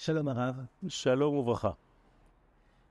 Shalom 0.00 0.28
Arav. 0.28 0.66
Shalom 0.86 1.40
Uvracha. 1.40 1.76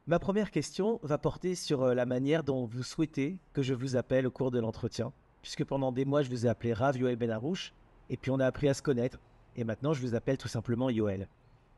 Ma 0.08 0.20
première 0.20 0.52
question 0.52 1.00
va 1.04 1.18
porter 1.18 1.56
sur 1.56 1.84
euh, 1.84 1.94
la 1.94 2.06
manière 2.06 2.44
dont 2.44 2.66
vous 2.66 2.84
souhaitez 2.84 3.38
que 3.54 3.62
je 3.62 3.74
vous 3.74 3.96
appelle 3.96 4.28
au 4.28 4.30
cours 4.32 4.52
de 4.52 4.60
l'entretien. 4.60 5.14
Puisque 5.42 5.64
pendant 5.64 5.94
des 5.94 6.04
mois, 6.04 6.22
je 6.22 6.30
vous 6.30 6.46
ai 6.46 6.50
appelé 6.50 6.74
Rav 6.74 6.98
Yoel 6.98 7.16
Ben 7.16 7.32
Arouche, 7.32 7.74
et 8.10 8.18
puis 8.18 8.30
on 8.30 8.42
a 8.42 8.46
appris 8.46 8.68
à 8.68 8.74
se 8.74 8.82
connaître, 8.82 9.20
et 9.56 9.64
maintenant 9.64 9.94
je 9.94 10.02
vous 10.02 10.16
appelle 10.16 10.38
tout 10.38 10.50
simplement 10.50 10.90
Yoel. 10.90 11.30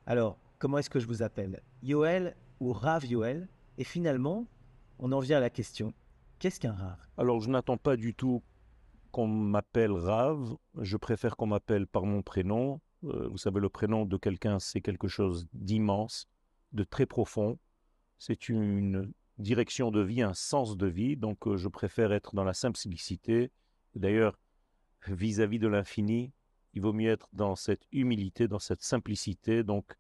Alors, 0.08 0.36
comment 0.58 0.80
est-ce 0.80 0.90
que 0.90 1.00
je 1.00 1.06
vous 1.06 1.22
appelle? 1.22 1.62
Yoel 1.84 2.36
ou 2.60 2.74
Rav 2.74 3.06
Yoel? 3.06 3.48
Et 3.78 3.84
finalement, 3.84 4.48
on 4.98 5.12
en 5.12 5.20
vient 5.20 5.38
à 5.38 5.42
la 5.42 5.52
question 5.52 5.94
qu'est-ce 6.40 6.60
qu'un 6.60 6.74
Rav? 6.74 6.98
Alors, 7.20 7.40
je 7.40 7.52
n'attends 7.52 7.78
pas 7.78 7.98
du 7.98 8.16
tout 8.16 8.42
qu'on 9.12 9.28
m'appelle 9.28 9.92
Rav, 9.92 10.56
je 10.80 10.98
préfère 10.98 11.38
qu'on 11.38 11.48
m'appelle 11.48 11.86
par 11.86 12.06
mon 12.06 12.24
prénom. 12.24 12.82
Euh, 13.06 13.28
vous 13.30 13.38
savez, 13.38 13.60
le 13.60 13.70
prénom 13.70 14.06
de 14.06 14.18
quelqu'un, 14.18 14.60
c'est 14.60 14.82
quelque 14.82 15.08
chose 15.08 15.48
d'immense, 15.54 16.28
de 16.74 16.84
très 16.84 17.06
profond. 17.06 17.58
C'est 18.18 18.50
une 18.50 19.12
direction 19.38 19.92
de 19.92 20.02
vie, 20.02 20.22
un 20.22 20.34
sens 20.34 20.76
de 20.76 20.88
vie, 20.88 21.16
donc 21.16 21.48
euh, 21.48 21.56
je 21.56 21.70
préfère 21.70 22.12
être 22.12 22.36
dans 22.36 22.44
la 22.44 22.54
simplicité. 22.54 23.52
D'ailleurs, 23.96 24.38
vis-à-vis 25.08 25.60
de 25.60 25.68
l'infini, 25.68 26.34
il 26.74 26.82
vaut 26.82 26.94
mieux 26.94 27.10
être 27.10 27.30
dans 27.34 27.56
cette 27.56 27.84
humilité, 27.92 28.48
dans 28.48 28.60
cette 28.60 28.84
simplicité, 28.84 29.64
donc 29.64 29.96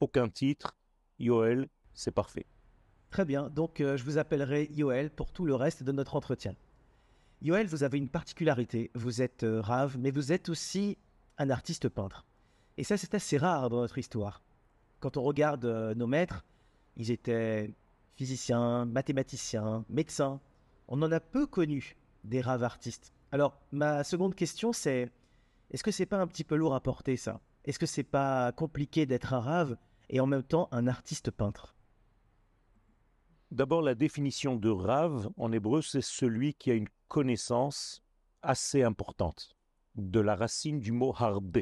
aucun 0.00 0.28
titre, 0.28 0.76
Yoel, 1.18 1.68
c'est 1.94 2.12
parfait. 2.12 2.46
Très 3.10 3.24
bien, 3.24 3.50
donc 3.50 3.80
euh, 3.80 3.96
je 3.96 4.04
vous 4.04 4.18
appellerai 4.18 4.68
Yoel 4.72 5.10
pour 5.10 5.32
tout 5.32 5.46
le 5.46 5.54
reste 5.54 5.82
de 5.82 5.92
notre 5.92 6.14
entretien. 6.14 6.54
Yoel, 7.42 7.66
vous 7.66 7.82
avez 7.82 7.98
une 7.98 8.08
particularité, 8.08 8.90
vous 8.94 9.20
êtes 9.20 9.44
rave, 9.44 9.98
mais 9.98 10.10
vous 10.10 10.32
êtes 10.32 10.48
aussi 10.48 10.96
un 11.38 11.50
artiste 11.50 11.88
peintre. 11.88 12.24
Et 12.78 12.84
ça, 12.84 12.96
c'est 12.96 13.14
assez 13.14 13.38
rare 13.38 13.70
dans 13.70 13.80
notre 13.80 13.98
histoire. 13.98 14.42
Quand 15.00 15.16
on 15.16 15.22
regarde 15.22 15.64
euh, 15.64 15.94
nos 15.94 16.06
maîtres, 16.06 16.44
ils 16.96 17.10
étaient 17.10 17.72
physiciens, 18.16 18.84
mathématiciens, 18.86 19.84
médecins. 19.88 20.40
On 20.88 21.00
en 21.02 21.12
a 21.12 21.20
peu 21.20 21.46
connu 21.46 21.96
des 22.24 22.40
raves 22.40 22.64
artistes. 22.64 23.12
Alors, 23.32 23.58
ma 23.72 24.04
seconde 24.04 24.34
question, 24.34 24.72
c'est 24.72 25.10
est-ce 25.70 25.82
que 25.82 25.90
c'est 25.90 26.06
pas 26.06 26.18
un 26.18 26.26
petit 26.26 26.44
peu 26.44 26.56
lourd 26.56 26.74
à 26.74 26.80
porter 26.80 27.16
ça? 27.16 27.40
Est-ce 27.64 27.78
que 27.78 27.86
c'est 27.86 28.04
pas 28.04 28.52
compliqué 28.52 29.06
d'être 29.06 29.32
un 29.34 29.40
rave 29.40 29.76
et 30.08 30.20
en 30.20 30.26
même 30.26 30.44
temps 30.44 30.68
un 30.70 30.86
artiste 30.86 31.30
peintre? 31.30 31.74
D'abord, 33.50 33.82
la 33.82 33.94
définition 33.94 34.56
de 34.56 34.70
rave 34.70 35.30
en 35.36 35.52
hébreu, 35.52 35.82
c'est 35.82 36.02
celui 36.02 36.54
qui 36.54 36.70
a 36.70 36.74
une 36.74 36.88
connaissance 37.08 38.02
assez 38.42 38.82
importante 38.82 39.56
de 39.94 40.20
la 40.20 40.36
racine 40.36 40.78
du 40.78 40.92
mot 40.92 41.14
harbe. 41.16 41.58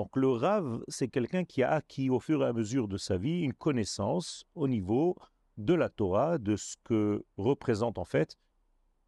Donc 0.00 0.16
le 0.16 0.28
rave, 0.28 0.82
c'est 0.88 1.08
quelqu'un 1.08 1.44
qui 1.44 1.62
a 1.62 1.72
acquis 1.72 2.08
au 2.08 2.20
fur 2.20 2.42
et 2.42 2.46
à 2.46 2.54
mesure 2.54 2.88
de 2.88 2.96
sa 2.96 3.18
vie 3.18 3.42
une 3.42 3.52
connaissance 3.52 4.46
au 4.54 4.66
niveau 4.66 5.14
de 5.58 5.74
la 5.74 5.90
Torah, 5.90 6.38
de 6.38 6.56
ce 6.56 6.76
que 6.84 7.22
représente 7.36 7.98
en 7.98 8.06
fait 8.06 8.38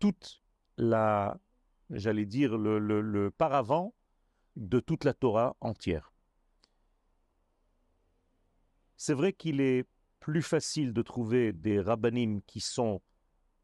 toute 0.01 0.43
la, 0.77 1.41
j'allais 1.89 2.27
dire, 2.27 2.59
le, 2.59 2.79
le, 2.79 3.31
paravent 3.31 3.95
de 4.57 4.81
toute 4.81 5.05
la 5.05 5.15
Torah 5.15 5.57
entière. 5.63 6.13
C'est 8.99 9.15
vrai 9.15 9.33
qu'il 9.33 9.63
est 9.63 9.87
plus 10.21 10.43
facile 10.43 10.93
de 10.93 11.01
trouver 11.01 11.55
des 11.55 11.81
rabbinim 11.81 12.43
qui 12.43 12.61
sont 12.61 13.01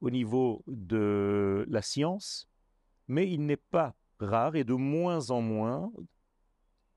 au 0.00 0.08
niveau 0.08 0.64
de 0.66 1.66
la 1.68 1.82
science, 1.82 2.48
mais 3.06 3.30
il 3.30 3.44
n'est 3.44 3.58
pas 3.58 3.94
rare 4.18 4.56
et 4.56 4.64
de 4.64 4.72
moins 4.72 5.28
en 5.28 5.42
moins 5.42 5.92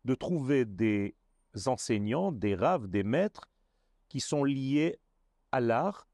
de 0.05 0.15
trouver 0.15 0.65
des 0.65 1.15
enseignants, 1.65 2.31
des 2.31 2.55
raves, 2.55 2.87
des 2.87 3.03
maîtres 3.03 3.49
qui 4.09 4.19
sont 4.19 4.43
liés 4.43 4.99
à 5.51 5.59
l'art, 5.59 6.07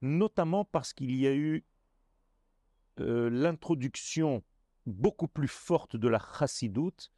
notamment 0.00 0.64
parce 0.64 0.92
qu'il 0.92 1.14
y 1.14 1.26
a 1.26 1.34
eu 1.34 1.64
euh, 3.00 3.30
l'introduction 3.30 4.42
beaucoup 4.86 5.28
plus 5.28 5.48
forte 5.48 5.96
de 5.96 6.08
la 6.08 6.18
chassidoute, 6.18 7.12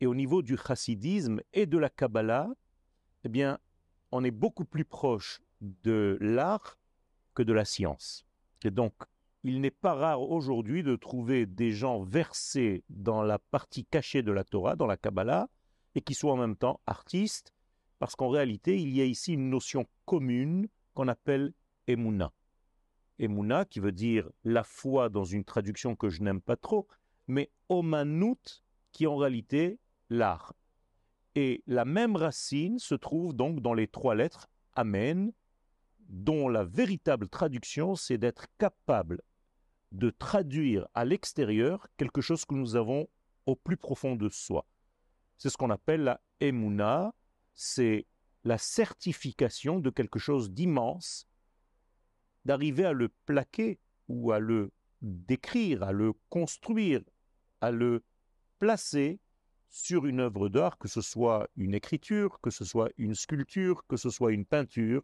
et 0.00 0.06
au 0.06 0.14
niveau 0.14 0.42
du 0.42 0.56
chassidisme 0.56 1.40
et 1.52 1.66
de 1.66 1.78
la 1.78 1.88
Kabbalah, 1.88 2.50
eh 3.24 3.28
bien, 3.28 3.58
on 4.12 4.24
est 4.24 4.30
beaucoup 4.30 4.64
plus 4.64 4.84
proche 4.84 5.40
de 5.60 6.18
l'art 6.20 6.78
que 7.34 7.42
de 7.42 7.52
la 7.52 7.64
science. 7.64 8.26
Et 8.64 8.70
donc, 8.70 8.92
il 9.46 9.60
n'est 9.60 9.70
pas 9.70 9.94
rare 9.94 10.22
aujourd'hui 10.22 10.82
de 10.82 10.96
trouver 10.96 11.46
des 11.46 11.70
gens 11.70 12.02
versés 12.02 12.82
dans 12.88 13.22
la 13.22 13.38
partie 13.38 13.84
cachée 13.84 14.24
de 14.24 14.32
la 14.32 14.42
Torah, 14.42 14.74
dans 14.74 14.88
la 14.88 14.96
Kabbalah, 14.96 15.48
et 15.94 16.00
qui 16.00 16.14
soient 16.14 16.32
en 16.32 16.36
même 16.36 16.56
temps 16.56 16.80
artistes, 16.84 17.54
parce 18.00 18.16
qu'en 18.16 18.28
réalité, 18.28 18.76
il 18.76 18.88
y 18.88 19.00
a 19.00 19.04
ici 19.04 19.34
une 19.34 19.48
notion 19.48 19.86
commune 20.04 20.66
qu'on 20.94 21.06
appelle 21.06 21.52
Emouna. 21.86 22.32
Emouna, 23.20 23.64
qui 23.64 23.78
veut 23.78 23.92
dire 23.92 24.28
la 24.42 24.64
foi 24.64 25.10
dans 25.10 25.22
une 25.22 25.44
traduction 25.44 25.94
que 25.94 26.08
je 26.08 26.24
n'aime 26.24 26.40
pas 26.40 26.56
trop, 26.56 26.88
mais 27.28 27.52
Omanout, 27.68 28.64
qui 28.90 29.06
en 29.06 29.16
réalité 29.16 29.78
l'art. 30.10 30.54
Et 31.36 31.62
la 31.68 31.84
même 31.84 32.16
racine 32.16 32.80
se 32.80 32.96
trouve 32.96 33.32
donc 33.32 33.60
dans 33.60 33.74
les 33.74 33.86
trois 33.86 34.16
lettres 34.16 34.48
Amen, 34.74 35.32
dont 36.08 36.48
la 36.48 36.64
véritable 36.64 37.28
traduction, 37.28 37.94
c'est 37.94 38.18
d'être 38.18 38.46
capable 38.58 39.22
de 39.92 40.10
traduire 40.10 40.88
à 40.94 41.04
l'extérieur 41.04 41.86
quelque 41.96 42.20
chose 42.20 42.44
que 42.44 42.54
nous 42.54 42.76
avons 42.76 43.08
au 43.46 43.56
plus 43.56 43.76
profond 43.76 44.16
de 44.16 44.28
soi. 44.28 44.66
C'est 45.38 45.50
ce 45.50 45.56
qu'on 45.56 45.70
appelle 45.70 46.02
la 46.02 46.20
emuna, 46.40 47.14
c'est 47.54 48.06
la 48.44 48.58
certification 48.58 49.80
de 49.80 49.90
quelque 49.90 50.18
chose 50.18 50.50
d'immense, 50.50 51.28
d'arriver 52.44 52.84
à 52.84 52.92
le 52.92 53.08
plaquer 53.26 53.78
ou 54.08 54.32
à 54.32 54.38
le 54.38 54.72
décrire, 55.02 55.82
à 55.82 55.92
le 55.92 56.12
construire, 56.28 57.02
à 57.60 57.70
le 57.70 58.04
placer 58.58 59.20
sur 59.68 60.06
une 60.06 60.20
œuvre 60.20 60.48
d'art, 60.48 60.78
que 60.78 60.88
ce 60.88 61.00
soit 61.00 61.48
une 61.56 61.74
écriture, 61.74 62.40
que 62.40 62.50
ce 62.50 62.64
soit 62.64 62.90
une 62.96 63.14
sculpture, 63.14 63.86
que 63.86 63.96
ce 63.96 64.10
soit 64.10 64.32
une 64.32 64.46
peinture, 64.46 65.02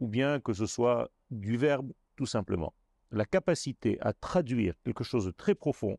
ou 0.00 0.08
bien 0.08 0.40
que 0.40 0.52
ce 0.52 0.66
soit 0.66 1.10
du 1.30 1.56
verbe 1.56 1.92
tout 2.16 2.26
simplement. 2.26 2.74
La 3.12 3.24
capacité 3.24 3.98
à 4.00 4.12
traduire 4.12 4.74
quelque 4.84 5.04
chose 5.04 5.26
de 5.26 5.30
très 5.30 5.54
profond 5.54 5.98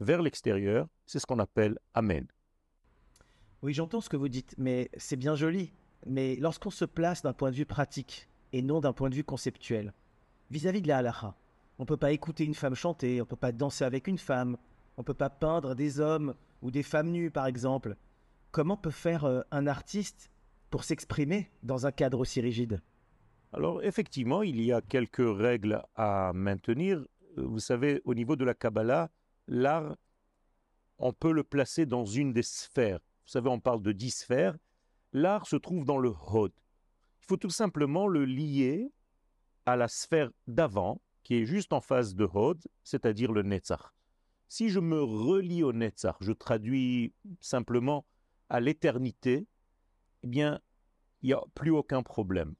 vers 0.00 0.22
l'extérieur, 0.22 0.88
c'est 1.04 1.18
ce 1.18 1.26
qu'on 1.26 1.38
appelle 1.38 1.78
Amen. 1.92 2.26
Oui, 3.62 3.74
j'entends 3.74 4.00
ce 4.00 4.08
que 4.08 4.16
vous 4.16 4.28
dites, 4.28 4.54
mais 4.56 4.90
c'est 4.96 5.16
bien 5.16 5.34
joli. 5.34 5.72
Mais 6.06 6.36
lorsqu'on 6.36 6.70
se 6.70 6.84
place 6.84 7.22
d'un 7.22 7.32
point 7.32 7.50
de 7.50 7.56
vue 7.56 7.66
pratique 7.66 8.28
et 8.52 8.62
non 8.62 8.80
d'un 8.80 8.92
point 8.92 9.10
de 9.10 9.14
vue 9.14 9.24
conceptuel, 9.24 9.92
vis-à-vis 10.50 10.82
de 10.82 10.88
la 10.88 10.98
halakha, 10.98 11.36
on 11.78 11.82
ne 11.82 11.86
peut 11.86 11.96
pas 11.96 12.12
écouter 12.12 12.44
une 12.44 12.54
femme 12.54 12.74
chanter, 12.74 13.20
on 13.20 13.24
ne 13.24 13.28
peut 13.28 13.36
pas 13.36 13.52
danser 13.52 13.84
avec 13.84 14.06
une 14.06 14.18
femme, 14.18 14.56
on 14.96 15.02
ne 15.02 15.04
peut 15.04 15.14
pas 15.14 15.30
peindre 15.30 15.74
des 15.74 16.00
hommes 16.00 16.34
ou 16.62 16.70
des 16.70 16.82
femmes 16.82 17.10
nues, 17.10 17.30
par 17.30 17.46
exemple. 17.46 17.96
Comment 18.50 18.76
peut 18.76 18.90
faire 18.90 19.24
euh, 19.24 19.42
un 19.50 19.66
artiste 19.66 20.30
pour 20.70 20.84
s'exprimer 20.84 21.50
dans 21.62 21.86
un 21.86 21.92
cadre 21.92 22.18
aussi 22.18 22.40
rigide? 22.40 22.80
Alors 23.52 23.82
effectivement, 23.82 24.42
il 24.42 24.60
y 24.60 24.72
a 24.72 24.80
quelques 24.80 25.18
règles 25.18 25.82
à 25.94 26.32
maintenir. 26.34 27.04
Vous 27.36 27.60
savez, 27.60 28.00
au 28.04 28.14
niveau 28.14 28.36
de 28.36 28.44
la 28.44 28.54
Kabbalah, 28.54 29.10
l'art, 29.46 29.96
on 30.98 31.12
peut 31.12 31.32
le 31.32 31.44
placer 31.44 31.86
dans 31.86 32.04
une 32.04 32.32
des 32.32 32.42
sphères. 32.42 32.98
Vous 32.98 33.30
savez, 33.32 33.48
on 33.48 33.60
parle 33.60 33.82
de 33.82 33.92
dix 33.92 34.10
sphères. 34.10 34.56
L'art 35.12 35.46
se 35.46 35.56
trouve 35.56 35.84
dans 35.84 35.98
le 35.98 36.10
Hod. 36.10 36.52
Il 37.22 37.26
faut 37.26 37.36
tout 37.36 37.50
simplement 37.50 38.06
le 38.06 38.24
lier 38.24 38.92
à 39.64 39.76
la 39.76 39.88
sphère 39.88 40.30
d'avant, 40.46 41.00
qui 41.22 41.36
est 41.36 41.44
juste 41.44 41.72
en 41.72 41.80
face 41.80 42.14
de 42.14 42.24
Hod, 42.24 42.62
c'est-à-dire 42.84 43.32
le 43.32 43.42
Netzach. 43.42 43.92
Si 44.48 44.68
je 44.68 44.78
me 44.78 45.02
relie 45.02 45.64
au 45.64 45.72
Netzach, 45.72 46.16
je 46.20 46.32
traduis 46.32 47.12
simplement 47.40 48.06
à 48.48 48.60
l'éternité, 48.60 49.46
eh 50.22 50.26
bien, 50.26 50.60
il 51.22 51.28
n'y 51.28 51.32
a 51.32 51.42
plus 51.54 51.70
aucun 51.70 52.02
problème 52.02 52.54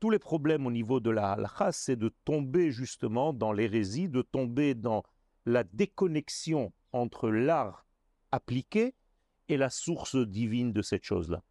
tous 0.00 0.10
les 0.10 0.18
problèmes 0.18 0.66
au 0.66 0.70
niveau 0.70 0.98
de 0.98 1.10
la 1.10 1.32
halakha, 1.32 1.72
c'est 1.72 1.96
de 1.96 2.08
tomber 2.24 2.72
justement 2.72 3.32
dans 3.32 3.52
l'hérésie, 3.52 4.08
de 4.08 4.22
tomber 4.22 4.74
dans 4.74 5.04
la 5.44 5.62
déconnexion 5.62 6.72
entre 6.92 7.28
l'art 7.28 7.86
appliqué 8.32 8.94
et 9.48 9.56
la 9.56 9.68
source 9.68 10.16
divine 10.16 10.72
de 10.72 10.82
cette 10.82 11.04
chose-là. 11.04 11.42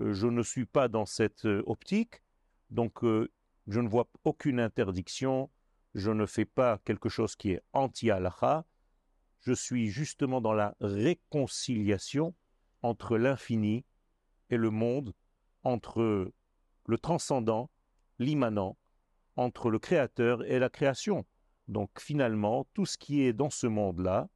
Euh, 0.00 0.12
je 0.12 0.26
ne 0.26 0.42
suis 0.42 0.66
pas 0.66 0.88
dans 0.88 1.06
cette 1.06 1.46
euh, 1.46 1.62
optique, 1.66 2.22
donc 2.70 3.04
euh, 3.04 3.30
je 3.68 3.80
ne 3.80 3.88
vois 3.88 4.08
aucune 4.24 4.58
interdiction, 4.58 5.50
je 5.94 6.10
ne 6.10 6.26
fais 6.26 6.44
pas 6.44 6.78
quelque 6.84 7.08
chose 7.08 7.36
qui 7.36 7.52
est 7.52 7.62
anti-halakha, 7.72 8.64
je 9.40 9.52
suis 9.52 9.88
justement 9.88 10.40
dans 10.40 10.52
la 10.52 10.74
réconciliation 10.80 12.34
entre 12.82 13.16
l'infini 13.18 13.84
et 14.50 14.56
le 14.56 14.70
monde, 14.70 15.14
entre 15.62 16.32
le 16.86 16.98
transcendant 16.98 17.70
l'immanent 18.18 18.76
entre 19.36 19.70
le 19.70 19.78
créateur 19.78 20.44
et 20.44 20.58
la 20.58 20.68
création. 20.68 21.24
Donc 21.68 21.90
finalement, 21.98 22.66
tout 22.74 22.86
ce 22.86 22.98
qui 22.98 23.22
est 23.22 23.32
dans 23.32 23.50
ce 23.50 23.66
monde-là, 23.66 24.28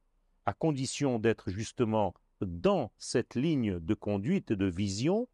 à 0.45 0.53
condition 0.53 1.19
d'être 1.19 1.51
justement 1.51 2.13
dans 2.41 2.91
cette 2.97 3.35
ligne 3.35 3.79
de 3.79 3.93
conduite 3.93 4.51
de 4.51 4.65
vision, 4.65 5.27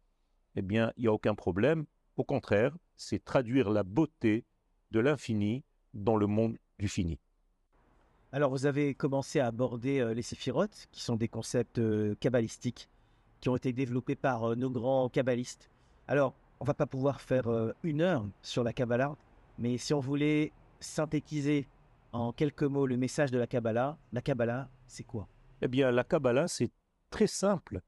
eh 0.56 0.62
bien, 0.62 0.92
il 0.96 1.02
n'y 1.02 1.08
a 1.08 1.12
aucun 1.12 1.34
problème. 1.34 1.86
Au 2.16 2.24
contraire, 2.24 2.76
c'est 2.96 3.24
traduire 3.24 3.70
la 3.70 3.82
beauté 3.82 4.44
de 4.90 5.00
l'infini 5.00 5.64
dans 5.94 6.16
le 6.16 6.26
monde 6.26 6.56
du 6.78 6.88
fini. 6.88 7.18
Alors, 8.32 8.50
vous 8.50 8.66
avez 8.66 8.94
commencé 8.94 9.40
à 9.40 9.46
aborder 9.46 10.00
euh, 10.00 10.12
les 10.12 10.22
séphirotes, 10.22 10.88
qui 10.92 11.02
sont 11.02 11.16
des 11.16 11.28
concepts 11.28 11.78
euh, 11.78 12.14
kabbalistiques 12.20 12.88
qui 13.40 13.48
ont 13.48 13.56
été 13.56 13.72
développés 13.72 14.16
par 14.16 14.50
euh, 14.50 14.54
nos 14.54 14.70
grands 14.70 15.08
kabbalistes. 15.08 15.70
Alors, 16.08 16.34
on 16.60 16.64
va 16.64 16.74
pas 16.74 16.86
pouvoir 16.86 17.20
faire 17.20 17.46
une 17.82 18.00
heure 18.00 18.26
sur 18.42 18.64
la 18.64 18.72
Kabbalah, 18.72 19.16
mais 19.58 19.78
si 19.78 19.94
on 19.94 20.00
voulait 20.00 20.52
synthétiser 20.80 21.66
en 22.12 22.32
quelques 22.32 22.62
mots 22.62 22.86
le 22.86 22.96
message 22.96 23.30
de 23.30 23.38
la 23.38 23.46
Kabbalah, 23.46 23.98
la 24.12 24.22
Kabbalah, 24.22 24.68
c'est 24.86 25.04
quoi? 25.04 25.28
Eh 25.62 25.68
bien, 25.68 25.90
la 25.90 26.04
Kabbalah, 26.04 26.48
c'est 26.48 26.70
très 27.10 27.26
simple. 27.26 27.80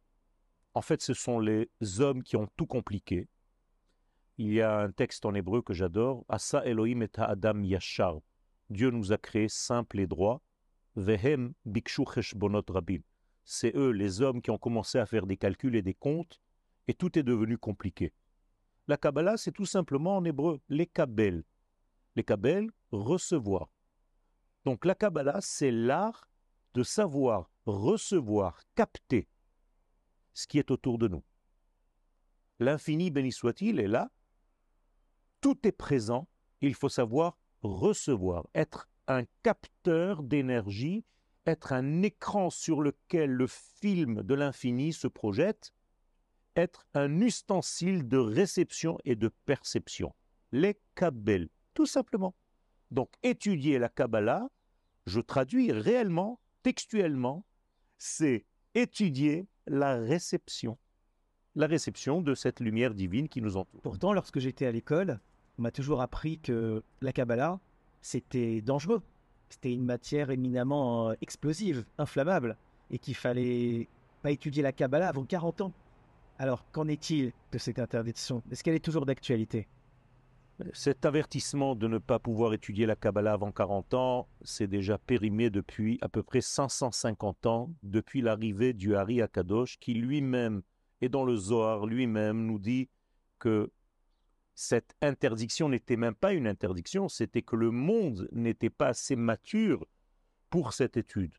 En 0.75 0.83
fait, 0.83 1.03
ce 1.03 1.15
sont 1.15 1.41
les 1.41 1.69
hommes 1.99 2.23
qui 2.23 2.37
ont 2.37 2.49
tout 2.57 2.67
compliqué. 2.67 3.29
Il 4.37 4.53
y 4.53 4.61
a 4.61 4.79
un 4.79 4.91
texte 4.91 5.25
en 5.27 5.35
hébreu 5.35 5.63
que 5.63 5.75
j'adore, 5.75 6.25
Asa 6.29 6.65
Elohim 6.65 7.03
et 7.03 7.11
Adam 7.17 7.63
Yashar. 7.63 8.19
Dieu 8.71 8.91
nous 8.91 9.13
a 9.13 9.19
créés 9.19 9.49
simples 9.49 9.99
et 9.99 10.07
droits. 10.07 10.41
Vehem 10.95 11.53
bikshu 11.65 12.05
cheshbonot 12.05 12.65
rabim. 12.69 13.01
C'est 13.45 13.75
eux, 13.75 13.91
les 13.91 14.21
hommes, 14.21 14.43
qui 14.43 14.51
ont 14.51 14.59
commencé 14.59 14.99
à 14.99 15.07
faire 15.07 15.27
des 15.27 15.37
calculs 15.37 15.75
et 15.75 15.83
des 15.83 15.95
comptes, 15.95 16.41
et 16.87 16.95
tout 16.95 17.19
est 17.19 17.23
devenu 17.23 17.59
compliqué. 17.59 18.13
La 18.89 18.97
Kabbalah, 18.97 19.37
c'est 19.37 19.53
tout 19.53 19.67
simplement 19.67 20.17
en 20.17 20.25
hébreu, 20.25 20.61
les 20.71 20.87
kabel. 20.87 21.45
Les 22.17 22.25
kabel, 22.25 22.71
recevoir. 22.91 23.69
Donc 24.65 24.87
la 24.87 24.95
Kabbalah, 24.95 25.41
c'est 25.43 25.71
l'art 25.71 26.29
de 26.73 26.83
savoir 26.83 27.51
recevoir, 27.67 28.59
capter 28.75 29.29
ce 30.33 30.47
qui 30.47 30.59
est 30.59 30.71
autour 30.71 30.97
de 30.97 31.07
nous. 31.07 31.23
L'infini, 32.61 33.11
béni 33.11 33.31
soit-il, 33.31 33.79
est 33.79 33.89
là. 33.89 34.11
Tout 35.43 35.67
est 35.67 35.73
présent. 35.73 36.27
Il 36.63 36.75
faut 36.75 36.89
savoir 36.89 37.39
recevoir, 37.61 38.49
être 38.55 38.89
un 39.07 39.25
capteur 39.43 40.23
d'énergie, 40.23 41.05
être 41.47 41.73
un 41.73 42.03
écran 42.03 42.51
sur 42.51 42.81
lequel 42.81 43.31
le 43.31 43.47
film 43.47 44.23
de 44.23 44.35
l'infini 44.35 44.93
se 44.93 45.09
projette, 45.09 45.73
être 46.59 46.87
un 46.95 47.21
ustensile 47.21 48.09
de 48.09 48.19
réception 48.19 48.99
et 49.05 49.15
de 49.15 49.31
perception. 49.47 50.13
Les 50.53 50.79
Kabbel, 50.95 51.49
tout 51.75 51.87
simplement. 51.87 52.35
Donc 52.91 53.11
étudier 53.23 53.79
la 53.79 53.89
Kabbalah, 53.89 54.49
je 55.07 55.21
traduis 55.21 55.73
réellement, 55.73 56.41
textuellement, 56.63 57.45
c'est 57.97 58.45
étudier 58.75 59.47
la 59.67 59.97
réception. 59.97 60.79
La 61.55 61.67
réception 61.67 62.21
de 62.21 62.35
cette 62.35 62.61
lumière 62.61 62.95
divine 62.95 63.29
qui 63.29 63.41
nous 63.41 63.57
entoure. 63.57 63.81
Pourtant, 63.83 64.13
lorsque 64.13 64.39
j'étais 64.39 64.67
à 64.67 64.73
l'école, 64.73 65.21
on 65.59 65.63
m'a 65.63 65.71
toujours 65.71 66.01
appris 66.01 66.39
que 66.39 66.83
la 67.01 67.13
Kabbalah, 67.13 67.59
c'était 68.01 68.61
dangereux. 68.61 69.03
C'était 69.49 69.73
une 69.73 69.85
matière 69.85 70.31
éminemment 70.31 71.11
euh, 71.11 71.15
explosive, 71.21 71.85
inflammable, 71.97 72.57
et 72.91 72.99
qu'il 72.99 73.15
fallait 73.15 73.89
pas 74.23 74.31
étudier 74.31 74.63
la 74.63 74.73
Kabbalah 74.73 75.09
avant 75.09 75.25
40 75.25 75.63
ans. 75.63 75.73
Alors, 76.41 76.71
qu'en 76.71 76.87
est-il 76.87 77.33
de 77.51 77.59
cette 77.59 77.81
interdiction? 77.81 78.43
Est-ce 78.51 78.63
qu'elle 78.63 78.77
est 78.77 78.85
toujours 78.85 79.07
d'actualité? 79.07 79.67
Cet 80.73 81.05
avertissement 81.05 81.75
de 81.75 81.89
ne 81.89 81.99
pas 81.99 82.21
pouvoir 82.21 82.53
étudier 82.53 82.87
la 82.87 82.95
Kabbalah 82.95 83.33
avant 83.33 83.51
40 83.51 83.95
ans, 83.95 84.29
c'est 84.43 84.69
déjà 84.69 84.99
périmé 84.99 85.51
depuis 85.51 85.99
à 86.01 86.09
peu 86.09 86.23
près 86.23 86.41
550 86.41 87.47
ans, 87.47 87.73
depuis 87.83 88.23
l'arrivée 88.23 88.73
du 88.73 88.95
Hari 88.95 89.21
Akadosh, 89.21 89.79
qui 89.79 89.95
lui-même, 89.95 90.63
et 91.01 91.09
dans 91.09 91.25
le 91.25 91.37
Zohar 91.37 91.87
lui-même, 91.87 92.47
nous 92.47 92.59
dit 92.59 92.89
que 93.39 93.71
cette 94.55 94.95
interdiction 95.01 95.69
n'était 95.69 95.97
même 95.97 96.17
pas 96.17 96.33
une 96.33 96.49
interdiction, 96.49 97.09
c'était 97.09 97.43
que 97.43 97.55
le 97.55 97.71
monde 97.71 98.29
n'était 98.33 98.71
pas 98.71 98.89
assez 98.89 99.15
mature 99.15 99.87
pour 100.51 100.73
cette 100.73 100.97
étude. 100.97 101.35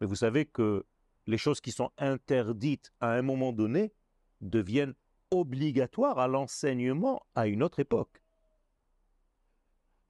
Mais 0.00 0.06
vous 0.06 0.16
savez 0.16 0.44
que 0.44 0.84
les 1.26 1.38
choses 1.38 1.60
qui 1.60 1.72
sont 1.72 1.90
interdites 1.96 2.92
à 3.00 3.12
un 3.12 3.22
moment 3.22 3.52
donné 3.52 3.92
deviennent 4.40 4.94
obligatoires 5.30 6.18
à 6.18 6.28
l'enseignement 6.28 7.22
à 7.34 7.46
une 7.46 7.62
autre 7.62 7.80
époque 7.80 8.22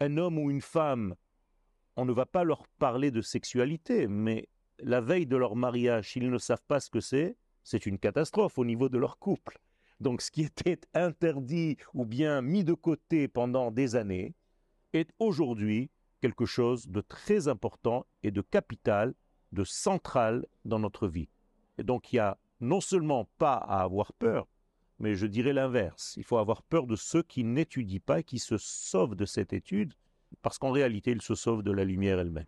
un 0.00 0.16
homme 0.16 0.38
ou 0.38 0.50
une 0.50 0.60
femme, 0.60 1.14
on 1.96 2.04
ne 2.04 2.12
va 2.12 2.26
pas 2.26 2.44
leur 2.44 2.66
parler 2.78 3.10
de 3.10 3.22
sexualité, 3.22 4.06
mais 4.06 4.48
la 4.78 5.00
veille 5.00 5.26
de 5.26 5.36
leur 5.36 5.56
mariage, 5.56 6.12
s'ils 6.12 6.30
ne 6.30 6.38
savent 6.38 6.64
pas 6.68 6.80
ce 6.80 6.90
que 6.90 7.00
c'est, 7.00 7.36
c'est 7.64 7.86
une 7.86 7.98
catastrophe 7.98 8.58
au 8.58 8.64
niveau 8.64 8.88
de 8.88 8.98
leur 8.98 9.18
couple. 9.18 9.58
Donc 10.00 10.20
ce 10.20 10.30
qui 10.30 10.42
était 10.42 10.80
interdit 10.92 11.78
ou 11.94 12.04
bien 12.04 12.42
mis 12.42 12.64
de 12.64 12.74
côté 12.74 13.28
pendant 13.28 13.70
des 13.70 13.96
années 13.96 14.34
est 14.92 15.10
aujourd'hui 15.18 15.90
quelque 16.20 16.44
chose 16.44 16.86
de 16.88 17.00
très 17.00 17.48
important 17.48 18.06
et 18.22 18.30
de 18.30 18.42
capital, 18.42 19.14
de 19.52 19.64
central 19.64 20.44
dans 20.66 20.78
notre 20.78 21.08
vie. 21.08 21.30
Et 21.78 21.82
donc 21.82 22.12
il 22.12 22.16
n'y 22.16 22.20
a 22.20 22.38
non 22.60 22.80
seulement 22.80 23.28
pas 23.38 23.54
à 23.54 23.82
avoir 23.82 24.12
peur, 24.12 24.46
mais 24.98 25.14
je 25.14 25.26
dirais 25.26 25.52
l'inverse. 25.52 26.14
Il 26.16 26.24
faut 26.24 26.38
avoir 26.38 26.62
peur 26.62 26.86
de 26.86 26.96
ceux 26.96 27.22
qui 27.22 27.44
n'étudient 27.44 28.00
pas, 28.04 28.22
qui 28.22 28.38
se 28.38 28.56
sauvent 28.58 29.14
de 29.14 29.24
cette 29.24 29.52
étude, 29.52 29.94
parce 30.42 30.58
qu'en 30.58 30.70
réalité, 30.70 31.12
ils 31.12 31.22
se 31.22 31.34
sauvent 31.34 31.62
de 31.62 31.72
la 31.72 31.84
lumière 31.84 32.18
elle-même. 32.18 32.46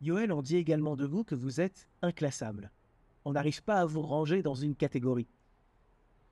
Yoël, 0.00 0.32
on 0.32 0.42
dit 0.42 0.56
également 0.56 0.96
de 0.96 1.06
vous 1.06 1.22
que 1.22 1.36
vous 1.36 1.60
êtes 1.60 1.88
inclassable. 2.02 2.72
On 3.24 3.32
n'arrive 3.32 3.62
pas 3.62 3.76
à 3.76 3.86
vous 3.86 4.02
ranger 4.02 4.42
dans 4.42 4.54
une 4.54 4.74
catégorie. 4.74 5.28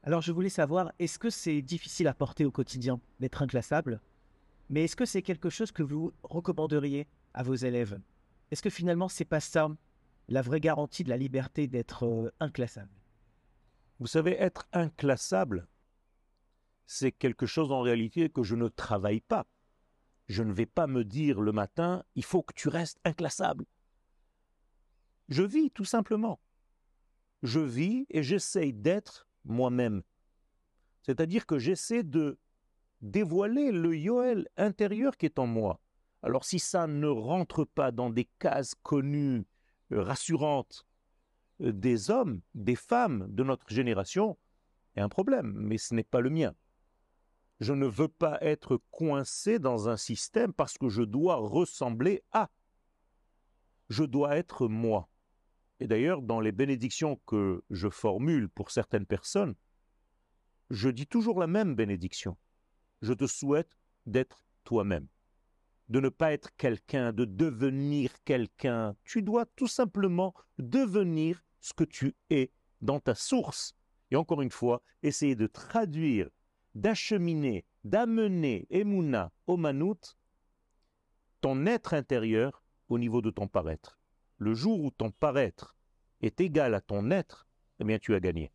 Alors 0.03 0.23
je 0.23 0.33
voulais 0.33 0.49
savoir, 0.49 0.93
est-ce 0.99 1.19
que 1.19 1.31
c'est 1.31 1.63
difficile 1.63 2.09
à 2.09 2.15
porter 2.15 2.45
au 2.45 2.51
quotidien 2.51 3.01
d'être 3.21 3.43
inclassable? 3.43 4.01
Mais 4.71 4.85
est-ce 4.85 4.97
que 4.97 5.05
c'est 5.05 5.23
quelque 5.23 5.51
chose 5.51 5.71
que 5.71 5.83
vous 5.83 6.13
recommanderiez 6.23 7.07
à 7.35 7.43
vos 7.43 7.55
élèves? 7.55 8.01
Est-ce 8.51 8.63
que 8.63 8.71
finalement 8.71 9.09
c'est 9.09 9.25
pas 9.25 9.41
ça? 9.41 9.69
La 10.31 10.41
vraie 10.43 10.61
garantie 10.61 11.05
de 11.05 11.11
la 11.11 11.19
liberté 11.19 11.67
d'être 11.67 12.07
euh, 12.07 12.33
inclassable 12.41 13.01
vous 14.01 14.07
savez, 14.07 14.33
être 14.41 14.67
inclassable, 14.73 15.69
c'est 16.87 17.13
quelque 17.13 17.45
chose 17.45 17.71
en 17.71 17.83
réalité 17.83 18.31
que 18.31 18.43
je 18.43 18.57
ne 18.57 18.69
travaille 18.69 19.21
pas. 19.21 19.47
Je 20.27 20.43
ne 20.43 20.53
vais 20.53 20.67
pas 20.67 20.87
me 20.87 21.05
dire 21.05 21.41
le 21.41 21.53
matin, 21.53 22.03
il 22.15 22.25
faut 22.25 22.43
que 22.43 22.55
tu 22.55 22.69
restes 22.69 22.99
inclassable. 23.05 23.67
Je 25.29 25.43
vis 25.43 25.71
tout 25.71 25.85
simplement. 25.85 26.41
Je 27.43 27.61
vis 27.61 28.07
et 28.09 28.23
j'essaye 28.23 28.73
d'être 28.73 29.29
moi-même. 29.45 30.03
C'est-à-dire 31.03 31.47
que 31.47 31.59
j'essaie 31.59 32.03
de 32.03 32.39
dévoiler 33.03 33.71
le 33.71 33.97
Yoel 33.97 34.49
intérieur 34.57 35.17
qui 35.19 35.27
est 35.27 35.39
en 35.39 35.47
moi. 35.47 35.79
Alors 36.23 36.45
si 36.45 36.59
ça 36.59 36.87
ne 36.87 37.07
rentre 37.07 37.65
pas 37.65 37.93
dans 37.93 38.09
des 38.09 38.29
cases 38.39 38.75
connues, 38.83 39.45
euh, 39.93 40.03
rassurantes, 40.03 40.87
des 41.61 42.11
hommes, 42.11 42.41
des 42.55 42.77
femmes 42.77 43.27
de 43.29 43.45
notre 43.45 43.69
génération 43.69 44.39
est 44.97 45.01
un 45.01 45.09
problème, 45.09 45.53
mais 45.55 45.79
ce 45.79 45.95
n'est 45.95 46.05
pas 46.05 46.21
le 46.21 46.31
mien. 46.31 46.55
Je 47.61 47.75
ne 47.75 47.87
veux 47.87 48.09
pas 48.09 48.39
être 48.41 48.81
coincé 48.91 49.59
dans 49.59 49.89
un 49.89 49.99
système 49.99 50.53
parce 50.53 50.79
que 50.79 50.89
je 50.89 51.03
dois 51.03 51.37
ressembler 51.37 52.23
à. 52.33 52.51
Je 53.91 54.05
dois 54.05 54.37
être 54.37 54.67
moi. 54.67 55.11
Et 55.79 55.87
d'ailleurs, 55.87 56.23
dans 56.23 56.41
les 56.41 56.53
bénédictions 56.53 57.21
que 57.27 57.63
je 57.71 57.89
formule 57.89 58.49
pour 58.49 58.71
certaines 58.71 59.07
personnes, 59.07 59.55
je 60.71 60.89
dis 60.89 61.07
toujours 61.07 61.39
la 61.39 61.47
même 61.47 61.75
bénédiction. 61.75 62.37
Je 63.03 63.13
te 63.13 63.27
souhaite 63.27 63.77
d'être 64.07 64.45
toi-même, 64.65 65.07
de 65.91 65.99
ne 65.99 66.09
pas 66.09 66.33
être 66.33 66.57
quelqu'un, 66.57 67.13
de 67.13 67.25
devenir 67.25 68.13
quelqu'un. 68.25 68.97
Tu 69.05 69.23
dois 69.23 69.45
tout 69.57 69.67
simplement 69.67 70.35
devenir 70.59 71.43
ce 71.61 71.73
que 71.75 71.85
tu 71.85 72.15
es 72.31 72.53
dans 72.81 73.01
ta 73.01 73.17
source. 73.17 73.75
Et 74.13 74.17
encore 74.17 74.41
une 74.41 74.53
fois, 74.53 74.83
essayer 75.03 75.35
de 75.35 75.49
traduire, 75.49 76.31
d'acheminer, 76.77 77.65
d'amener 77.83 78.69
Emouna 78.71 79.33
au 79.49 79.57
Manout, 79.57 80.17
ton 81.41 81.67
être 81.67 81.93
intérieur 81.93 82.63
au 82.89 82.99
niveau 82.99 83.21
de 83.21 83.31
ton 83.31 83.49
paraître. 83.49 83.99
Le 84.39 84.55
jour 84.55 84.81
où 84.81 84.93
ton 84.93 85.11
paraître 85.11 85.77
est 86.21 86.41
égal 86.41 86.75
à 86.75 86.81
ton 86.81 87.11
être, 87.11 87.49
eh 87.81 87.85
bien 87.85 87.99
tu 87.99 88.15
as 88.15 88.21
gagné. 88.21 88.53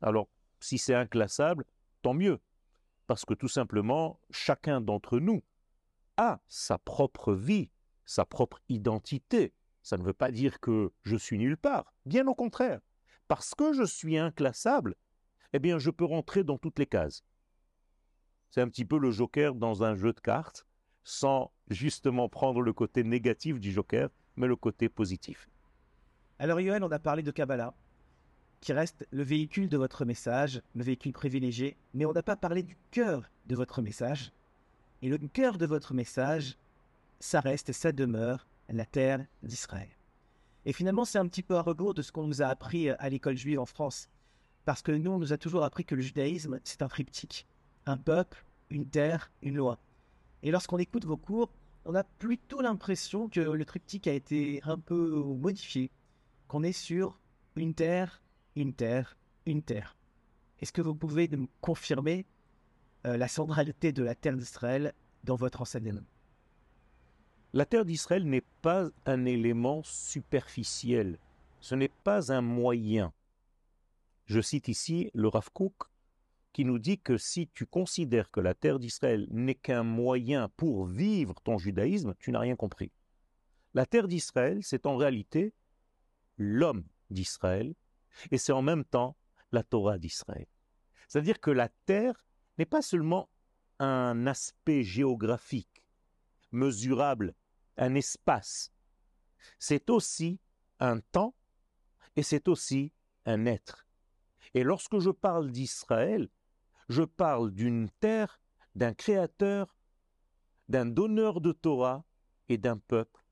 Alors, 0.00 0.28
si 0.58 0.76
c'est 0.76 0.94
inclassable, 0.94 1.64
tant 2.02 2.14
mieux, 2.14 2.40
parce 3.06 3.24
que 3.24 3.34
tout 3.34 3.48
simplement, 3.48 4.18
chacun 4.30 4.80
d'entre 4.80 5.20
nous 5.20 5.42
sa 6.48 6.78
propre 6.78 7.32
vie, 7.34 7.70
sa 8.04 8.24
propre 8.24 8.60
identité, 8.68 9.52
ça 9.82 9.96
ne 9.96 10.02
veut 10.02 10.12
pas 10.12 10.30
dire 10.30 10.60
que 10.60 10.92
je 11.02 11.16
suis 11.16 11.38
nulle 11.38 11.56
part. 11.56 11.94
Bien 12.04 12.26
au 12.26 12.34
contraire. 12.34 12.80
Parce 13.28 13.54
que 13.54 13.72
je 13.72 13.84
suis 13.84 14.18
inclassable, 14.18 14.96
eh 15.52 15.58
bien, 15.58 15.78
je 15.78 15.90
peux 15.90 16.04
rentrer 16.04 16.44
dans 16.44 16.58
toutes 16.58 16.78
les 16.78 16.86
cases. 16.86 17.22
C'est 18.50 18.60
un 18.60 18.68
petit 18.68 18.84
peu 18.84 18.98
le 18.98 19.10
joker 19.10 19.54
dans 19.54 19.82
un 19.84 19.94
jeu 19.94 20.12
de 20.12 20.20
cartes, 20.20 20.66
sans 21.04 21.52
justement 21.68 22.28
prendre 22.28 22.60
le 22.60 22.72
côté 22.72 23.04
négatif 23.04 23.60
du 23.60 23.72
joker, 23.72 24.08
mais 24.36 24.46
le 24.46 24.56
côté 24.56 24.88
positif. 24.88 25.48
Alors, 26.38 26.60
Yoel, 26.60 26.84
on 26.84 26.90
a 26.90 26.98
parlé 26.98 27.22
de 27.22 27.30
Kabbalah. 27.30 27.74
qui 28.60 28.72
reste 28.72 29.06
le 29.10 29.22
véhicule 29.22 29.68
de 29.68 29.76
votre 29.76 30.04
message, 30.04 30.62
le 30.74 30.82
véhicule 30.82 31.12
privilégié, 31.12 31.76
mais 31.94 32.06
on 32.06 32.12
n'a 32.12 32.22
pas 32.22 32.36
parlé 32.36 32.62
du 32.62 32.76
cœur 32.90 33.22
de 33.46 33.54
votre 33.54 33.82
message. 33.82 34.32
Et 35.02 35.08
le 35.08 35.18
cœur 35.18 35.58
de 35.58 35.66
votre 35.66 35.94
message, 35.94 36.56
ça 37.20 37.40
reste 37.40 37.68
et 37.68 37.72
ça 37.72 37.92
demeure 37.92 38.46
la 38.68 38.84
terre 38.84 39.24
d'Israël. 39.42 39.88
Et 40.64 40.72
finalement, 40.72 41.04
c'est 41.04 41.18
un 41.18 41.28
petit 41.28 41.42
peu 41.42 41.56
à 41.56 41.62
rebours 41.62 41.94
de 41.94 42.02
ce 42.02 42.12
qu'on 42.12 42.26
nous 42.26 42.42
a 42.42 42.46
appris 42.46 42.90
à 42.90 43.08
l'école 43.08 43.36
juive 43.36 43.60
en 43.60 43.66
France. 43.66 44.08
Parce 44.64 44.82
que 44.82 44.92
nous, 44.92 45.10
on 45.10 45.18
nous 45.18 45.32
a 45.32 45.38
toujours 45.38 45.64
appris 45.64 45.84
que 45.84 45.94
le 45.94 46.02
judaïsme, 46.02 46.60
c'est 46.64 46.82
un 46.82 46.88
triptyque. 46.88 47.46
Un 47.86 47.96
peuple, 47.96 48.44
une 48.70 48.86
terre, 48.86 49.30
une 49.40 49.56
loi. 49.56 49.78
Et 50.42 50.50
lorsqu'on 50.50 50.78
écoute 50.78 51.04
vos 51.04 51.16
cours, 51.16 51.50
on 51.84 51.94
a 51.94 52.04
plutôt 52.04 52.60
l'impression 52.60 53.28
que 53.28 53.40
le 53.40 53.64
triptyque 53.64 54.06
a 54.08 54.12
été 54.12 54.60
un 54.64 54.78
peu 54.78 55.22
modifié, 55.22 55.90
qu'on 56.48 56.62
est 56.62 56.72
sur 56.72 57.18
une 57.56 57.72
terre, 57.72 58.20
une 58.56 58.74
terre, 58.74 59.16
une 59.46 59.62
terre. 59.62 59.96
Est-ce 60.60 60.72
que 60.72 60.82
vous 60.82 60.94
pouvez 60.94 61.28
me 61.28 61.46
confirmer 61.60 62.26
euh, 63.06 63.16
la 63.16 63.28
centralité 63.28 63.92
de 63.92 64.02
la 64.02 64.14
terre 64.14 64.36
d'Israël 64.36 64.92
dans 65.24 65.36
votre 65.36 65.62
enseignement 65.62 66.02
La 67.52 67.64
terre 67.64 67.84
d'Israël 67.84 68.24
n'est 68.24 68.44
pas 68.62 68.88
un 69.06 69.24
élément 69.24 69.82
superficiel, 69.84 71.18
ce 71.60 71.74
n'est 71.74 71.92
pas 72.04 72.32
un 72.32 72.40
moyen. 72.40 73.12
Je 74.26 74.40
cite 74.40 74.68
ici 74.68 75.10
le 75.14 75.28
Rav 75.28 75.50
Kook 75.52 75.84
qui 76.52 76.64
nous 76.64 76.78
dit 76.78 76.98
que 76.98 77.18
si 77.18 77.48
tu 77.54 77.66
considères 77.66 78.30
que 78.30 78.40
la 78.40 78.54
terre 78.54 78.78
d'Israël 78.78 79.28
n'est 79.30 79.54
qu'un 79.54 79.84
moyen 79.84 80.48
pour 80.56 80.86
vivre 80.86 81.40
ton 81.44 81.56
judaïsme, 81.56 82.14
tu 82.18 82.32
n'as 82.32 82.40
rien 82.40 82.56
compris. 82.56 82.90
La 83.74 83.86
terre 83.86 84.08
d'Israël, 84.08 84.58
c'est 84.62 84.86
en 84.86 84.96
réalité 84.96 85.52
l'homme 86.36 86.84
d'Israël, 87.10 87.74
et 88.30 88.38
c'est 88.38 88.52
en 88.52 88.62
même 88.62 88.84
temps 88.84 89.16
la 89.52 89.62
Torah 89.62 89.98
d'Israël. 89.98 90.46
C'est-à-dire 91.06 91.40
que 91.40 91.50
la 91.50 91.68
terre 91.86 92.24
n'est 92.58 92.66
pas 92.66 92.82
seulement 92.82 93.28
un 93.78 94.26
aspect 94.26 94.82
géographique, 94.82 95.84
mesurable, 96.50 97.34
un 97.76 97.94
espace, 97.94 98.72
c'est 99.58 99.90
aussi 99.90 100.40
un 100.80 101.00
temps 101.00 101.34
et 102.16 102.22
c'est 102.22 102.48
aussi 102.48 102.92
un 103.26 103.46
être. 103.46 103.86
Et 104.54 104.62
lorsque 104.62 104.98
je 104.98 105.10
parle 105.10 105.50
d'Israël, 105.50 106.28
je 106.88 107.02
parle 107.02 107.52
d'une 107.52 107.90
terre, 108.00 108.40
d'un 108.74 108.94
créateur, 108.94 109.76
d'un 110.68 110.86
donneur 110.86 111.40
de 111.40 111.52
Torah 111.52 112.04
et 112.48 112.58
d'un 112.58 112.78
peuple. 112.78 113.24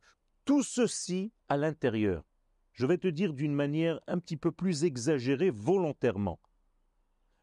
Tout 0.44 0.62
ceci 0.62 1.32
à 1.48 1.56
l'intérieur. 1.56 2.24
Je 2.72 2.86
vais 2.86 2.98
te 2.98 3.08
dire 3.08 3.32
d'une 3.32 3.54
manière 3.54 4.00
un 4.06 4.18
petit 4.18 4.36
peu 4.36 4.52
plus 4.52 4.84
exagérée 4.84 5.50
volontairement. 5.50 6.38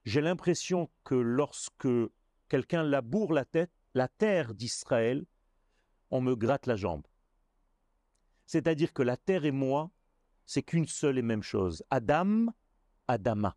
J'ai 0.05 0.21
l'impression 0.21 0.89
que 1.03 1.15
lorsque 1.15 1.87
quelqu'un 2.49 2.83
laboure 2.83 3.33
la 3.33 3.45
tête, 3.45 3.71
la 3.93 4.07
terre 4.07 4.53
d'Israël, 4.53 5.25
on 6.11 6.21
me 6.21 6.35
gratte 6.35 6.67
la 6.67 6.75
jambe. 6.75 7.07
C'est-à-dire 8.45 8.93
que 8.93 9.03
la 9.03 9.17
terre 9.17 9.45
et 9.45 9.51
moi, 9.51 9.91
c'est 10.45 10.63
qu'une 10.63 10.87
seule 10.87 11.17
et 11.17 11.21
même 11.21 11.43
chose. 11.43 11.83
Adam, 11.89 12.47
Adama 13.07 13.55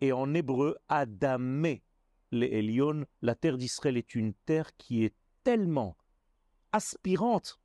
et 0.00 0.12
en 0.12 0.34
hébreu 0.34 0.76
Adamé 0.88 1.82
les 2.30 2.80
la 3.22 3.34
terre 3.36 3.56
d'Israël 3.56 3.96
est 3.96 4.14
une 4.14 4.34
terre 4.34 4.76
qui 4.76 5.04
est 5.04 5.14
tellement 5.44 5.96
aspirante 6.72 7.60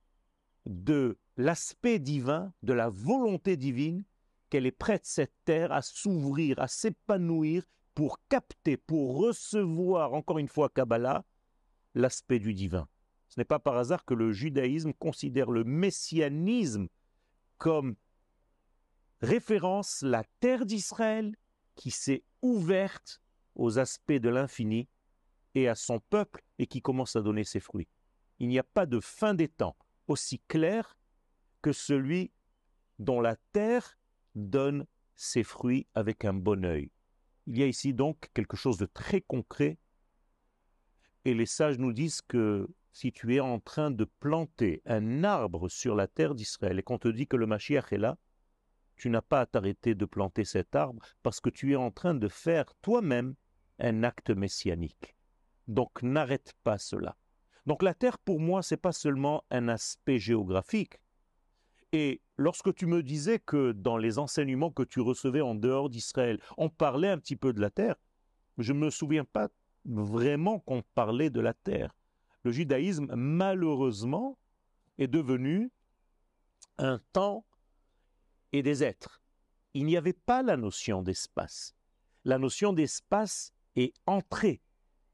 de 0.68 1.18
l'aspect 1.38 1.98
divin, 1.98 2.54
de 2.62 2.74
la 2.74 2.90
volonté 2.90 3.58
divine, 3.58 4.04
qu'elle 4.50 4.66
est 4.66 4.72
prête, 4.72 5.06
cette 5.06 5.34
terre, 5.46 5.72
à 5.72 5.82
s'ouvrir, 5.82 6.60
à 6.60 6.68
s'épanouir 6.68 7.64
pour 7.94 8.20
capter, 8.30 8.78
pour 8.78 9.18
recevoir, 9.18 10.14
encore 10.14 10.40
une 10.40 10.48
fois, 10.48 10.70
Kabbalah, 10.70 11.26
l'aspect 11.96 12.40
du 12.40 12.54
divin. 12.54 12.88
Ce 13.28 13.40
n'est 13.40 13.46
pas 13.46 13.60
par 13.60 13.78
hasard 13.78 14.06
que 14.06 14.14
le 14.14 14.32
judaïsme 14.32 14.94
considère 14.94 15.52
le 15.52 15.64
messianisme 15.64 16.88
comme 17.58 17.96
référence 19.22 20.02
la 20.02 20.24
terre 20.40 20.66
d'Israël 20.66 21.36
qui 21.76 21.92
s'est 21.92 22.24
ouverte 22.42 23.22
aux 23.56 23.78
aspects 23.78 24.14
de 24.14 24.30
l'infini 24.30 24.88
et 25.56 25.68
à 25.68 25.76
son 25.76 26.00
peuple 26.00 26.44
et 26.58 26.68
qui 26.68 26.82
commence 26.82 27.16
à 27.16 27.22
donner 27.22 27.44
ses 27.44 27.60
fruits. 27.60 27.90
Il 28.40 28.48
n'y 28.48 28.60
a 28.60 28.64
pas 28.64 28.86
de 28.86 29.00
fin 29.00 29.34
des 29.34 29.50
temps 29.50 29.76
aussi 30.08 30.40
clair 30.48 30.98
que 31.62 31.72
celui 31.72 32.32
dont 32.98 33.22
la 33.22 33.36
terre 33.52 33.99
donne 34.40 34.86
ses 35.16 35.44
fruits 35.44 35.88
avec 35.94 36.26
un 36.26 36.34
bon 36.34 36.66
œil. 36.66 36.92
Il 37.48 37.58
y 37.58 37.64
a 37.64 37.68
ici 37.68 37.94
donc 37.94 38.30
quelque 38.34 38.56
chose 38.56 38.78
de 38.78 38.86
très 38.86 39.22
concret 39.22 39.78
et 41.26 41.34
les 41.34 41.46
sages 41.46 41.78
nous 41.78 41.94
disent 41.94 42.22
que 42.22 42.68
si 42.92 43.12
tu 43.12 43.36
es 43.36 43.40
en 43.40 43.60
train 43.60 43.92
de 43.92 44.06
planter 44.06 44.82
un 44.86 45.24
arbre 45.24 45.70
sur 45.70 45.96
la 45.96 46.08
terre 46.08 46.36
d'Israël 46.36 46.80
et 46.80 46.84
qu'on 46.84 46.98
te 46.98 47.08
dit 47.08 47.28
que 47.28 47.38
le 47.38 47.46
Mashiach 47.46 47.92
est 47.92 47.98
là, 47.98 48.18
tu 48.96 49.10
n'as 49.10 49.22
pas 49.22 49.42
à 49.42 49.46
t'arrêter 49.46 49.96
de 49.96 50.06
planter 50.06 50.44
cet 50.44 50.76
arbre 50.76 51.06
parce 51.24 51.40
que 51.40 51.50
tu 51.50 51.74
es 51.74 51.76
en 51.76 51.92
train 51.92 52.14
de 52.14 52.28
faire 52.28 52.74
toi-même 52.82 53.36
un 53.80 54.04
acte 54.04 54.30
messianique. 54.30 55.16
Donc 55.68 56.02
n'arrête 56.02 56.54
pas 56.64 56.78
cela. 56.78 57.16
Donc 57.66 57.84
la 57.84 57.94
terre 57.94 58.18
pour 58.18 58.40
moi 58.40 58.64
c'est 58.64 58.78
pas 58.78 58.92
seulement 58.92 59.44
un 59.52 59.68
aspect 59.70 60.20
géographique. 60.20 61.00
Et 61.92 62.22
lorsque 62.38 62.74
tu 62.76 62.86
me 62.86 63.02
disais 63.02 63.40
que 63.40 63.72
dans 63.72 63.98
les 63.98 64.20
enseignements 64.20 64.72
que 64.72 64.84
tu 64.84 65.02
recevais 65.02 65.42
en 65.42 65.56
dehors 65.56 65.90
d'Israël, 65.90 66.40
on 66.58 66.70
parlait 66.70 67.10
un 67.10 67.18
petit 67.18 67.36
peu 67.36 67.54
de 67.54 67.62
la 67.62 67.70
terre, 67.70 67.96
je 68.58 68.74
ne 68.74 68.80
me 68.80 68.90
souviens 68.90 69.26
pas 69.26 69.50
vraiment 69.86 70.60
qu'on 70.60 70.84
parlait 70.94 71.30
de 71.30 71.40
la 71.40 71.54
terre. 71.54 71.96
Le 72.44 72.52
judaïsme 72.52 73.14
malheureusement 73.16 74.38
est 74.98 75.08
devenu 75.08 75.72
un 76.78 77.00
temps 77.14 77.46
et 78.52 78.62
des 78.62 78.84
êtres. 78.84 79.22
Il 79.74 79.86
n'y 79.86 79.98
avait 79.98 80.14
pas 80.14 80.44
la 80.44 80.58
notion 80.58 81.02
d'espace. 81.02 81.76
La 82.26 82.38
notion 82.38 82.74
d'espace 82.74 83.54
est 83.76 83.94
entrée 84.06 84.62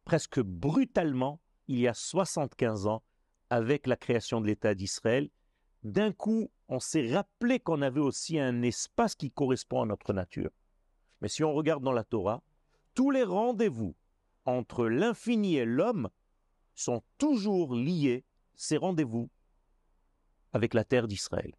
presque 0.05 0.39
brutalement 0.39 1.41
il 1.67 1.79
y 1.79 1.87
a 1.87 1.93
75 1.93 2.87
ans 2.87 3.03
avec 3.49 3.87
la 3.87 3.97
création 3.97 4.39
de 4.39 4.47
l'État 4.47 4.75
d'Israël. 4.75 5.29
D'un 5.83 6.11
coup, 6.11 6.51
on 6.67 6.79
s'est 6.79 7.13
rappelé 7.13 7.59
qu'on 7.59 7.81
avait 7.81 7.99
aussi 7.99 8.39
un 8.39 8.61
espace 8.61 9.15
qui 9.15 9.31
correspond 9.31 9.83
à 9.83 9.85
notre 9.85 10.13
nature. 10.13 10.51
Mais 11.21 11.27
si 11.27 11.43
on 11.43 11.53
regarde 11.53 11.83
dans 11.83 11.91
la 11.91 12.03
Torah, 12.03 12.43
tous 12.93 13.11
les 13.11 13.23
rendez-vous 13.23 13.95
entre 14.45 14.87
l'infini 14.87 15.55
et 15.55 15.65
l'homme 15.65 16.09
sont 16.73 17.03
toujours 17.17 17.73
liés, 17.73 18.25
ces 18.55 18.77
rendez-vous, 18.77 19.29
avec 20.53 20.73
la 20.73 20.83
terre 20.83 21.07
d'Israël 21.07 21.53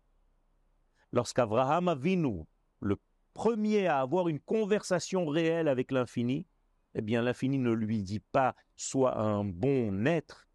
lorsqu'Abraham 1.16 1.88
Avinu, 1.88 2.44
le 2.80 2.96
premier 3.32 3.86
à 3.86 4.00
avoir 4.00 4.28
une 4.28 4.40
conversation 4.40 5.26
réelle 5.26 5.66
avec 5.68 5.90
l'infini, 5.90 6.46
eh 6.94 7.00
bien 7.00 7.22
l'infini 7.22 7.58
ne 7.58 7.72
lui 7.72 8.02
dit 8.02 8.20
pas 8.20 8.54
sois 8.76 9.18
un 9.18 9.44
bon 9.44 10.06
être, 10.06 10.46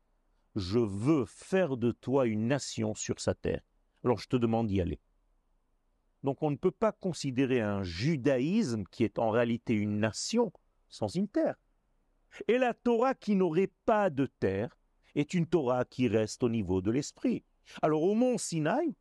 je 0.55 0.79
veux 0.79 1.25
faire 1.25 1.77
de 1.77 1.91
toi 1.91 2.27
une 2.27 2.47
nation 2.47 2.93
sur 2.93 3.19
sa 3.19 3.33
terre. 3.33 3.61
Alors 4.03 4.19
je 4.19 4.27
te 4.27 4.35
demande 4.35 4.67
d'y 4.67 4.81
aller. 4.81 4.99
Donc 6.23 6.43
on 6.43 6.51
ne 6.51 6.55
peut 6.55 6.71
pas 6.71 6.91
considérer 6.91 7.61
un 7.61 7.83
judaïsme 7.83 8.83
qui 8.91 9.03
est 9.03 9.19
en 9.19 9.29
réalité 9.29 9.73
une 9.73 9.99
nation 9.99 10.51
sans 10.89 11.07
une 11.07 11.27
terre. 11.27 11.55
Et 12.47 12.57
la 12.57 12.73
Torah 12.73 13.13
qui 13.13 13.35
n'aurait 13.35 13.71
pas 13.85 14.09
de 14.09 14.25
terre 14.25 14.77
est 15.15 15.33
une 15.33 15.47
Torah 15.47 15.85
qui 15.85 16.07
reste 16.07 16.43
au 16.43 16.49
niveau 16.49 16.81
de 16.81 16.91
l'esprit. 16.91 17.43
Alors 17.81 18.03
au 18.03 18.15
mont 18.15 18.37
Sinaï, 18.37 18.95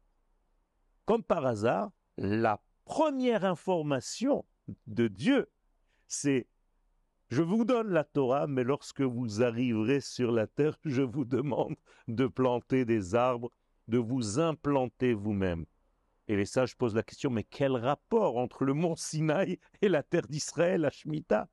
comme 1.05 1.23
par 1.23 1.47
hasard, 1.47 1.91
la 2.17 2.63
première 2.85 3.45
information 3.45 4.45
de 4.87 5.09
Dieu, 5.09 5.49
c'est 6.07 6.47
je 7.29 7.43
vous 7.43 7.65
donne 7.65 7.91
la 7.91 8.03
Torah, 8.03 8.49
mais 8.49 8.65
lorsque 8.65 9.03
vous 9.03 9.43
arriverez 9.43 10.01
sur 10.01 10.33
la 10.33 10.49
terre, 10.49 10.77
je 10.85 11.03
vous 11.03 11.25
demande 11.25 11.77
de 12.09 12.27
planter 12.27 12.85
des 12.85 13.15
arbres, 13.15 13.53
de 13.91 13.99
vous 13.99 14.39
implanter 14.39 15.13
vous-même. 15.13 15.67
Et 16.29 16.37
les 16.37 16.47
sages 16.47 16.77
posent 16.77 16.95
la 16.95 17.03
question, 17.03 17.29
mais 17.29 17.43
quel 17.43 17.73
rapport 17.73 18.39
entre 18.39 18.65
le 18.65 18.73
mont 18.73 18.95
Sinaï 18.95 19.59
et 19.83 19.89
la 19.89 20.05
terre 20.05 20.29
d'Israël, 20.29 20.83
la 20.83 20.91
Shemitah? 20.91 21.49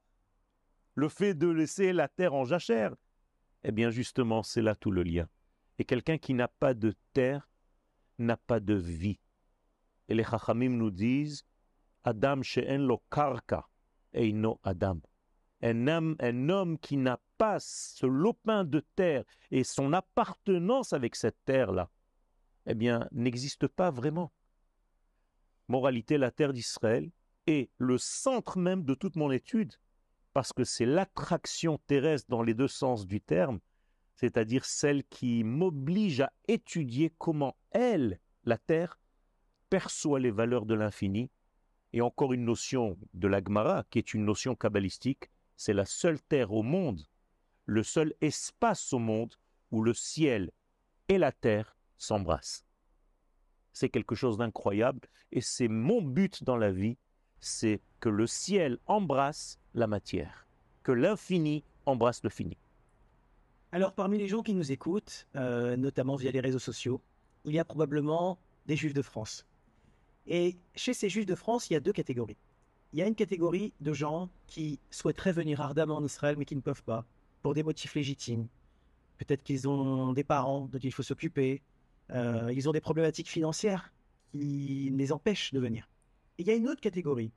Le 0.93 1.09
fait 1.09 1.33
de 1.33 1.47
laisser 1.47 1.93
la 1.93 2.07
terre 2.07 2.35
en 2.35 2.45
jachère? 2.45 2.95
Eh 3.63 3.71
bien 3.71 3.89
justement, 3.89 4.43
c'est 4.43 4.61
là 4.61 4.75
tout 4.75 4.91
le 4.91 5.03
lien. 5.03 5.27
Et 5.79 5.83
quelqu'un 5.83 6.19
qui 6.19 6.35
n'a 6.35 6.47
pas 6.47 6.75
de 6.75 6.93
terre 7.13 7.49
n'a 8.19 8.37
pas 8.37 8.59
de 8.59 8.75
vie. 8.75 9.19
Et 10.07 10.15
les 10.15 10.23
Chachamim 10.23 10.69
nous 10.69 10.91
disent 10.91 11.43
Adam 12.03 12.41
she'en 12.43 12.85
lo 12.85 13.01
karka 13.11 13.67
eino 14.13 14.59
Adam. 14.63 15.01
Un 15.61 15.87
homme, 15.87 16.15
un 16.19 16.49
homme 16.49 16.77
qui 16.77 16.97
n'a 16.97 17.19
pas 17.37 17.59
ce 17.59 18.05
lopin 18.05 18.63
de 18.63 18.79
terre 18.95 19.23
et 19.49 19.63
son 19.63 19.91
appartenance 19.91 20.93
avec 20.93 21.15
cette 21.15 21.43
terre-là, 21.45 21.89
eh 22.67 22.75
bien, 22.75 23.07
n'existe 23.11 23.67
pas 23.67 23.91
vraiment. 23.91 24.31
Moralité, 25.69 26.17
la 26.17 26.31
terre 26.31 26.53
d'Israël 26.53 27.09
est 27.47 27.69
le 27.77 27.97
centre 27.97 28.59
même 28.59 28.83
de 28.83 28.93
toute 28.93 29.15
mon 29.15 29.31
étude, 29.31 29.73
parce 30.33 30.51
que 30.51 30.65
c'est 30.65 30.85
l'attraction 30.85 31.79
terrestre 31.87 32.29
dans 32.29 32.43
les 32.43 32.53
deux 32.53 32.67
sens 32.67 33.07
du 33.07 33.21
terme, 33.21 33.59
c'est-à-dire 34.15 34.65
celle 34.65 35.03
qui 35.05 35.43
m'oblige 35.43 36.21
à 36.21 36.33
étudier 36.47 37.13
comment 37.17 37.55
elle, 37.71 38.19
la 38.43 38.57
Terre, 38.57 38.99
perçoit 39.69 40.19
les 40.19 40.31
valeurs 40.31 40.65
de 40.65 40.73
l'infini. 40.73 41.29
Et 41.93 42.01
encore 42.01 42.33
une 42.33 42.43
notion 42.43 42.97
de 43.13 43.27
l'Agmara, 43.27 43.85
qui 43.89 43.99
est 43.99 44.13
une 44.13 44.25
notion 44.25 44.55
kabbalistique, 44.55 45.29
c'est 45.55 45.73
la 45.73 45.85
seule 45.85 46.21
Terre 46.21 46.51
au 46.51 46.63
monde, 46.63 47.07
le 47.65 47.83
seul 47.83 48.13
espace 48.19 48.91
au 48.91 48.99
monde 48.99 49.35
où 49.71 49.81
le 49.83 49.93
ciel 49.93 50.51
et 51.07 51.17
la 51.17 51.31
Terre 51.31 51.76
s'embrassent. 51.97 52.65
C'est 53.73 53.89
quelque 53.89 54.15
chose 54.15 54.37
d'incroyable 54.37 55.07
et 55.31 55.41
c'est 55.41 55.67
mon 55.67 56.01
but 56.01 56.43
dans 56.43 56.57
la 56.57 56.71
vie, 56.71 56.97
c'est 57.39 57.81
que 57.99 58.09
le 58.09 58.27
ciel 58.27 58.79
embrasse 58.85 59.59
la 59.73 59.87
matière, 59.87 60.47
que 60.83 60.91
l'infini 60.91 61.63
embrasse 61.85 62.23
le 62.23 62.29
fini. 62.29 62.57
Alors, 63.71 63.93
parmi 63.93 64.17
les 64.17 64.27
gens 64.27 64.43
qui 64.43 64.53
nous 64.53 64.71
écoutent, 64.71 65.27
euh, 65.35 65.75
notamment 65.75 66.15
via 66.15 66.31
les 66.31 66.39
réseaux 66.39 66.59
sociaux, 66.59 67.01
il 67.45 67.53
y 67.53 67.59
a 67.59 67.65
probablement 67.65 68.39
des 68.65 68.75
Juifs 68.75 68.93
de 68.93 69.01
France. 69.01 69.45
Et 70.25 70.57
chez 70.75 70.93
ces 70.93 71.09
Juifs 71.09 71.25
de 71.25 71.35
France, 71.35 71.69
il 71.69 71.73
y 71.73 71.75
a 71.75 71.79
deux 71.79 71.93
catégories. 71.93 72.37
Il 72.93 72.99
y 72.99 73.01
a 73.01 73.07
une 73.07 73.15
catégorie 73.15 73.73
de 73.81 73.93
gens 73.93 74.29
qui 74.47 74.79
souhaiteraient 74.89 75.33
venir 75.33 75.61
ardemment 75.61 75.97
en 75.97 76.05
Israël, 76.05 76.35
mais 76.37 76.45
qui 76.45 76.55
ne 76.55 76.61
peuvent 76.61 76.83
pas, 76.83 77.05
pour 77.41 77.53
des 77.53 77.63
motifs 77.63 77.95
légitimes. 77.95 78.47
Peut-être 79.17 79.43
qu'ils 79.43 79.67
ont 79.67 80.13
des 80.13 80.23
parents 80.23 80.67
dont 80.71 80.79
il 80.79 80.93
faut 80.93 81.03
s'occuper. 81.03 81.61
Euh, 82.11 82.51
ils 82.53 82.69
ont 82.69 82.71
des 82.71 82.81
problématiques 82.81 83.29
financières 83.29 83.93
qui 84.31 84.91
les 84.93 85.11
empêchent 85.11 85.53
de 85.53 85.59
venir. 85.59 85.89
Et 86.37 86.43
il 86.43 86.47
y 86.47 86.51
a 86.51 86.55
une 86.55 86.69
autre 86.69 86.81
catégorie, 86.81 87.31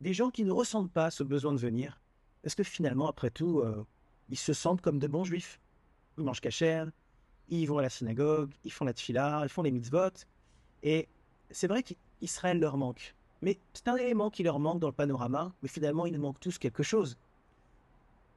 des 0.00 0.12
gens 0.12 0.30
qui 0.30 0.44
ne 0.44 0.52
ressentent 0.52 0.92
pas 0.92 1.10
ce 1.10 1.22
besoin 1.22 1.52
de 1.52 1.58
venir, 1.58 2.00
parce 2.42 2.54
que 2.54 2.62
finalement, 2.62 3.08
après 3.08 3.30
tout, 3.30 3.60
euh, 3.60 3.84
ils 4.30 4.38
se 4.38 4.52
sentent 4.52 4.80
comme 4.80 4.98
de 4.98 5.06
bons 5.06 5.24
juifs. 5.24 5.60
Ils 6.16 6.24
mangent 6.24 6.40
cachère, 6.40 6.90
ils 7.48 7.66
vont 7.66 7.78
à 7.78 7.82
la 7.82 7.90
synagogue, 7.90 8.52
ils 8.64 8.72
font 8.72 8.84
la 8.84 8.92
tfila, 8.92 9.40
ils 9.44 9.48
font 9.48 9.62
les 9.62 9.70
mitzvot. 9.70 10.10
Et 10.82 11.08
c'est 11.50 11.66
vrai 11.66 11.82
qu'Israël 11.82 12.60
leur 12.60 12.76
manque. 12.76 13.14
Mais 13.42 13.58
c'est 13.72 13.88
un 13.88 13.96
élément 13.96 14.30
qui 14.30 14.42
leur 14.42 14.58
manque 14.58 14.80
dans 14.80 14.88
le 14.88 14.92
panorama, 14.94 15.52
mais 15.62 15.68
finalement, 15.68 16.06
ils 16.06 16.18
manquent 16.18 16.40
tous 16.40 16.58
quelque 16.58 16.82
chose. 16.82 17.16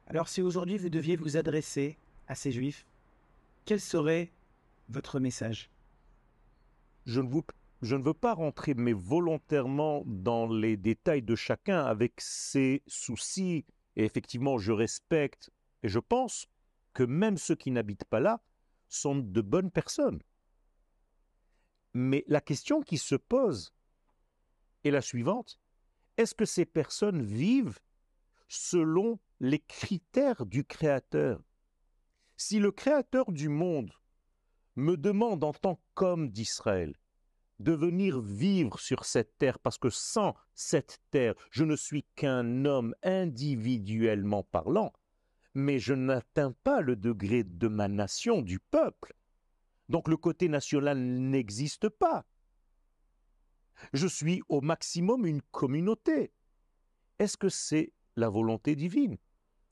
Alors 0.06 0.28
si 0.28 0.42
aujourd'hui 0.42 0.78
vous 0.78 0.88
deviez 0.88 1.16
vous 1.16 1.36
adresser 1.36 1.96
à 2.28 2.34
ces 2.34 2.52
juifs, 2.52 2.86
quel 3.64 3.80
serait 3.80 4.30
votre 4.88 5.20
message 5.20 5.70
je 7.06 7.20
ne, 7.20 8.02
veux 8.02 8.14
pas 8.14 8.34
rentrer 8.34 8.74
mais 8.74 8.92
volontairement 8.92 10.02
dans 10.06 10.46
les 10.46 10.76
détails 10.76 11.22
de 11.22 11.34
chacun 11.34 11.84
avec 11.84 12.20
ses 12.20 12.82
soucis, 12.86 13.64
et 13.96 14.04
effectivement 14.04 14.58
je 14.58 14.72
respecte 14.72 15.50
et 15.82 15.88
je 15.88 15.98
pense 15.98 16.46
que 16.94 17.02
même 17.02 17.38
ceux 17.38 17.56
qui 17.56 17.70
n'habitent 17.70 18.04
pas 18.04 18.20
là 18.20 18.42
sont 18.88 19.16
de 19.16 19.40
bonnes 19.40 19.70
personnes. 19.70 20.20
Mais 21.94 22.24
la 22.28 22.40
question 22.40 22.82
qui 22.82 22.98
se 22.98 23.16
pose 23.16 23.74
est 24.84 24.90
la 24.90 25.00
suivante. 25.00 25.58
Est-ce 26.16 26.34
que 26.34 26.44
ces 26.44 26.64
personnes 26.64 27.22
vivent 27.22 27.80
selon 28.48 29.18
les 29.40 29.58
critères 29.58 30.46
du 30.46 30.64
Créateur? 30.64 31.42
Si 32.36 32.58
le 32.58 32.70
Créateur 32.70 33.32
du 33.32 33.48
monde 33.48 33.92
me 34.76 34.96
demande 34.96 35.44
en 35.44 35.52
tant 35.52 35.80
qu'homme 35.94 36.30
d'Israël 36.30 36.94
de 37.62 37.72
venir 37.72 38.20
vivre 38.20 38.80
sur 38.80 39.04
cette 39.04 39.38
terre, 39.38 39.58
parce 39.58 39.78
que 39.78 39.88
sans 39.88 40.34
cette 40.54 41.00
terre, 41.10 41.34
je 41.50 41.64
ne 41.64 41.76
suis 41.76 42.04
qu'un 42.16 42.64
homme 42.64 42.94
individuellement 43.04 44.42
parlant, 44.42 44.92
mais 45.54 45.78
je 45.78 45.94
n'atteins 45.94 46.52
pas 46.64 46.80
le 46.80 46.96
degré 46.96 47.44
de 47.44 47.68
ma 47.68 47.86
nation, 47.86 48.42
du 48.42 48.58
peuple. 48.58 49.14
Donc 49.88 50.08
le 50.08 50.16
côté 50.16 50.48
national 50.48 50.98
n'existe 50.98 51.88
pas. 51.88 52.24
Je 53.92 54.06
suis 54.06 54.42
au 54.48 54.60
maximum 54.60 55.26
une 55.26 55.42
communauté. 55.42 56.32
Est-ce 57.18 57.36
que 57.36 57.48
c'est 57.48 57.92
la 58.16 58.28
volonté 58.28 58.74
divine? 58.74 59.18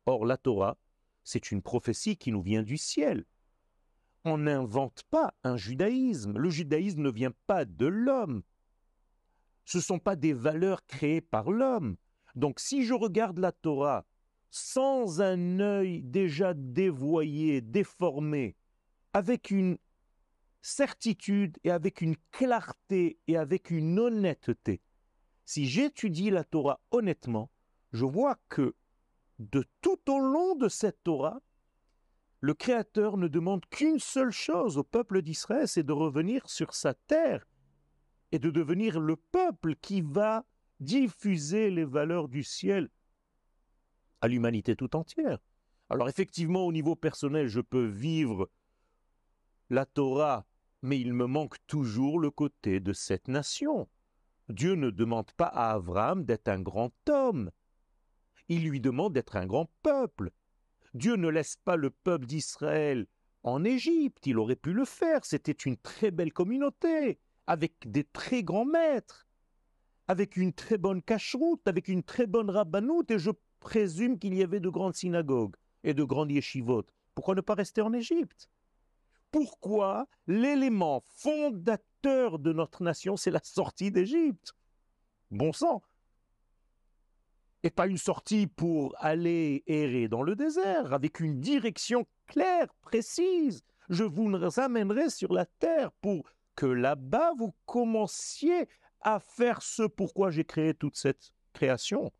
Or, 0.06 0.26
la 0.26 0.36
Torah, 0.36 0.78
c'est 1.24 1.50
une 1.50 1.62
prophétie 1.62 2.16
qui 2.16 2.32
nous 2.32 2.42
vient 2.42 2.62
du 2.62 2.76
ciel. 2.76 3.24
On 4.24 4.38
n'invente 4.38 5.02
pas 5.10 5.32
un 5.44 5.56
judaïsme. 5.56 6.36
Le 6.36 6.50
judaïsme 6.50 7.02
ne 7.02 7.10
vient 7.10 7.32
pas 7.46 7.64
de 7.64 7.86
l'homme. 7.86 8.42
Ce 9.64 9.78
ne 9.78 9.82
sont 9.82 9.98
pas 9.98 10.16
des 10.16 10.32
valeurs 10.32 10.84
créées 10.86 11.20
par 11.20 11.50
l'homme. 11.50 11.96
Donc 12.34 12.60
si 12.60 12.84
je 12.84 12.94
regarde 12.94 13.38
la 13.38 13.52
Torah 13.52 14.06
sans 14.50 15.20
un 15.20 15.60
œil 15.60 16.02
déjà 16.02 16.54
dévoyé, 16.54 17.60
déformé, 17.60 18.56
avec 19.12 19.50
une 19.50 19.78
certitude 20.60 21.56
et 21.64 21.70
avec 21.70 22.00
une 22.00 22.16
clarté 22.32 23.18
et 23.26 23.36
avec 23.36 23.70
une 23.70 23.98
honnêteté, 23.98 24.82
si 25.44 25.66
j'étudie 25.66 26.30
la 26.30 26.44
Torah 26.44 26.80
honnêtement, 26.90 27.50
je 27.92 28.04
vois 28.04 28.36
que 28.48 28.74
de 29.38 29.64
tout 29.80 30.10
au 30.10 30.18
long 30.18 30.54
de 30.56 30.68
cette 30.68 31.02
Torah, 31.02 31.40
le 32.40 32.54
Créateur 32.54 33.16
ne 33.16 33.28
demande 33.28 33.66
qu'une 33.66 33.98
seule 33.98 34.30
chose 34.30 34.78
au 34.78 34.84
peuple 34.84 35.22
d'Israël, 35.22 35.68
c'est 35.68 35.82
de 35.82 35.92
revenir 35.92 36.48
sur 36.48 36.74
sa 36.74 36.94
terre 36.94 37.46
et 38.32 38.38
de 38.38 38.50
devenir 38.50 38.98
le 38.98 39.16
peuple 39.16 39.76
qui 39.76 40.00
va 40.00 40.44
diffuser 40.80 41.70
les 41.70 41.84
valeurs 41.84 42.28
du 42.28 42.42
ciel 42.42 42.88
à 44.22 44.28
l'humanité 44.28 44.74
tout 44.74 44.96
entière. 44.96 45.38
Alors 45.90 46.08
effectivement, 46.08 46.66
au 46.66 46.72
niveau 46.72 46.96
personnel, 46.96 47.48
je 47.48 47.60
peux 47.60 47.86
vivre 47.86 48.50
la 49.68 49.84
Torah, 49.84 50.46
mais 50.82 50.98
il 50.98 51.12
me 51.12 51.26
manque 51.26 51.56
toujours 51.66 52.18
le 52.18 52.30
côté 52.30 52.80
de 52.80 52.92
cette 52.92 53.28
nation. 53.28 53.88
Dieu 54.48 54.74
ne 54.74 54.90
demande 54.90 55.30
pas 55.32 55.46
à 55.46 55.72
Abraham 55.72 56.24
d'être 56.24 56.48
un 56.48 56.60
grand 56.60 56.92
homme. 57.08 57.50
Il 58.48 58.68
lui 58.68 58.80
demande 58.80 59.12
d'être 59.12 59.36
un 59.36 59.46
grand 59.46 59.70
peuple. 59.82 60.30
Dieu 60.94 61.16
ne 61.16 61.28
laisse 61.28 61.56
pas 61.56 61.76
le 61.76 61.90
peuple 61.90 62.26
d'Israël 62.26 63.06
en 63.42 63.64
Égypte. 63.64 64.26
Il 64.26 64.38
aurait 64.38 64.56
pu 64.56 64.72
le 64.72 64.84
faire. 64.84 65.24
C'était 65.24 65.52
une 65.52 65.76
très 65.76 66.10
belle 66.10 66.32
communauté, 66.32 67.18
avec 67.46 67.90
des 67.90 68.04
très 68.04 68.42
grands 68.42 68.64
maîtres, 68.64 69.26
avec 70.08 70.36
une 70.36 70.52
très 70.52 70.78
bonne 70.78 71.02
cacheroute, 71.02 71.66
avec 71.66 71.88
une 71.88 72.02
très 72.02 72.26
bonne 72.26 72.50
rabbanoute, 72.50 73.10
et 73.10 73.18
je 73.18 73.30
présume 73.60 74.18
qu'il 74.18 74.34
y 74.34 74.42
avait 74.42 74.60
de 74.60 74.68
grandes 74.68 74.94
synagogues 74.94 75.56
et 75.84 75.94
de 75.94 76.02
grandes 76.02 76.32
yeshivot. 76.32 76.84
Pourquoi 77.14 77.34
ne 77.34 77.40
pas 77.40 77.54
rester 77.54 77.80
en 77.80 77.92
Égypte? 77.92 78.48
Pourquoi 79.30 80.08
l'élément 80.26 81.04
fondateur 81.06 82.38
de 82.38 82.52
notre 82.52 82.82
nation, 82.82 83.16
c'est 83.16 83.30
la 83.30 83.40
sortie 83.44 83.92
d'Égypte? 83.92 84.54
Bon 85.30 85.52
sang 85.52 85.82
Et 87.62 87.70
pas 87.70 87.86
une 87.86 87.98
sortie 87.98 88.46
pour 88.46 88.94
aller 88.98 89.62
errer 89.66 90.08
dans 90.08 90.22
le 90.22 90.34
désert, 90.34 90.92
avec 90.92 91.20
une 91.20 91.40
direction 91.40 92.06
claire, 92.26 92.72
précise. 92.80 93.62
Je 93.90 94.04
vous 94.04 94.30
amènerai 94.58 95.10
sur 95.10 95.32
la 95.32 95.44
terre 95.44 95.92
pour 96.00 96.24
que 96.56 96.66
là-bas 96.66 97.32
vous 97.36 97.54
commenciez 97.66 98.68
à 99.00 99.20
faire 99.20 99.62
ce 99.62 99.82
pourquoi 99.82 100.30
j'ai 100.30 100.44
créé 100.44 100.74
toute 100.74 100.96
cette 100.96 101.32
création. 101.52 102.12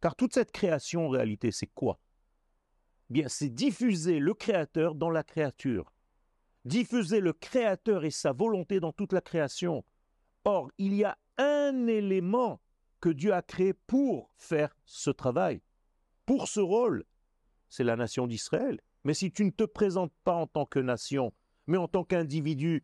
Car 0.00 0.16
toute 0.16 0.34
cette 0.34 0.52
création, 0.52 1.06
en 1.06 1.08
réalité, 1.08 1.50
c'est 1.50 1.66
quoi? 1.66 1.98
Bien, 3.10 3.28
c'est 3.28 3.48
diffuser 3.48 4.18
le 4.18 4.34
Créateur 4.34 4.94
dans 4.94 5.10
la 5.10 5.22
créature. 5.22 5.92
Diffuser 6.64 7.20
le 7.20 7.32
Créateur 7.32 8.04
et 8.04 8.10
sa 8.10 8.32
volonté 8.32 8.80
dans 8.80 8.92
toute 8.92 9.12
la 9.12 9.20
création. 9.20 9.84
Or, 10.44 10.70
il 10.78 10.94
y 10.94 11.04
a 11.04 11.18
un 11.38 11.86
élément 11.86 12.60
que 13.04 13.10
Dieu 13.10 13.34
a 13.34 13.42
créé 13.42 13.74
pour 13.74 14.30
faire 14.38 14.74
ce 14.86 15.10
travail, 15.10 15.60
pour 16.24 16.48
ce 16.48 16.60
rôle. 16.60 17.04
C'est 17.68 17.84
la 17.84 17.96
nation 17.96 18.26
d'Israël. 18.26 18.80
Mais 19.04 19.12
si 19.12 19.30
tu 19.30 19.44
ne 19.44 19.50
te 19.50 19.64
présentes 19.64 20.14
pas 20.24 20.32
en 20.32 20.46
tant 20.46 20.64
que 20.64 20.78
nation, 20.78 21.30
mais 21.66 21.76
en 21.76 21.86
tant 21.86 22.02
qu'individu, 22.02 22.82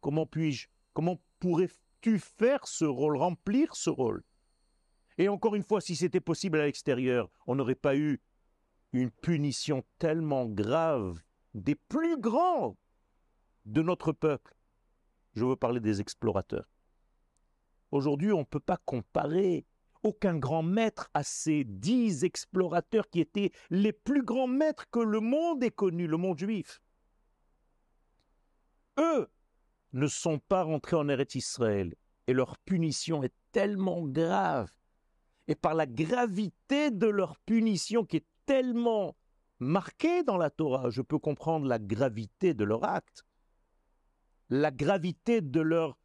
comment 0.00 0.24
puis-je, 0.24 0.68
comment 0.94 1.20
pourrais-tu 1.38 2.18
faire 2.18 2.66
ce 2.66 2.86
rôle, 2.86 3.18
remplir 3.18 3.76
ce 3.76 3.90
rôle? 3.90 4.24
Et 5.18 5.28
encore 5.28 5.54
une 5.54 5.64
fois, 5.64 5.82
si 5.82 5.96
c'était 5.96 6.22
possible 6.22 6.58
à 6.58 6.64
l'extérieur, 6.64 7.30
on 7.46 7.54
n'aurait 7.54 7.74
pas 7.74 7.94
eu 7.94 8.22
une 8.94 9.10
punition 9.10 9.84
tellement 9.98 10.46
grave 10.46 11.20
des 11.52 11.74
plus 11.74 12.18
grands 12.18 12.78
de 13.66 13.82
notre 13.82 14.12
peuple. 14.12 14.56
Je 15.34 15.44
veux 15.44 15.56
parler 15.56 15.80
des 15.80 16.00
explorateurs. 16.00 16.71
Aujourd'hui, 17.92 18.32
on 18.32 18.40
ne 18.40 18.44
peut 18.44 18.60
pas 18.60 18.78
comparer 18.78 19.66
aucun 20.02 20.36
grand 20.36 20.62
maître 20.62 21.10
à 21.14 21.22
ces 21.22 21.62
dix 21.64 22.24
explorateurs 22.24 23.08
qui 23.08 23.20
étaient 23.20 23.52
les 23.70 23.92
plus 23.92 24.24
grands 24.24 24.48
maîtres 24.48 24.90
que 24.90 24.98
le 24.98 25.20
monde 25.20 25.62
ait 25.62 25.70
connus, 25.70 26.08
le 26.08 26.16
monde 26.16 26.38
juif. 26.38 26.80
Eux 28.98 29.28
ne 29.92 30.06
sont 30.06 30.38
pas 30.38 30.62
rentrés 30.62 30.96
en 30.96 31.08
Eretz 31.08 31.34
Israël 31.34 31.94
et 32.26 32.32
leur 32.32 32.58
punition 32.58 33.22
est 33.22 33.34
tellement 33.52 34.02
grave 34.06 34.70
et 35.48 35.54
par 35.54 35.74
la 35.74 35.86
gravité 35.86 36.90
de 36.90 37.06
leur 37.06 37.38
punition 37.40 38.04
qui 38.04 38.18
est 38.18 38.26
tellement 38.46 39.16
marquée 39.58 40.22
dans 40.22 40.38
la 40.38 40.50
Torah, 40.50 40.90
je 40.90 41.02
peux 41.02 41.18
comprendre 41.18 41.66
la 41.66 41.78
gravité 41.78 42.54
de 42.54 42.64
leur 42.64 42.84
acte, 42.84 43.24
la 44.48 44.70
gravité 44.70 45.40
de 45.40 45.60
leur 45.60 45.98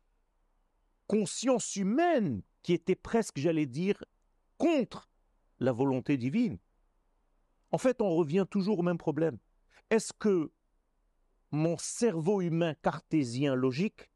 conscience 1.07 1.75
humaine 1.75 2.41
qui 2.63 2.73
était 2.73 2.95
presque, 2.95 3.39
j'allais 3.39 3.65
dire, 3.65 4.03
contre 4.57 5.09
la 5.59 5.71
volonté 5.71 6.17
divine. 6.17 6.57
En 7.71 7.77
fait, 7.77 8.01
on 8.01 8.15
revient 8.15 8.45
toujours 8.49 8.79
au 8.79 8.83
même 8.83 8.97
problème. 8.97 9.37
Est-ce 9.89 10.13
que 10.13 10.51
mon 11.51 11.77
cerveau 11.77 12.41
humain 12.41 12.73
cartésien 12.81 13.55
logique, 13.55 14.09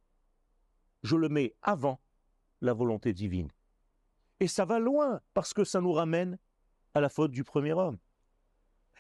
je 1.04 1.16
le 1.16 1.30
mets 1.30 1.56
avant 1.62 2.02
la 2.62 2.74
volonté 2.74 3.14
divine? 3.14 3.50
Et 4.40 4.48
ça 4.48 4.66
va 4.66 4.80
loin 4.80 5.22
parce 5.34 5.54
que 5.54 5.64
ça 5.64 5.82
nous 5.82 5.94
ramène 5.94 6.38
à 6.94 7.02
la 7.02 7.10
faute 7.10 7.32
du 7.32 7.44
premier 7.44 7.74
homme. 7.74 7.98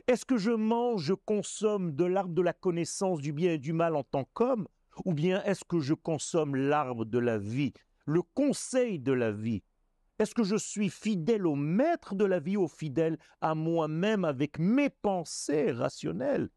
Est-ce 0.07 0.25
que 0.25 0.37
je 0.37 0.51
mange, 0.51 1.03
je 1.03 1.13
consomme 1.13 1.93
de 1.93 2.05
l'arbre 2.05 2.33
de 2.33 2.41
la 2.41 2.53
connaissance 2.53 3.19
du 3.19 3.33
bien 3.33 3.53
et 3.53 3.57
du 3.57 3.73
mal 3.73 3.95
en 3.95 4.03
tant 4.03 4.23
qu'homme 4.33 4.67
Ou 5.05 5.13
bien 5.13 5.43
est-ce 5.43 5.63
que 5.63 5.79
je 5.79 5.93
consomme 5.93 6.55
l'arbre 6.55 7.05
de 7.05 7.19
la 7.19 7.37
vie, 7.37 7.73
le 8.05 8.21
conseil 8.21 8.99
de 8.99 9.13
la 9.13 9.31
vie? 9.31 9.63
Est-ce 10.19 10.35
que 10.35 10.43
je 10.43 10.55
suis 10.55 10.89
fidèle 10.89 11.47
au 11.47 11.55
maître 11.55 12.13
de 12.13 12.25
la 12.25 12.39
vie 12.39 12.57
ou 12.57 12.67
fidèle 12.67 13.17
à 13.41 13.55
moi-même 13.55 14.23
avec 14.23 14.59
mes 14.59 14.89
pensées 14.89 15.71
rationnelles? 15.71 16.49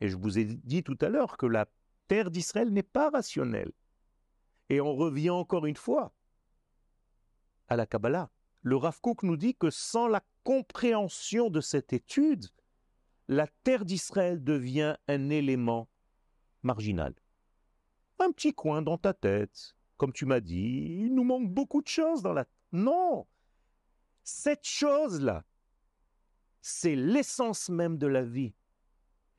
Et 0.00 0.08
je 0.08 0.16
vous 0.16 0.38
ai 0.38 0.44
dit 0.44 0.82
tout 0.82 0.98
à 1.00 1.08
l'heure 1.08 1.38
que 1.38 1.46
la 1.46 1.66
terre 2.08 2.30
d'Israël 2.30 2.70
n'est 2.70 2.82
pas 2.82 3.08
rationnelle. 3.08 3.72
Et 4.68 4.80
on 4.80 4.94
revient 4.94 5.30
encore 5.30 5.66
une 5.66 5.76
fois 5.76 6.14
à 7.68 7.76
la 7.76 7.86
Kabbalah. 7.86 8.30
Le 8.62 8.76
Rav 8.76 9.00
Kook 9.00 9.22
nous 9.22 9.36
dit 9.36 9.54
que 9.54 9.70
sans 9.70 10.08
la 10.08 10.22
compréhension 10.42 11.48
de 11.50 11.60
cette 11.60 11.92
étude, 11.92 12.46
la 13.28 13.46
terre 13.62 13.84
d'Israël 13.84 14.42
devient 14.42 14.96
un 15.08 15.30
élément 15.30 15.88
marginal. 16.62 17.14
Un 18.18 18.30
petit 18.32 18.54
coin 18.54 18.82
dans 18.82 18.98
ta 18.98 19.12
tête, 19.12 19.74
comme 19.96 20.12
tu 20.12 20.26
m'as 20.26 20.40
dit, 20.40 20.98
il 21.00 21.14
nous 21.14 21.24
manque 21.24 21.50
beaucoup 21.50 21.82
de 21.82 21.88
choses 21.88 22.22
dans 22.22 22.32
la... 22.32 22.46
Non 22.72 23.26
Cette 24.22 24.66
chose-là, 24.66 25.44
c'est 26.60 26.96
l'essence 26.96 27.68
même 27.68 27.98
de 27.98 28.06
la 28.06 28.22
vie. 28.22 28.54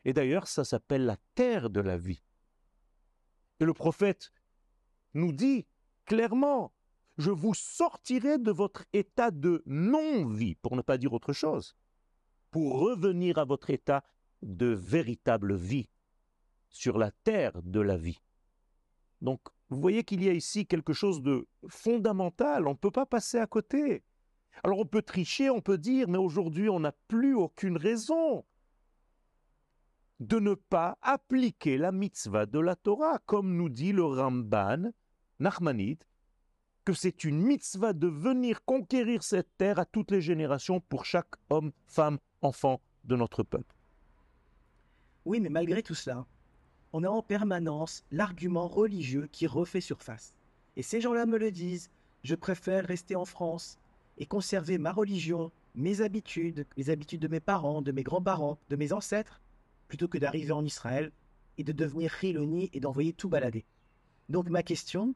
Et 0.03 0.13
d'ailleurs, 0.13 0.47
ça 0.47 0.63
s'appelle 0.63 1.05
la 1.05 1.17
terre 1.33 1.69
de 1.69 1.81
la 1.81 1.97
vie. 1.97 2.21
Et 3.59 3.65
le 3.65 3.73
prophète 3.73 4.31
nous 5.13 5.31
dit 5.31 5.65
clairement, 6.05 6.73
je 7.17 7.31
vous 7.31 7.53
sortirai 7.53 8.37
de 8.37 8.51
votre 8.51 8.85
état 8.93 9.31
de 9.31 9.63
non-vie, 9.65 10.55
pour 10.55 10.75
ne 10.75 10.81
pas 10.81 10.97
dire 10.97 11.13
autre 11.13 11.33
chose, 11.33 11.75
pour 12.51 12.79
revenir 12.79 13.37
à 13.37 13.45
votre 13.45 13.69
état 13.69 14.03
de 14.41 14.67
véritable 14.67 15.55
vie 15.55 15.89
sur 16.69 16.97
la 16.97 17.11
terre 17.11 17.61
de 17.63 17.79
la 17.79 17.97
vie. 17.97 18.19
Donc, 19.25 19.41
vous 19.69 19.81
voyez 19.81 20.03
qu'il 20.03 20.23
y 20.23 20.29
a 20.29 20.33
ici 20.33 20.67
quelque 20.67 20.93
chose 20.93 21.23
de 21.23 21.47
fondamental, 21.67 22.67
on 22.67 22.71
ne 22.71 22.75
peut 22.77 22.91
pas 22.91 23.07
passer 23.07 23.39
à 23.39 23.47
côté. 23.47 24.03
Alors 24.63 24.79
on 24.79 24.85
peut 24.85 25.01
tricher, 25.01 25.49
on 25.49 25.61
peut 25.61 25.79
dire, 25.79 26.07
mais 26.07 26.19
aujourd'hui 26.19 26.69
on 26.69 26.79
n'a 26.79 26.93
plus 27.07 27.33
aucune 27.35 27.75
raison 27.75 28.45
de 30.19 30.39
ne 30.39 30.53
pas 30.53 30.97
appliquer 31.01 31.77
la 31.77 31.91
mitzvah 31.91 32.45
de 32.45 32.59
la 32.59 32.75
Torah, 32.75 33.19
comme 33.25 33.57
nous 33.57 33.67
dit 33.67 33.91
le 33.91 34.05
Ramban, 34.05 34.91
Nachmanide, 35.39 36.03
que 36.85 36.93
c'est 36.93 37.23
une 37.23 37.41
mitzvah 37.41 37.93
de 37.93 38.07
venir 38.07 38.63
conquérir 38.63 39.23
cette 39.23 39.57
terre 39.57 39.79
à 39.79 39.85
toutes 39.85 40.11
les 40.11 40.21
générations 40.21 40.79
pour 40.79 41.03
chaque 41.03 41.33
homme, 41.49 41.71
femme, 41.87 42.19
enfant 42.41 42.79
de 43.03 43.15
notre 43.15 43.41
peuple. 43.41 43.75
Oui, 45.25 45.39
mais 45.41 45.49
malgré 45.49 45.81
tout 45.81 45.95
cela, 45.95 46.25
on 46.97 47.03
a 47.03 47.09
en 47.09 47.21
permanence 47.21 48.05
l'argument 48.09 48.69
religieux 48.69 49.27
qui 49.33 49.47
refait 49.47 49.81
surface. 49.81 50.33
Et 50.77 50.81
ces 50.81 51.01
gens-là 51.01 51.25
me 51.25 51.37
le 51.37 51.51
disent, 51.51 51.89
je 52.23 52.35
préfère 52.35 52.85
rester 52.85 53.17
en 53.17 53.25
France 53.25 53.77
et 54.17 54.25
conserver 54.25 54.77
ma 54.77 54.93
religion, 54.93 55.51
mes 55.75 55.99
habitudes, 55.99 56.65
les 56.77 56.89
habitudes 56.89 57.19
de 57.19 57.27
mes 57.27 57.41
parents, 57.41 57.81
de 57.81 57.91
mes 57.91 58.03
grands-parents, 58.03 58.57
de 58.69 58.77
mes 58.77 58.93
ancêtres, 58.93 59.41
plutôt 59.89 60.07
que 60.07 60.17
d'arriver 60.17 60.53
en 60.53 60.63
Israël 60.63 61.11
et 61.57 61.65
de 61.65 61.73
devenir 61.73 62.15
Chiloni 62.17 62.69
et 62.71 62.79
d'envoyer 62.79 63.11
tout 63.11 63.27
balader. 63.27 63.65
Donc 64.29 64.47
ma 64.49 64.63
question, 64.63 65.15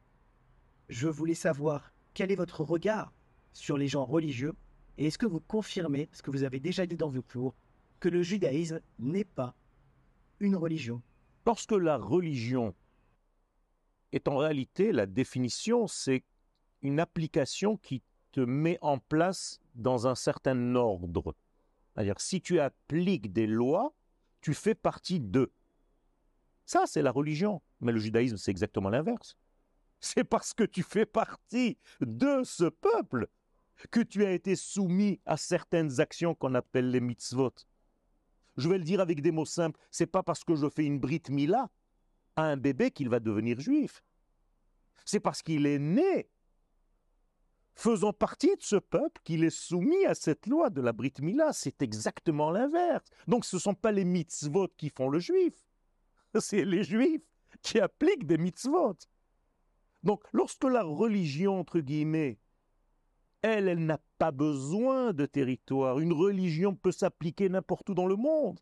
je 0.90 1.08
voulais 1.08 1.32
savoir 1.32 1.94
quel 2.12 2.30
est 2.30 2.36
votre 2.36 2.62
regard 2.62 3.10
sur 3.54 3.78
les 3.78 3.88
gens 3.88 4.04
religieux 4.04 4.54
et 4.98 5.06
est-ce 5.06 5.16
que 5.16 5.24
vous 5.24 5.40
confirmez, 5.40 6.10
ce 6.12 6.20
que 6.20 6.30
vous 6.30 6.42
avez 6.42 6.60
déjà 6.60 6.84
dit 6.84 6.98
dans 6.98 7.08
vos 7.08 7.22
cours, 7.22 7.54
que 8.00 8.10
le 8.10 8.22
judaïsme 8.22 8.82
n'est 8.98 9.24
pas 9.24 9.54
une 10.40 10.56
religion? 10.56 11.00
Lorsque 11.46 11.72
la 11.72 11.96
religion 11.96 12.74
est 14.12 14.28
en 14.28 14.36
réalité, 14.36 14.92
la 14.92 15.06
définition, 15.06 15.86
c'est 15.86 16.24
une 16.82 17.00
application 17.00 17.76
qui 17.76 18.02
te 18.32 18.40
met 18.40 18.78
en 18.80 18.98
place 18.98 19.60
dans 19.74 20.06
un 20.06 20.14
certain 20.14 20.74
ordre. 20.74 21.34
C'est-à-dire, 21.94 22.20
si 22.20 22.40
tu 22.40 22.60
appliques 22.60 23.32
des 23.32 23.46
lois, 23.46 23.94
tu 24.40 24.54
fais 24.54 24.74
partie 24.74 25.20
d'eux. 25.20 25.52
Ça, 26.66 26.84
c'est 26.86 27.02
la 27.02 27.10
religion. 27.10 27.60
Mais 27.80 27.92
le 27.92 27.98
judaïsme, 27.98 28.36
c'est 28.36 28.50
exactement 28.50 28.90
l'inverse. 28.90 29.36
C'est 30.02 30.24
parce 30.24 30.54
que 30.54 30.64
tu 30.64 30.82
fais 30.82 31.04
partie 31.04 31.76
de 32.00 32.42
ce 32.42 32.64
peuple 32.64 33.28
que 33.90 34.00
tu 34.00 34.24
as 34.24 34.32
été 34.32 34.56
soumis 34.56 35.20
à 35.26 35.36
certaines 35.36 36.00
actions 36.00 36.34
qu'on 36.34 36.54
appelle 36.54 36.90
les 36.90 37.00
mitzvot. 37.00 37.52
Je 38.56 38.68
vais 38.68 38.78
le 38.78 38.84
dire 38.84 39.00
avec 39.00 39.22
des 39.22 39.30
mots 39.30 39.44
simples, 39.44 39.78
c'est 39.90 40.06
pas 40.06 40.22
parce 40.22 40.44
que 40.44 40.54
je 40.54 40.68
fais 40.68 40.84
une 40.84 40.98
brit 40.98 41.22
mila 41.28 41.70
à 42.36 42.44
un 42.44 42.56
bébé 42.56 42.90
qu'il 42.90 43.08
va 43.08 43.20
devenir 43.20 43.58
juif. 43.60 44.02
C'est 45.04 45.20
parce 45.20 45.42
qu'il 45.42 45.66
est 45.66 45.78
né 45.78 46.28
faisant 47.74 48.12
partie 48.12 48.54
de 48.56 48.62
ce 48.62 48.76
peuple 48.76 49.20
qu'il 49.24 49.44
est 49.44 49.50
soumis 49.50 50.04
à 50.04 50.14
cette 50.14 50.46
loi 50.46 50.68
de 50.70 50.80
la 50.80 50.92
brit 50.92 51.14
mila. 51.20 51.52
C'est 51.52 51.80
exactement 51.82 52.50
l'inverse. 52.50 53.08
Donc 53.26 53.44
ce 53.44 53.56
ne 53.56 53.60
sont 53.60 53.74
pas 53.74 53.92
les 53.92 54.04
mitzvot 54.04 54.68
qui 54.76 54.90
font 54.90 55.08
le 55.08 55.18
juif, 55.18 55.54
c'est 56.38 56.64
les 56.64 56.84
juifs 56.84 57.22
qui 57.62 57.80
appliquent 57.80 58.26
des 58.26 58.38
mitzvot. 58.38 58.96
Donc, 60.02 60.22
lorsque 60.32 60.64
la 60.64 60.82
religion, 60.82 61.60
entre 61.60 61.80
guillemets, 61.80 62.38
elle, 63.42 63.68
elle 63.68 63.84
n'a 63.84 63.98
pas 64.18 64.30
besoin 64.30 65.12
de 65.12 65.26
territoire. 65.26 65.98
Une 65.98 66.12
religion 66.12 66.74
peut 66.74 66.92
s'appliquer 66.92 67.48
n'importe 67.48 67.88
où 67.90 67.94
dans 67.94 68.06
le 68.06 68.16
monde. 68.16 68.60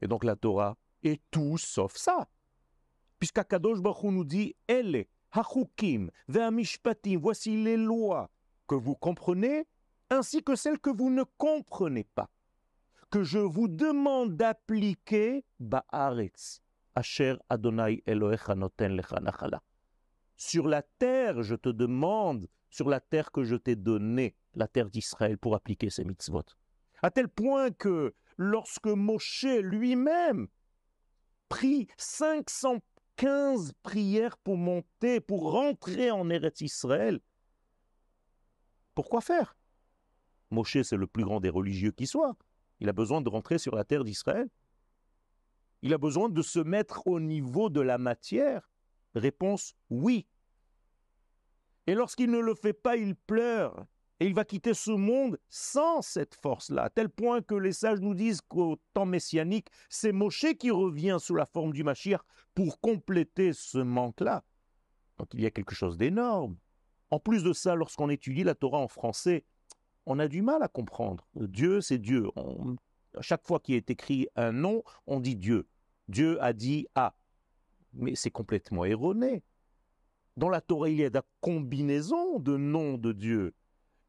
Et 0.00 0.06
donc 0.08 0.24
la 0.24 0.36
Torah 0.36 0.76
est 1.02 1.22
tout 1.30 1.58
sauf 1.58 1.96
ça. 1.96 2.28
Puisqu'Akadosh 3.18 3.80
Baruch 3.80 4.04
nous 4.04 4.24
dit 4.24 4.54
Elle, 4.66 5.06
Hachukim, 5.32 6.10
Ve'amishpatim, 6.28 7.18
voici 7.18 7.62
les 7.62 7.76
lois 7.76 8.30
que 8.66 8.74
vous 8.74 8.94
comprenez, 8.94 9.66
ainsi 10.10 10.42
que 10.42 10.56
celles 10.56 10.78
que 10.78 10.90
vous 10.90 11.10
ne 11.10 11.24
comprenez 11.38 12.04
pas, 12.04 12.30
que 13.10 13.22
je 13.22 13.38
vous 13.38 13.68
demande 13.68 14.36
d'appliquer 14.36 15.44
Ba'aretz, 15.60 16.60
Asher 16.94 17.36
Adonai 17.48 18.02
Elohecha 18.06 18.54
sur 20.36 20.68
la 20.68 20.82
terre, 20.82 21.42
je 21.42 21.54
te 21.54 21.68
demande, 21.68 22.48
sur 22.74 22.88
la 22.88 22.98
terre 22.98 23.30
que 23.30 23.44
je 23.44 23.54
t'ai 23.54 23.76
donnée, 23.76 24.34
la 24.54 24.66
terre 24.66 24.90
d'Israël, 24.90 25.38
pour 25.38 25.54
appliquer 25.54 25.90
ces 25.90 26.04
mitzvot. 26.04 26.42
À 27.02 27.10
tel 27.12 27.28
point 27.28 27.70
que 27.70 28.16
lorsque 28.36 28.88
Moshe 28.88 29.46
lui-même 29.60 30.48
prit 31.48 31.86
515 31.98 33.74
prières 33.84 34.36
pour 34.38 34.56
monter, 34.56 35.20
pour 35.20 35.52
rentrer 35.52 36.10
en 36.10 36.28
Eretz 36.28 36.62
Israël, 36.62 37.20
pourquoi 38.96 39.20
faire? 39.20 39.56
Moshe, 40.50 40.82
c'est 40.82 40.96
le 40.96 41.06
plus 41.06 41.22
grand 41.22 41.38
des 41.38 41.50
religieux 41.50 41.92
qui 41.92 42.08
soit. 42.08 42.36
Il 42.80 42.88
a 42.88 42.92
besoin 42.92 43.20
de 43.20 43.28
rentrer 43.28 43.58
sur 43.58 43.76
la 43.76 43.84
terre 43.84 44.02
d'Israël. 44.02 44.48
Il 45.82 45.94
a 45.94 45.98
besoin 45.98 46.28
de 46.28 46.42
se 46.42 46.58
mettre 46.58 47.06
au 47.06 47.20
niveau 47.20 47.70
de 47.70 47.80
la 47.80 47.98
matière 47.98 48.68
Réponse 49.14 49.76
oui. 49.90 50.26
Et 51.86 51.94
lorsqu'il 51.94 52.30
ne 52.30 52.38
le 52.38 52.54
fait 52.54 52.72
pas, 52.72 52.96
il 52.96 53.14
pleure. 53.14 53.86
Et 54.20 54.26
il 54.26 54.34
va 54.34 54.44
quitter 54.44 54.74
ce 54.74 54.92
monde 54.92 55.38
sans 55.48 56.00
cette 56.00 56.36
force-là, 56.36 56.84
à 56.84 56.90
tel 56.90 57.08
point 57.08 57.42
que 57.42 57.54
les 57.54 57.72
sages 57.72 58.00
nous 58.00 58.14
disent 58.14 58.40
qu'au 58.40 58.80
temps 58.94 59.06
messianique, 59.06 59.68
c'est 59.88 60.12
Moshe 60.12 60.46
qui 60.58 60.70
revient 60.70 61.16
sous 61.20 61.34
la 61.34 61.46
forme 61.46 61.72
du 61.72 61.82
Mashiach 61.82 62.20
pour 62.54 62.80
compléter 62.80 63.52
ce 63.52 63.78
manque-là. 63.78 64.44
Donc 65.18 65.28
il 65.34 65.40
y 65.40 65.46
a 65.46 65.50
quelque 65.50 65.74
chose 65.74 65.98
d'énorme. 65.98 66.56
En 67.10 67.18
plus 67.18 67.42
de 67.42 67.52
ça, 67.52 67.74
lorsqu'on 67.74 68.08
étudie 68.08 68.44
la 68.44 68.54
Torah 68.54 68.78
en 68.78 68.88
français, 68.88 69.44
on 70.06 70.18
a 70.20 70.28
du 70.28 70.42
mal 70.42 70.62
à 70.62 70.68
comprendre. 70.68 71.26
Dieu, 71.34 71.80
c'est 71.80 71.98
Dieu. 71.98 72.28
à 73.16 73.22
chaque 73.22 73.44
fois 73.44 73.58
qu'il 73.58 73.74
est 73.74 73.90
écrit 73.90 74.28
un 74.36 74.52
nom, 74.52 74.84
on 75.06 75.18
dit 75.18 75.36
Dieu. 75.36 75.66
Dieu 76.08 76.40
a 76.42 76.52
dit 76.52 76.86
A 76.94 77.16
mais 77.94 78.14
c'est 78.14 78.30
complètement 78.30 78.84
erroné. 78.84 79.42
Dans 80.36 80.48
la 80.48 80.60
Torah, 80.60 80.88
il 80.88 80.96
y 80.96 81.04
a 81.04 81.10
des 81.10 81.20
combinaisons 81.40 82.38
de 82.38 82.56
noms 82.56 82.98
de 82.98 83.12
Dieu. 83.12 83.54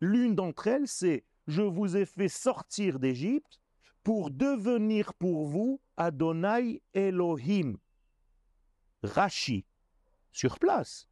L'une 0.02 0.36
d'entre 0.36 0.68
elles, 0.68 0.88
c'est 0.88 1.24
Je 1.48 1.62
vous 1.62 1.98
ai 1.98 2.06
fait 2.06 2.30
sortir 2.30 3.00
d'Égypte 3.00 3.60
pour 4.04 4.32
devenir 4.32 5.14
pour 5.14 5.46
vous 5.46 5.82
Adonai 5.98 6.82
Elohim. 6.94 7.78
Rachi, 9.04 9.66
sur 10.32 10.58
place, 10.58 11.08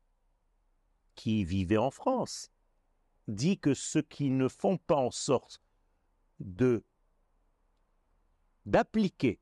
qui 1.15 1.43
vivait 1.43 1.77
en 1.77 1.91
France, 1.91 2.51
dit 3.27 3.59
que 3.59 3.73
ceux 3.73 4.01
qui 4.01 4.29
ne 4.29 4.47
font 4.47 4.77
pas 4.77 4.95
en 4.95 5.11
sorte 5.11 5.61
de 6.39 6.83
d'appliquer 8.65 9.39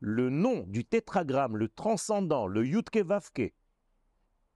le 0.00 0.30
nom 0.30 0.64
du 0.66 0.84
tétragramme, 0.84 1.56
le 1.56 1.68
transcendant, 1.68 2.46
le 2.46 2.66
Yutke 2.66 2.98
Vavke, 2.98 3.54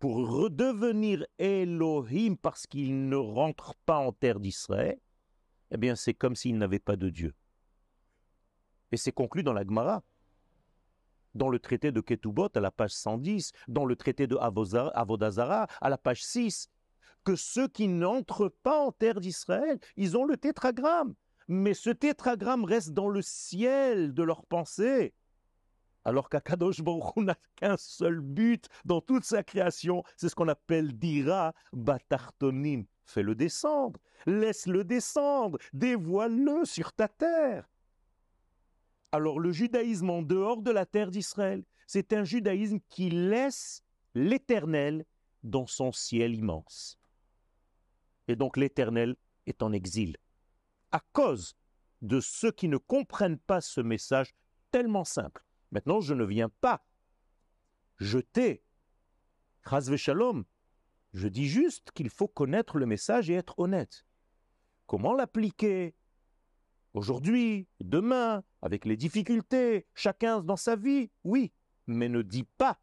pour 0.02 0.28
redevenir 0.28 1.24
Elohim 1.38 2.34
parce 2.34 2.66
qu'il 2.66 3.08
ne 3.08 3.14
rentre 3.14 3.76
pas 3.86 3.98
en 3.98 4.10
terre 4.10 4.40
d'Israël, 4.40 4.98
eh 5.70 5.76
bien 5.76 5.94
c'est 5.94 6.12
comme 6.12 6.34
s'il 6.34 6.58
n'avait 6.58 6.80
pas 6.80 6.96
de 6.96 7.08
Dieu. 7.08 7.36
Et 8.90 8.96
c'est 8.96 9.12
conclu 9.12 9.44
dans 9.44 9.52
la 9.52 9.62
Gemara, 9.62 10.02
dans 11.36 11.48
le 11.48 11.60
traité 11.60 11.92
de 11.92 12.00
Ketubot 12.00 12.48
à 12.52 12.58
la 12.58 12.72
page 12.72 12.90
110, 12.90 13.52
dans 13.68 13.84
le 13.84 13.94
traité 13.94 14.26
de 14.26 14.36
Avodazara 14.36 15.68
à 15.80 15.88
la 15.88 15.98
page 15.98 16.24
6, 16.24 16.68
que 17.22 17.36
ceux 17.36 17.68
qui 17.68 17.86
n'entrent 17.86 18.52
pas 18.64 18.84
en 18.84 18.90
terre 18.90 19.20
d'Israël, 19.20 19.78
ils 19.96 20.16
ont 20.16 20.24
le 20.24 20.36
tétragramme. 20.36 21.14
Mais 21.46 21.74
ce 21.74 21.90
tétragramme 21.90 22.64
reste 22.64 22.90
dans 22.90 23.08
le 23.08 23.22
ciel 23.22 24.12
de 24.12 24.24
leur 24.24 24.44
pensée. 24.46 25.14
Alors 26.04 26.28
qu'Akadosh 26.28 26.80
Baruch 26.80 27.16
n'a 27.16 27.36
qu'un 27.56 27.76
seul 27.76 28.20
but 28.20 28.68
dans 28.84 29.00
toute 29.00 29.24
sa 29.24 29.42
création, 29.42 30.02
c'est 30.16 30.28
ce 30.28 30.34
qu'on 30.34 30.48
appelle 30.48 30.98
dira 30.98 31.54
batartonim. 31.72 32.84
Fais-le 33.04 33.34
descendre, 33.34 34.00
laisse-le 34.26 34.84
descendre, 34.84 35.58
dévoile-le 35.72 36.64
sur 36.64 36.92
ta 36.92 37.08
terre. 37.08 37.68
Alors 39.12 39.38
le 39.38 39.52
judaïsme 39.52 40.10
en 40.10 40.22
dehors 40.22 40.62
de 40.62 40.70
la 40.70 40.86
terre 40.86 41.10
d'Israël, 41.10 41.64
c'est 41.86 42.12
un 42.12 42.24
judaïsme 42.24 42.78
qui 42.88 43.10
laisse 43.10 43.82
l'Éternel 44.14 45.04
dans 45.42 45.66
son 45.66 45.92
ciel 45.92 46.34
immense. 46.34 46.98
Et 48.28 48.36
donc 48.36 48.56
l'Éternel 48.56 49.16
est 49.46 49.62
en 49.62 49.72
exil 49.72 50.16
à 50.92 51.00
cause 51.12 51.56
de 52.02 52.20
ceux 52.20 52.52
qui 52.52 52.68
ne 52.68 52.76
comprennent 52.76 53.38
pas 53.38 53.60
ce 53.60 53.80
message 53.80 54.34
tellement 54.70 55.04
simple. 55.04 55.44
Maintenant, 55.72 56.00
je 56.00 56.12
ne 56.14 56.24
viens 56.24 56.50
pas 56.50 56.84
jeter 57.98 58.62
Chazve 59.68 59.96
Shalom. 59.96 60.44
Je 61.14 61.28
dis 61.28 61.48
juste 61.48 61.90
qu'il 61.92 62.10
faut 62.10 62.28
connaître 62.28 62.78
le 62.78 62.86
message 62.86 63.30
et 63.30 63.34
être 63.34 63.58
honnête. 63.58 64.04
Comment 64.86 65.14
l'appliquer 65.14 65.94
Aujourd'hui, 66.94 67.68
demain, 67.80 68.44
avec 68.60 68.84
les 68.84 68.98
difficultés, 68.98 69.86
chacun 69.94 70.42
dans 70.42 70.56
sa 70.56 70.76
vie, 70.76 71.10
oui, 71.24 71.52
mais 71.86 72.10
ne 72.10 72.20
dis 72.20 72.44
pas 72.44 72.78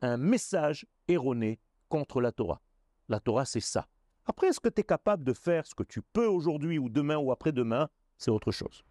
un 0.00 0.16
message 0.16 0.84
erroné 1.06 1.60
contre 1.88 2.20
la 2.20 2.32
Torah. 2.32 2.60
La 3.08 3.20
Torah, 3.20 3.44
c'est 3.44 3.60
ça. 3.60 3.86
Après, 4.24 4.48
est-ce 4.48 4.58
que 4.58 4.68
tu 4.68 4.80
es 4.80 4.84
capable 4.84 5.22
de 5.22 5.32
faire 5.32 5.64
ce 5.64 5.76
que 5.76 5.84
tu 5.84 6.02
peux 6.02 6.26
aujourd'hui 6.26 6.78
ou 6.78 6.88
demain 6.88 7.18
ou 7.18 7.30
après-demain? 7.30 7.88
C'est 8.18 8.32
autre 8.32 8.50
chose. 8.50 8.84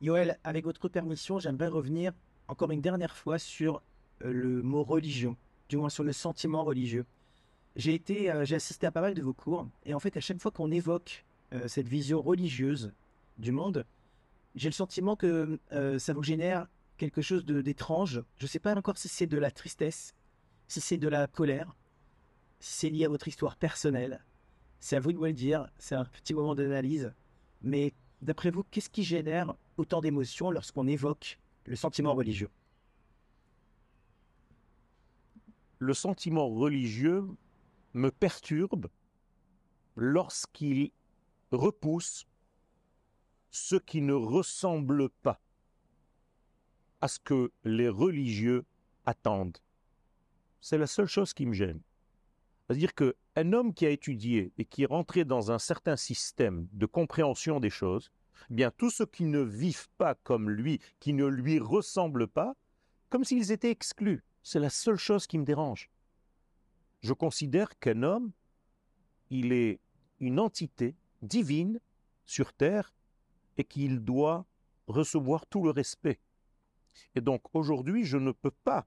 Yoël, 0.00 0.38
avec 0.44 0.64
votre 0.64 0.88
permission, 0.88 1.38
j'aimerais 1.38 1.68
revenir 1.68 2.12
encore 2.48 2.70
une 2.70 2.80
dernière 2.80 3.14
fois 3.14 3.38
sur 3.38 3.82
euh, 4.24 4.32
le 4.32 4.62
mot 4.62 4.82
religion, 4.82 5.36
du 5.68 5.76
moins 5.76 5.90
sur 5.90 6.04
le 6.04 6.12
sentiment 6.12 6.64
religieux. 6.64 7.04
J'ai 7.76 7.94
été, 7.94 8.30
euh, 8.30 8.46
j'ai 8.46 8.56
assisté 8.56 8.86
à 8.86 8.90
pas 8.90 9.02
mal 9.02 9.12
de 9.12 9.22
vos 9.22 9.34
cours, 9.34 9.68
et 9.84 9.92
en 9.92 10.00
fait, 10.00 10.16
à 10.16 10.20
chaque 10.20 10.40
fois 10.40 10.50
qu'on 10.50 10.70
évoque 10.70 11.26
euh, 11.52 11.68
cette 11.68 11.86
vision 11.86 12.22
religieuse 12.22 12.92
du 13.36 13.52
monde, 13.52 13.84
j'ai 14.54 14.68
le 14.70 14.74
sentiment 14.74 15.14
que 15.14 15.60
ça 15.98 16.12
vous 16.12 16.24
génère 16.24 16.66
quelque 16.96 17.22
chose 17.22 17.44
d'étrange. 17.44 18.20
Je 18.36 18.44
ne 18.44 18.48
sais 18.48 18.58
pas 18.58 18.74
encore 18.74 18.98
si 18.98 19.06
c'est 19.06 19.28
de 19.28 19.38
la 19.38 19.52
tristesse, 19.52 20.12
si 20.66 20.80
c'est 20.80 20.96
de 20.96 21.06
la 21.06 21.28
colère, 21.28 21.76
c'est 22.58 22.90
lié 22.90 23.04
à 23.04 23.08
votre 23.08 23.28
histoire 23.28 23.54
personnelle. 23.54 24.24
C'est 24.80 24.96
à 24.96 25.00
vous 25.00 25.12
de 25.12 25.18
me 25.18 25.28
le 25.28 25.34
dire, 25.34 25.68
c'est 25.78 25.94
un 25.94 26.04
petit 26.04 26.34
moment 26.34 26.56
d'analyse. 26.56 27.12
Mais 27.62 27.94
d'après 28.22 28.50
vous, 28.50 28.64
qu'est-ce 28.64 28.90
qui 28.90 29.04
génère 29.04 29.54
autant 29.76 30.00
d'émotions 30.00 30.50
lorsqu'on 30.50 30.86
évoque 30.86 31.38
le 31.64 31.76
sentiment 31.76 32.14
religieux 32.14 32.50
Le 35.78 35.94
sentiment 35.94 36.48
religieux 36.48 37.26
me 37.94 38.10
perturbe 38.10 38.88
lorsqu'il 39.96 40.90
repousse 41.50 42.26
ce 43.50 43.76
qui 43.76 44.00
ne 44.00 44.12
ressemble 44.12 45.08
pas 45.08 45.40
à 47.00 47.08
ce 47.08 47.18
que 47.18 47.50
les 47.64 47.88
religieux 47.88 48.64
attendent. 49.06 49.58
C'est 50.60 50.78
la 50.78 50.86
seule 50.86 51.06
chose 51.06 51.32
qui 51.32 51.46
me 51.46 51.54
gêne. 51.54 51.80
C'est-à-dire 52.66 52.94
qu'un 52.94 53.52
homme 53.52 53.74
qui 53.74 53.86
a 53.86 53.90
étudié 53.90 54.52
et 54.58 54.64
qui 54.64 54.82
est 54.82 54.86
rentré 54.86 55.24
dans 55.24 55.50
un 55.50 55.58
certain 55.58 55.96
système 55.96 56.68
de 56.72 56.86
compréhension 56.86 57.58
des 57.58 57.70
choses, 57.70 58.12
bien 58.48 58.70
tous 58.70 58.90
ceux 58.90 59.06
qui 59.06 59.24
ne 59.24 59.40
vivent 59.40 59.88
pas 59.98 60.14
comme 60.14 60.50
lui, 60.50 60.80
qui 60.98 61.12
ne 61.12 61.26
lui 61.26 61.58
ressemblent 61.58 62.28
pas, 62.28 62.56
comme 63.08 63.24
s'ils 63.24 63.52
étaient 63.52 63.70
exclus. 63.70 64.24
C'est 64.42 64.60
la 64.60 64.70
seule 64.70 64.96
chose 64.96 65.26
qui 65.26 65.38
me 65.38 65.44
dérange. 65.44 65.90
Je 67.00 67.12
considère 67.12 67.78
qu'un 67.78 68.02
homme, 68.02 68.32
il 69.30 69.52
est 69.52 69.80
une 70.20 70.40
entité 70.40 70.96
divine 71.22 71.80
sur 72.24 72.52
terre 72.52 72.94
et 73.56 73.64
qu'il 73.64 74.00
doit 74.00 74.46
recevoir 74.86 75.46
tout 75.46 75.62
le 75.62 75.70
respect. 75.70 76.20
Et 77.14 77.20
donc 77.20 77.42
aujourd'hui, 77.54 78.04
je 78.04 78.16
ne 78.16 78.32
peux 78.32 78.50
pas 78.50 78.86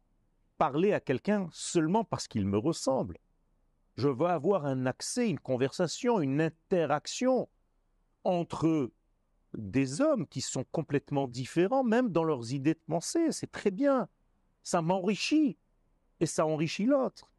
parler 0.57 0.93
à 0.93 0.99
quelqu'un 0.99 1.49
seulement 1.51 2.03
parce 2.03 2.27
qu'il 2.27 2.45
me 2.45 2.57
ressemble 2.57 3.17
je 3.95 4.07
veux 4.07 4.27
avoir 4.27 4.65
un 4.65 4.85
accès, 4.85 5.29
une 5.29 5.39
conversation, 5.39 6.19
une 6.19 6.41
interaction 6.41 7.49
entre 8.23 8.91
des 9.55 10.01
hommes 10.01 10.27
qui 10.27 10.41
sont 10.41 10.65
complètement 10.71 11.27
différents, 11.27 11.83
même 11.83 12.09
dans 12.09 12.23
leurs 12.23 12.53
idées 12.53 12.73
de 12.73 12.83
pensée. 12.87 13.31
C'est 13.31 13.51
très 13.51 13.71
bien. 13.71 14.07
Ça 14.63 14.81
m'enrichit 14.81 15.57
et 16.19 16.25
ça 16.25 16.45
enrichit 16.45 16.85
l'autre. 16.85 17.29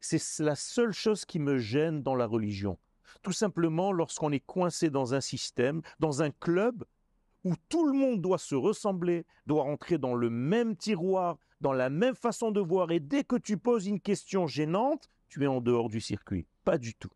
C'est 0.00 0.40
la 0.40 0.56
seule 0.56 0.92
chose 0.92 1.24
qui 1.24 1.38
me 1.38 1.58
gêne 1.58 2.02
dans 2.02 2.16
la 2.16 2.26
religion. 2.26 2.78
Tout 3.22 3.32
simplement 3.32 3.92
lorsqu'on 3.92 4.32
est 4.32 4.44
coincé 4.44 4.90
dans 4.90 5.14
un 5.14 5.20
système, 5.20 5.82
dans 6.00 6.22
un 6.22 6.30
club, 6.30 6.84
où 7.44 7.54
tout 7.68 7.86
le 7.86 7.92
monde 7.92 8.20
doit 8.20 8.38
se 8.38 8.54
ressembler, 8.54 9.26
doit 9.46 9.62
rentrer 9.62 9.98
dans 9.98 10.14
le 10.14 10.30
même 10.30 10.76
tiroir, 10.76 11.38
dans 11.60 11.72
la 11.72 11.90
même 11.90 12.14
façon 12.14 12.50
de 12.50 12.60
voir, 12.60 12.90
et 12.90 13.00
dès 13.00 13.24
que 13.24 13.36
tu 13.36 13.58
poses 13.58 13.86
une 13.86 14.00
question 14.00 14.46
gênante, 14.46 15.08
tu 15.28 15.44
es 15.44 15.46
en 15.46 15.60
dehors 15.60 15.88
du 15.88 16.00
circuit. 16.00 16.46
Pas 16.64 16.78
du 16.78 16.94
tout. 16.94 17.10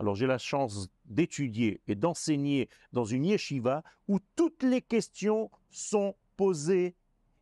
Alors 0.00 0.14
j'ai 0.14 0.26
la 0.26 0.38
chance 0.38 0.88
d'étudier 1.04 1.82
et 1.86 1.94
d'enseigner 1.94 2.70
dans 2.94 3.04
une 3.04 3.26
yeshiva 3.26 3.84
où 4.08 4.18
toutes 4.34 4.62
les 4.62 4.80
questions 4.80 5.50
sont 5.68 6.16
posées 6.38 6.96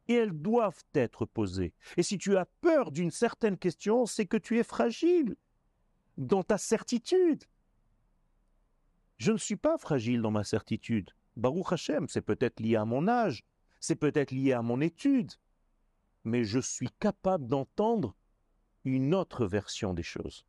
et 0.09 0.15
elles 0.15 0.33
doivent 0.33 0.83
être 0.93 1.25
posées. 1.25 1.73
Et 1.97 2.03
si 2.03 2.19
tu 2.19 2.37
as 2.37 2.47
peur 2.61 2.91
d'une 2.91 3.13
certaine 3.13 3.57
question, 3.57 4.07
c'est 4.07 4.27
que 4.27 4.37
tu 4.37 4.59
es 4.59 4.65
fragile 4.65 5.37
dans 6.17 6.43
ta 6.43 6.59
certitude. 6.59 7.45
Je 9.19 9.31
ne 9.31 9.39
suis 9.39 9.55
pas 9.55 9.79
fragile 9.79 10.21
dans 10.21 10.33
ma 10.33 10.43
certitude. 10.43 11.13
Baruch 11.37 11.73
Hashem, 11.73 12.09
c'est 12.09 12.23
peut-être 12.23 12.59
lié 12.59 12.75
à 12.75 12.85
mon 12.85 13.07
âge, 13.07 13.45
c'est 13.79 13.95
peut-être 13.95 14.33
lié 14.33 14.53
à 14.53 14.63
mon 14.63 14.81
étude, 14.81 15.31
mais 16.25 16.43
je 16.43 16.59
suis 16.59 16.91
capable 16.99 17.47
d'entendre 17.47 18.17
une 18.85 19.15
autre 19.15 19.47
version 19.47 19.95
des 19.95 20.03
choses. 20.03 20.45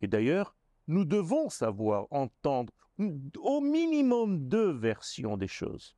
Et 0.00 0.08
d'ailleurs, 0.08 0.56
nous 0.88 1.04
devons 1.04 1.48
savoir 1.48 2.06
entendre 2.10 2.72
au 2.98 3.60
minimum 3.60 4.48
deux 4.48 4.70
versions 4.70 5.36
des 5.36 5.48
choses 5.48 5.96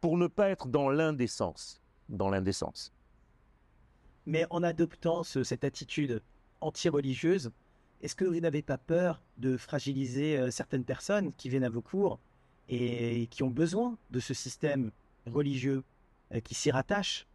pour 0.00 0.16
ne 0.16 0.26
pas 0.26 0.48
être 0.48 0.68
dans 0.68 0.88
l'indécence, 0.88 1.82
dans 2.08 2.30
l'indécence. 2.30 2.92
Mais 4.26 4.46
en 4.50 4.62
adoptant 4.62 5.22
cette 5.22 5.64
attitude 5.64 6.22
anti-religieuse, 6.60 7.50
est-ce 8.00 8.14
que 8.14 8.24
vous 8.24 8.40
n'avez 8.40 8.62
pas 8.62 8.78
peur 8.78 9.22
de 9.38 9.56
fragiliser 9.56 10.38
euh, 10.38 10.50
certaines 10.50 10.84
personnes 10.84 11.32
qui 11.32 11.48
viennent 11.48 11.64
à 11.64 11.70
vos 11.70 11.82
cours 11.82 12.20
et 12.68 13.26
qui 13.28 13.42
ont 13.42 13.50
besoin 13.50 13.96
de 14.10 14.20
ce 14.20 14.34
système 14.34 14.92
religieux 15.26 15.82
euh, 16.34 16.40
qui 16.40 16.54
s'y 16.54 16.70
rattache 16.70 17.26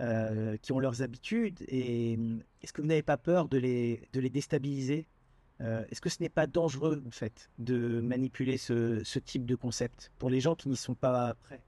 euh, 0.00 0.56
qui 0.56 0.72
ont 0.72 0.80
leurs 0.80 1.02
habitudes. 1.02 1.62
Et 1.68 2.18
est-ce 2.62 2.72
que 2.72 2.82
vous 2.82 2.88
n'avez 2.88 3.02
pas 3.02 3.16
peur 3.16 3.48
de 3.48 3.58
les, 3.58 4.02
de 4.12 4.18
les 4.18 4.30
déstabiliser? 4.30 5.06
Euh, 5.60 5.84
Est-ce 5.90 6.00
que 6.00 6.08
ce 6.08 6.22
n'est 6.22 6.28
pas 6.28 6.46
dangereux, 6.46 7.02
en 7.06 7.10
fait, 7.10 7.50
de 7.58 8.00
manipuler 8.00 8.56
ce, 8.56 9.18
type 9.18 9.46
de 9.46 9.54
concept 9.54 10.12
pour 10.18 10.30
les 10.30 10.40
gens 10.40 10.54
qui 10.54 10.68
n'y 10.68 10.76
sont 10.76 10.94
pas 10.94 11.34
prêts? 11.34 11.62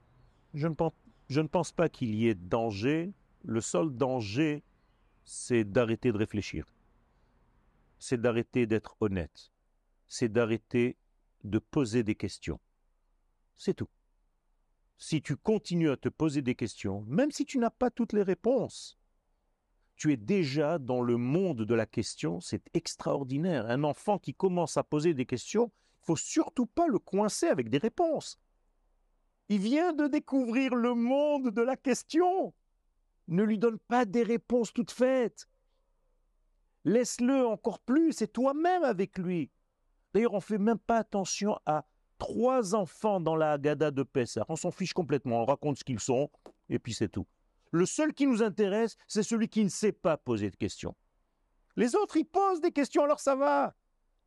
Je 0.53 0.67
ne 0.67 1.47
pense 1.47 1.71
pas 1.71 1.89
qu'il 1.89 2.15
y 2.15 2.27
ait 2.27 2.35
danger. 2.35 3.13
Le 3.43 3.61
seul 3.61 3.91
danger, 3.91 4.63
c'est 5.23 5.63
d'arrêter 5.63 6.11
de 6.11 6.17
réfléchir. 6.17 6.65
C'est 7.99 8.19
d'arrêter 8.19 8.65
d'être 8.65 8.95
honnête. 8.99 9.51
c'est 10.09 10.31
d'arrêter 10.31 10.95
de 11.43 11.59
poser 11.59 12.03
des 12.03 12.15
questions. 12.15 12.59
C'est 13.57 13.73
tout. 13.73 13.89
Si 14.97 15.21
tu 15.21 15.35
continues 15.35 15.89
à 15.91 15.97
te 15.97 16.09
poser 16.09 16.41
des 16.41 16.55
questions, 16.55 17.01
même 17.07 17.31
si 17.31 17.45
tu 17.45 17.57
n'as 17.57 17.69
pas 17.69 17.91
toutes 17.91 18.13
les 18.13 18.23
réponses, 18.23 18.96
tu 19.97 20.13
es 20.13 20.17
déjà 20.17 20.77
dans 20.77 21.01
le 21.01 21.17
monde 21.17 21.63
de 21.63 21.73
la 21.73 21.87
question, 21.87 22.39
c'est 22.39 22.63
extraordinaire. 22.75 23.65
Un 23.67 23.83
enfant 23.83 24.19
qui 24.19 24.33
commence 24.33 24.77
à 24.77 24.83
poser 24.83 25.15
des 25.15 25.25
questions, 25.25 25.71
il 26.01 26.05
faut 26.05 26.15
surtout 26.15 26.67
pas 26.67 26.87
le 26.87 26.99
coincer 26.99 27.47
avec 27.47 27.69
des 27.69 27.79
réponses. 27.79 28.39
Il 29.49 29.59
vient 29.59 29.93
de 29.93 30.07
découvrir 30.07 30.75
le 30.75 30.93
monde 30.93 31.49
de 31.49 31.61
la 31.61 31.75
question. 31.75 32.53
Ne 33.27 33.43
lui 33.43 33.57
donne 33.57 33.79
pas 33.79 34.05
des 34.05 34.23
réponses 34.23 34.71
toutes 34.71 34.91
faites. 34.91 35.47
Laisse-le 36.85 37.47
encore 37.47 37.79
plus 37.79 38.21
et 38.21 38.27
toi-même 38.27 38.83
avec 38.83 39.17
lui. 39.17 39.51
D'ailleurs, 40.13 40.33
on 40.33 40.37
ne 40.37 40.41
fait 40.41 40.57
même 40.57 40.79
pas 40.79 40.97
attention 40.97 41.57
à 41.65 41.85
trois 42.17 42.75
enfants 42.75 43.19
dans 43.19 43.35
la 43.35 43.53
Haggadah 43.53 43.91
de 43.91 44.03
Pessah. 44.03 44.45
On 44.47 44.55
s'en 44.55 44.71
fiche 44.71 44.93
complètement, 44.93 45.41
on 45.41 45.45
raconte 45.45 45.79
ce 45.79 45.83
qu'ils 45.83 45.99
sont, 45.99 46.29
et 46.69 46.79
puis 46.79 46.93
c'est 46.93 47.09
tout. 47.09 47.27
Le 47.77 47.85
seul 47.85 48.11
qui 48.15 48.25
nous 48.25 48.41
intéresse, 48.41 48.97
c'est 49.07 49.21
celui 49.21 49.49
qui 49.49 49.63
ne 49.63 49.69
sait 49.69 49.91
pas 49.91 50.17
poser 50.17 50.49
de 50.49 50.55
questions. 50.55 50.95
Les 51.75 51.95
autres, 51.95 52.17
ils 52.17 52.25
posent 52.25 52.59
des 52.59 52.71
questions, 52.71 53.03
alors 53.03 53.19
ça 53.19 53.35
va. 53.35 53.75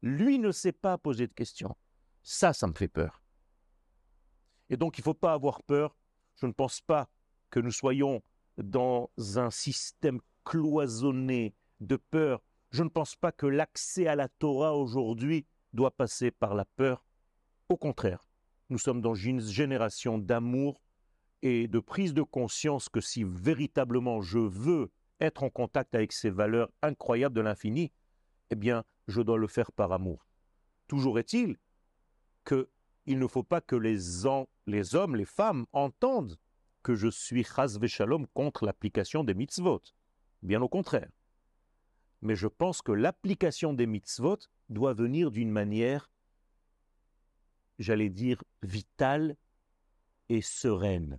Lui 0.03 0.39
ne 0.39 0.53
sait 0.53 0.71
pas 0.71 0.99
poser 0.99 1.27
de 1.27 1.33
questions. 1.33 1.77
Ça, 2.23 2.53
ça 2.53 2.69
me 2.69 2.75
fait 2.75 2.87
peur. 2.87 3.25
Et 4.69 4.77
donc, 4.77 4.99
il 4.99 5.01
ne 5.01 5.05
faut 5.05 5.15
pas 5.15 5.33
avoir 5.33 5.65
peur. 5.65 5.97
Je 6.37 6.47
ne 6.47 6.53
pense 6.53 6.81
pas 6.81 7.11
que 7.51 7.59
nous 7.59 7.73
soyons 7.73 8.23
dans 8.57 9.11
un 9.35 9.51
système 9.51 10.21
cloisonné 10.45 11.53
de 11.81 11.97
peur. 11.97 12.41
Je 12.71 12.85
ne 12.85 12.89
pense 12.89 13.17
pas 13.17 13.33
que 13.33 13.47
l'accès 13.47 14.07
à 14.07 14.15
la 14.15 14.29
Torah 14.29 14.77
aujourd'hui 14.77 15.45
doit 15.73 15.91
passer 15.91 16.31
par 16.31 16.55
la 16.55 16.67
peur. 16.67 17.05
Au 17.69 17.77
contraire, 17.77 18.25
nous 18.69 18.79
sommes 18.79 19.01
dans 19.01 19.17
une 19.17 19.41
génération 19.41 20.19
d'amour 20.19 20.81
et 21.43 21.69
de 21.69 21.79
prise 21.79 22.15
de 22.15 22.23
conscience 22.23 22.89
que 22.89 23.01
si 23.01 23.25
véritablement 23.25 24.21
je 24.21 24.39
veux 24.39 24.91
être 25.21 25.43
en 25.43 25.51
contact 25.51 25.95
avec 25.95 26.13
ces 26.13 26.31
valeurs 26.31 26.71
incroyables 26.83 27.35
de 27.35 27.41
l'infini, 27.41 27.93
eh 28.51 28.57
bien, 28.57 28.85
je 29.07 29.23
dois 29.23 29.39
le 29.39 29.47
faire 29.47 29.73
par 29.73 29.93
amour. 29.93 30.27
Toujours 30.89 31.19
est-il 31.19 31.57
que 32.45 32.69
il 33.07 33.19
ne 33.19 33.27
faut 33.27 33.43
pas 33.43 33.61
que 33.61 33.77
les, 33.77 34.27
hommes, 34.27 34.47
les 34.67 35.25
femmes 35.25 35.67
entendent 35.73 36.39
que 36.83 36.95
je 36.95 37.09
suis 37.09 37.45
chas 37.45 37.79
shalom 37.87 38.27
contre 38.29 38.65
l'application 38.65 39.25
des 39.25 39.35
mitzvot. 39.35 39.83
Bien 40.43 40.63
au 40.63 40.69
contraire. 40.69 41.11
Mais 42.23 42.37
je 42.37 42.47
pense 42.47 42.83
que 42.83 42.93
l'application 42.93 43.73
des 43.73 43.87
mitzvot 43.87 44.39
doit 44.69 44.93
venir 44.93 45.31
d'une 45.31 45.51
manière, 45.51 46.11
j'allais 47.79 48.11
dire, 48.11 48.43
vitale 48.63 49.37
et 50.29 50.43
sereine. 50.43 51.19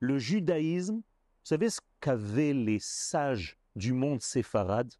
Le 0.00 0.18
judaïsme, 0.18 0.96
vous 0.96 1.02
savez 1.44 1.70
ce 1.70 1.80
qu'avaient 2.00 2.52
les 2.52 2.78
sages 2.78 3.58
du 3.76 3.92
monde 3.92 4.20
séfarade? 4.20 4.92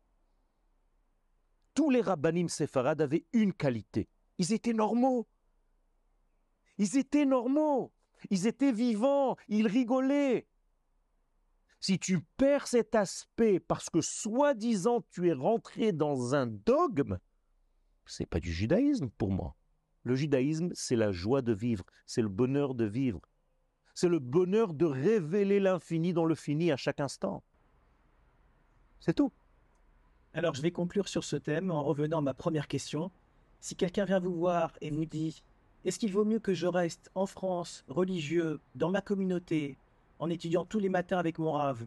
Tous 1.74 1.90
les 1.90 2.00
rabbinim 2.00 2.48
séfarades 2.48 3.00
avaient 3.00 3.26
une 3.32 3.52
qualité. 3.52 4.08
Ils 4.38 4.52
étaient 4.52 4.72
normaux. 4.72 5.26
Ils 6.78 6.96
étaient 6.96 7.26
normaux. 7.26 7.92
Ils 8.30 8.46
étaient 8.46 8.72
vivants. 8.72 9.36
Ils 9.48 9.66
rigolaient. 9.66 10.46
Si 11.80 11.98
tu 11.98 12.20
perds 12.38 12.66
cet 12.66 12.94
aspect 12.94 13.60
parce 13.60 13.90
que 13.90 14.00
soi-disant 14.00 15.04
tu 15.10 15.28
es 15.28 15.34
rentré 15.34 15.92
dans 15.92 16.34
un 16.34 16.46
dogme, 16.46 17.18
c'est 18.06 18.26
pas 18.26 18.40
du 18.40 18.52
judaïsme 18.52 19.10
pour 19.10 19.30
moi. 19.30 19.54
Le 20.02 20.14
judaïsme, 20.14 20.70
c'est 20.74 20.96
la 20.96 21.12
joie 21.12 21.42
de 21.42 21.52
vivre, 21.52 21.84
c'est 22.06 22.22
le 22.22 22.28
bonheur 22.28 22.74
de 22.74 22.84
vivre, 22.84 23.20
c'est 23.94 24.08
le 24.08 24.18
bonheur 24.18 24.74
de 24.74 24.84
révéler 24.84 25.60
l'infini 25.60 26.12
dans 26.12 26.24
le 26.24 26.34
fini 26.34 26.72
à 26.72 26.76
chaque 26.76 27.00
instant. 27.00 27.42
C'est 29.00 29.14
tout. 29.14 29.32
Alors, 30.34 30.54
je 30.54 30.62
vais 30.62 30.72
conclure 30.72 31.08
sur 31.08 31.22
ce 31.22 31.36
thème 31.36 31.70
en 31.70 31.82
revenant 31.82 32.18
à 32.18 32.22
ma 32.22 32.34
première 32.34 32.66
question. 32.66 33.10
Si 33.60 33.76
quelqu'un 33.76 34.04
vient 34.04 34.18
vous 34.18 34.34
voir 34.34 34.72
et 34.80 34.90
vous 34.90 35.04
dit 35.04 35.42
Est-ce 35.84 35.98
qu'il 35.98 36.12
vaut 36.12 36.24
mieux 36.24 36.40
que 36.40 36.54
je 36.54 36.66
reste 36.66 37.10
en 37.14 37.26
France, 37.26 37.84
religieux, 37.88 38.60
dans 38.74 38.90
ma 38.90 39.00
communauté, 39.00 39.78
en 40.18 40.28
étudiant 40.28 40.64
tous 40.64 40.80
les 40.80 40.88
matins 40.88 41.18
avec 41.18 41.38
mon 41.38 41.52
rave 41.52 41.86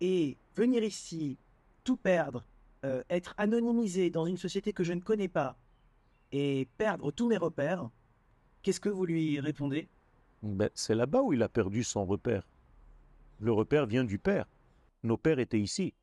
et 0.00 0.36
venir 0.56 0.82
ici, 0.82 1.38
tout 1.84 1.96
perdre, 1.96 2.44
euh, 2.84 3.02
être 3.08 3.34
anonymisé 3.38 4.10
dans 4.10 4.26
une 4.26 4.36
société 4.36 4.72
que 4.72 4.84
je 4.84 4.92
ne 4.92 5.00
connais 5.00 5.28
pas 5.28 5.56
et 6.32 6.68
perdre 6.76 7.12
tous 7.12 7.28
mes 7.28 7.36
repères, 7.36 7.88
qu'est-ce 8.62 8.80
que 8.80 8.88
vous 8.88 9.06
lui 9.06 9.40
répondez? 9.40 9.88
Ben, 10.44 10.70
C'est 10.74 10.94
là-bas 10.94 11.22
où 11.22 11.32
il 11.32 11.42
a 11.42 11.48
perdu 11.48 11.84
son 11.84 12.04
repère. 12.04 12.48
Le 13.38 13.52
repère 13.52 13.86
vient 13.86 14.04
du 14.04 14.18
père. 14.18 14.46
Nos 15.02 15.16
pères 15.16 15.38
étaient 15.38 15.60
ici. 15.60 15.94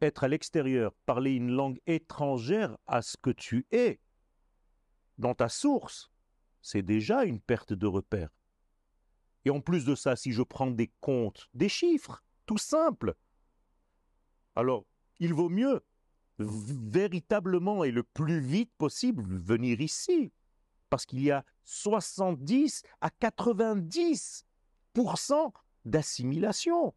Être 0.00 0.24
à 0.24 0.28
l'extérieur, 0.28 0.92
parler 1.06 1.32
une 1.32 1.52
langue 1.52 1.80
étrangère 1.86 2.76
à 2.86 3.02
ce 3.02 3.16
que 3.16 3.30
tu 3.30 3.66
es, 3.70 4.00
dans 5.18 5.34
ta 5.34 5.48
source, 5.48 6.10
c'est 6.62 6.82
déjà 6.82 7.24
une 7.24 7.40
perte 7.40 7.72
de 7.72 7.86
repère. 7.86 8.30
Et 9.44 9.50
en 9.50 9.60
plus 9.60 9.84
de 9.84 9.94
ça, 9.94 10.16
si 10.16 10.32
je 10.32 10.42
prends 10.42 10.70
des 10.70 10.90
comptes, 11.00 11.48
des 11.54 11.68
chiffres, 11.68 12.24
tout 12.46 12.58
simples, 12.58 13.14
alors 14.56 14.84
il 15.18 15.34
vaut 15.34 15.48
mieux 15.48 15.82
véritablement 16.38 17.84
et 17.84 17.90
le 17.90 18.02
plus 18.02 18.40
vite 18.40 18.72
possible 18.78 19.22
venir 19.38 19.80
ici. 19.80 20.32
Parce 20.92 21.06
qu'il 21.06 21.22
y 21.22 21.30
a 21.30 21.42
70 21.64 22.82
à 23.00 23.08
90% 23.08 24.44
d'assimilation. 25.86 26.92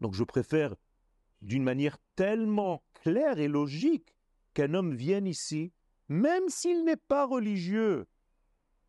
Donc 0.00 0.14
je 0.14 0.24
préfère 0.24 0.74
d'une 1.40 1.62
manière 1.62 1.98
tellement 2.16 2.82
claire 2.94 3.38
et 3.38 3.46
logique 3.46 4.16
qu'un 4.52 4.74
homme 4.74 4.96
vienne 4.96 5.28
ici, 5.28 5.72
même 6.08 6.48
s'il 6.48 6.84
n'est 6.84 6.96
pas 6.96 7.24
religieux, 7.24 8.08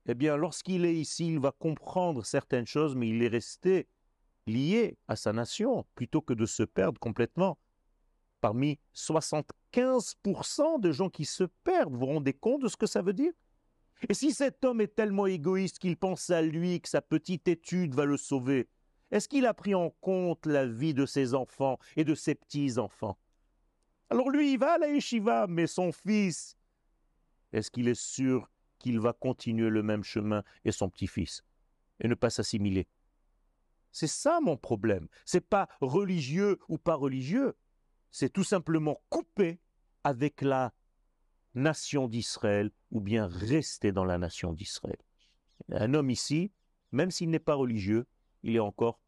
eh 0.08 0.16
bien, 0.16 0.38
lorsqu'il 0.38 0.86
est 0.86 0.96
ici, 0.96 1.28
il 1.28 1.38
va 1.38 1.52
comprendre 1.52 2.26
certaines 2.26 2.66
choses, 2.66 2.96
mais 2.96 3.10
il 3.10 3.22
est 3.22 3.28
resté 3.28 3.88
lié 4.48 4.98
à 5.08 5.16
sa 5.16 5.34
nation, 5.34 5.86
plutôt 5.94 6.22
que 6.22 6.34
de 6.34 6.48
se 6.48 6.64
perdre 6.64 7.00
complètement. 7.00 7.60
Parmi 8.42 8.80
75% 8.96 10.80
de 10.80 10.92
gens 10.92 11.12
qui 11.12 11.26
se 11.26 11.44
perdent, 11.44 11.94
vous 11.94 12.00
vous 12.00 12.08
rendez 12.08 12.34
compte 12.34 12.64
de 12.64 12.70
ce 12.70 12.76
que 12.76 12.88
ça 12.88 13.04
veut 13.04 13.14
dire? 13.14 13.34
Et 14.08 14.14
si 14.14 14.32
cet 14.32 14.64
homme 14.64 14.80
est 14.82 14.96
tellement 14.96 15.28
égoïste 15.28 15.80
qu'il 15.80 15.98
pense 15.98 16.30
à 16.30 16.42
lui, 16.42 16.80
que 16.80 16.88
sa 16.88 17.02
petite 17.02 17.48
étude 17.48 17.94
va 17.94 18.06
le 18.06 18.16
sauver, 18.16 18.70
est-ce 19.12 19.28
qu'il 19.28 19.46
a 19.46 19.54
pris 19.54 19.76
en 19.76 19.90
compte 19.90 20.46
la 20.46 20.66
vie 20.66 20.94
de 20.94 21.06
ses 21.06 21.34
enfants 21.34 21.80
et 21.98 22.04
de 22.04 22.16
ses 22.16 22.36
petits-enfants? 22.36 23.18
Alors 24.10 24.30
lui, 24.30 24.54
il 24.54 24.60
va 24.60 24.74
à 24.74 24.78
la 24.78 24.88
yeshiva, 24.88 25.48
mais 25.48 25.68
son 25.68 25.92
fils, 25.92 26.56
est-ce 27.52 27.72
qu'il 27.72 27.88
est 27.88 28.00
sûr 28.00 28.50
qu'il 28.78 29.00
va 29.00 29.14
continuer 29.14 29.70
le 29.70 29.84
même 29.84 30.04
chemin 30.04 30.44
et 30.64 30.72
son 30.72 30.90
petit-fils, 30.90 31.44
et 32.00 32.08
ne 32.08 32.16
pas 32.16 32.30
s'assimiler? 32.30 32.88
C'est 33.92 34.08
ça 34.08 34.40
mon 34.40 34.56
problème. 34.56 35.08
C'est 35.26 35.48
pas 35.48 35.68
religieux 35.82 36.60
ou 36.70 36.78
pas 36.78 36.96
religieux. 36.96 37.56
C'est 38.12 38.32
tout 38.32 38.44
simplement 38.44 39.02
couper 39.10 39.60
avec 40.04 40.42
la 40.42 40.74
nation 41.56 42.08
d'Israël 42.08 42.72
ou 42.92 43.02
bien 43.02 43.28
rester 43.28 43.92
dans 43.92 44.06
la 44.06 44.18
nation 44.18 44.54
d'Israël. 44.54 44.98
Un 45.72 45.94
homme 45.94 46.10
ici, 46.10 46.52
même 46.92 47.12
s'il 47.12 47.30
n'est 47.30 47.40
pas 47.40 47.56
religieux, 47.56 48.08
il 48.44 48.56
est 48.56 48.60
encore 48.60 49.00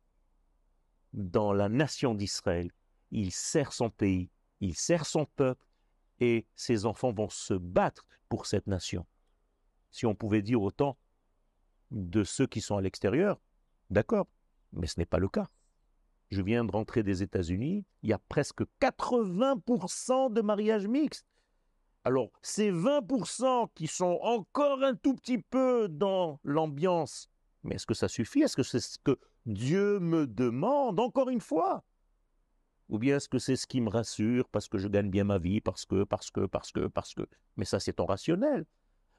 dans 1.14 1.54
la 1.54 1.70
nation 1.70 2.14
d'Israël. 2.14 2.72
Il 3.12 3.32
sert 3.32 3.74
son 3.74 3.90
pays, 3.90 4.30
il 4.60 4.76
sert 4.76 5.06
son 5.06 5.26
peuple 5.26 5.66
et 6.20 6.46
ses 6.56 6.86
enfants 6.86 7.12
vont 7.12 7.30
se 7.30 7.54
battre 7.54 8.06
pour 8.30 8.46
cette 8.46 8.68
nation 8.68 9.06
si 9.92 10.06
on 10.06 10.16
pouvait 10.16 10.42
dire 10.42 10.62
autant 10.62 10.98
de 11.92 12.24
ceux 12.24 12.48
qui 12.48 12.62
sont 12.62 12.78
à 12.78 12.82
l'extérieur, 12.82 13.40
d'accord, 13.90 14.28
mais 14.72 14.88
ce 14.88 15.00
n'est 15.00 15.06
pas 15.06 15.20
le 15.20 15.28
cas. 15.28 15.50
Je 16.32 16.42
viens 16.42 16.64
de 16.64 16.72
rentrer 16.72 17.04
des 17.04 17.22
États-Unis, 17.24 17.86
il 18.04 18.10
y 18.10 18.14
a 18.14 18.18
presque 18.18 18.64
80% 18.80 20.32
de 20.32 20.42
mariages 20.42 20.88
mixtes. 20.88 21.28
Alors, 22.04 22.32
ces 22.42 22.72
20% 22.72 23.70
qui 23.76 23.88
sont 23.88 24.20
encore 24.24 24.84
un 24.84 24.96
tout 24.96 25.14
petit 25.16 25.38
peu 25.38 25.88
dans 25.88 26.40
l'ambiance, 26.44 27.30
mais 27.64 27.76
est-ce 27.76 27.86
que 27.86 27.94
ça 27.94 28.08
suffit? 28.08 28.42
Est-ce 28.42 28.56
que 28.56 28.64
c'est 28.64 28.80
ce 28.80 28.98
que 28.98 29.20
Dieu 29.46 30.00
me 30.00 30.26
demande 30.26 31.00
encore 31.00 31.30
une 31.30 31.42
fois? 31.42 31.84
Ou 32.90 32.98
bien 32.98 33.18
est-ce 33.18 33.30
que 33.30 33.40
c'est 33.40 33.56
ce 33.56 33.68
qui 33.68 33.82
me 33.82 33.90
rassure 33.90 34.50
parce 34.50 34.68
que 34.68 34.78
je 34.78 34.88
gagne 34.88 35.10
bien 35.10 35.24
ma 35.24 35.38
vie, 35.38 35.62
parce 35.62 35.86
que, 35.86 36.04
parce 36.04 36.32
que, 36.32 36.46
parce 36.46 36.72
que, 36.72 36.88
parce 36.88 37.14
que? 37.14 37.22
Mais 37.56 37.66
ça, 37.66 37.80
c'est 37.80 37.94
ton 37.94 38.06
rationnel. 38.06 38.66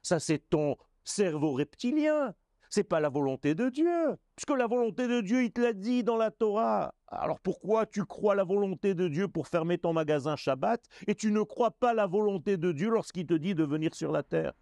Ça, 0.01 0.19
c'est 0.19 0.39
ton 0.49 0.77
cerveau 1.03 1.53
reptilien. 1.53 2.35
C'est 2.69 2.83
pas 2.83 2.99
la 2.99 3.09
volonté 3.09 3.55
de 3.55 3.69
Dieu. 3.69 4.17
Puisque 4.35 4.57
la 4.57 4.67
volonté 4.67 5.07
de 5.07 5.21
Dieu, 5.21 5.43
il 5.43 5.51
te 5.51 5.61
l'a 5.61 5.73
dit 5.73 6.03
dans 6.03 6.17
la 6.17 6.31
Torah. 6.31 6.93
Alors 7.19 7.39
pourquoi 7.39 7.85
tu 7.85 8.05
crois 8.05 8.35
la 8.35 8.43
volonté 8.43 8.93
de 8.93 9.07
Dieu 9.07 9.27
pour 9.27 9.47
fermer 9.47 9.77
ton 9.77 9.93
magasin 9.93 10.35
Shabbat 10.35 10.87
et 11.07 11.15
tu 11.15 11.31
ne 11.31 11.41
crois 11.41 11.71
pas 11.71 11.93
la 11.93 12.07
volonté 12.07 12.57
de 12.57 12.71
Dieu 12.71 12.89
lorsqu'il 12.89 13.25
te 13.25 13.33
dit 13.33 13.55
de 13.55 13.63
venir 13.63 13.93
sur 13.95 14.11
la 14.11 14.23
terre? 14.23 14.53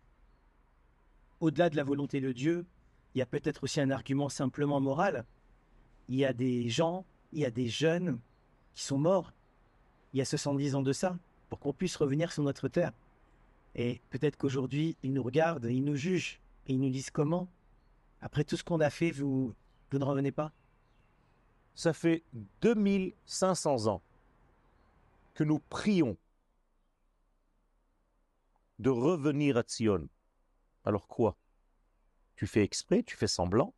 Au-delà 1.40 1.70
de 1.70 1.76
la 1.76 1.84
volonté 1.84 2.22
de 2.22 2.32
Dieu, 2.32 2.66
il 3.16 3.20
y 3.20 3.22
a 3.22 3.26
peut-être 3.26 3.64
aussi 3.64 3.82
un 3.82 3.90
argument 3.90 4.30
simplement 4.30 4.80
moral. 4.80 5.26
Il 6.08 6.16
y 6.16 6.26
a 6.26 6.34
des 6.34 6.70
gens, 6.70 7.06
il 7.32 7.40
y 7.40 7.46
a 7.46 7.52
des 7.52 7.68
jeunes 7.68 8.20
qui 8.74 8.84
sont 8.84 8.98
morts 8.98 9.34
il 10.14 10.18
y 10.18 10.22
a 10.22 10.26
70 10.26 10.76
ans 10.76 10.82
de 10.82 10.94
ça 10.94 11.18
pour 11.50 11.60
qu'on 11.60 11.74
puisse 11.74 11.96
revenir 11.96 12.32
sur 12.32 12.44
notre 12.44 12.68
terre. 12.68 12.92
Et 13.76 14.02
peut-être 14.10 14.38
qu'aujourd'hui, 14.38 14.98
ils 15.04 15.14
nous 15.14 15.24
regardent, 15.24 15.66
ils 15.66 15.84
nous 15.84 15.96
jugent, 15.96 16.40
et 16.68 16.74
ils 16.74 16.80
nous 16.80 16.90
disent 16.90 17.10
comment? 17.10 17.48
Après 18.22 18.44
tout 18.44 18.58
ce 18.58 18.64
qu'on 18.64 18.82
a 18.82 18.90
fait, 18.90 19.12
vous, 19.12 19.54
vous 19.92 20.00
ne 20.00 20.04
revenez 20.04 20.32
pas? 20.32 20.52
Ça 21.82 21.94
fait 21.94 22.24
2500 22.62 23.88
ans 23.88 24.04
que 25.34 25.44
nous 25.44 25.58
prions 25.58 26.16
de 28.78 28.92
revenir 28.92 29.58
à 29.58 29.64
Tzion. 29.64 30.08
Alors 30.86 31.08
quoi? 31.08 31.36
Tu 32.36 32.46
fais 32.46 32.62
exprès 32.62 33.02
Tu 33.02 33.18
fais 33.18 33.26
semblant? 33.26 33.74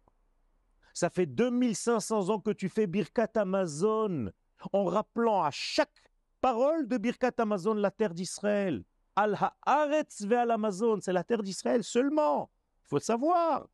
Ça 0.93 1.09
fait 1.09 1.25
2500 1.25 2.27
ans 2.27 2.41
que 2.41 2.51
tu 2.51 2.67
fais 2.67 2.87
Birkat 2.87 3.31
Amazon 3.35 4.33
en 4.73 4.83
rappelant 4.83 5.41
à 5.41 5.51
chaque 5.51 6.11
parole 6.41 6.89
de 6.89 6.97
Birkat 6.97 7.31
Amazon 7.37 7.73
la 7.73 7.89
terre 7.89 8.13
d'Israël. 8.13 8.83
Al 9.15 9.39
Haaretz 9.61 10.29
al 10.29 10.51
Amazon, 10.51 10.99
c'est 11.01 11.13
la 11.13 11.23
terre 11.23 11.41
d'Israël 11.41 11.85
seulement. 11.85 12.51
Il 12.83 12.87
faut 12.89 12.99
savoir. 12.99 13.69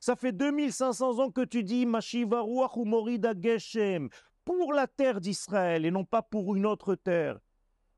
Ça 0.00 0.16
fait 0.16 0.32
2500 0.32 1.18
ans 1.18 1.30
que 1.30 1.44
tu 1.44 1.62
dis 1.62 1.86
Mashiva 1.86 2.40
Ruach 2.40 2.76
Morida 2.76 3.32
Geshem 3.38 4.08
pour 4.44 4.72
la 4.72 4.86
terre 4.86 5.20
d'Israël 5.20 5.84
et 5.84 5.90
non 5.90 6.04
pas 6.04 6.22
pour 6.22 6.54
une 6.56 6.66
autre 6.66 6.94
terre. 6.94 7.38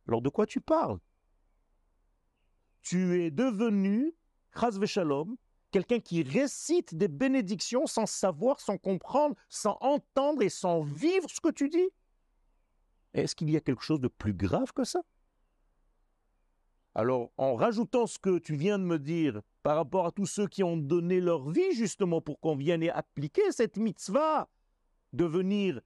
Alors 0.09 0.23
de 0.23 0.29
quoi 0.29 0.47
tu 0.47 0.61
parles? 0.61 0.99
Tu 2.83 3.23
es 3.23 3.31
devenu, 3.31 4.15
Chaz 4.59 4.85
Shalom, 4.87 5.37
quelqu'un 5.71 6.01
qui 6.01 6.23
récite 6.23 6.95
des 6.95 7.09
bénédictions 7.09 7.87
sans 7.87 8.07
savoir, 8.07 8.61
sans 8.61 8.79
comprendre, 8.79 9.37
sans 9.49 9.77
entendre 9.81 10.43
et 10.43 10.49
sans 10.49 10.83
vivre 10.83 11.29
ce 11.29 11.41
que 11.41 11.51
tu 11.51 11.69
dis. 11.69 11.91
Est-ce 13.15 13.35
qu'il 13.35 13.51
y 13.51 13.57
a 13.57 13.61
quelque 13.61 13.83
chose 13.83 14.01
de 14.01 14.09
plus 14.09 14.35
grave 14.35 14.73
que 14.73 14.85
ça? 14.85 15.03
Alors, 16.95 17.31
en 17.37 17.55
rajoutant 17.55 18.07
ce 18.07 18.19
que 18.19 18.39
tu 18.39 18.57
viens 18.57 18.79
de 18.79 18.85
me 18.85 18.99
dire 18.99 19.43
par 19.63 19.77
rapport 19.77 20.07
à 20.07 20.13
tous 20.13 20.27
ceux 20.27 20.47
qui 20.47 20.63
ont 20.63 20.77
donné 20.77 21.21
leur 21.21 21.49
vie 21.51 21.73
justement 21.73 22.21
pour 22.21 22.41
qu'on 22.41 22.57
vienne 22.57 22.83
et 22.83 22.91
appliquer 22.91 23.53
cette 23.53 23.77
mitzvah, 23.77 24.49
de 25.13 25.25
venir 25.25 25.81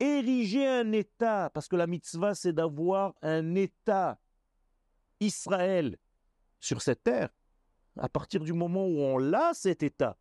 ériger 0.00 0.66
un 0.66 0.92
État, 0.92 1.50
parce 1.54 1.68
que 1.68 1.76
la 1.76 1.86
mitzvah 1.86 2.34
c'est 2.34 2.52
d'avoir 2.52 3.14
un 3.22 3.54
État 3.54 4.18
Israël 5.20 5.98
sur 6.60 6.82
cette 6.82 7.04
terre, 7.04 7.30
à 7.96 8.08
partir 8.08 8.42
du 8.42 8.52
moment 8.52 8.86
où 8.86 8.98
on 8.98 9.18
l'a 9.18 9.54
cet 9.54 9.82
État, 9.82 10.18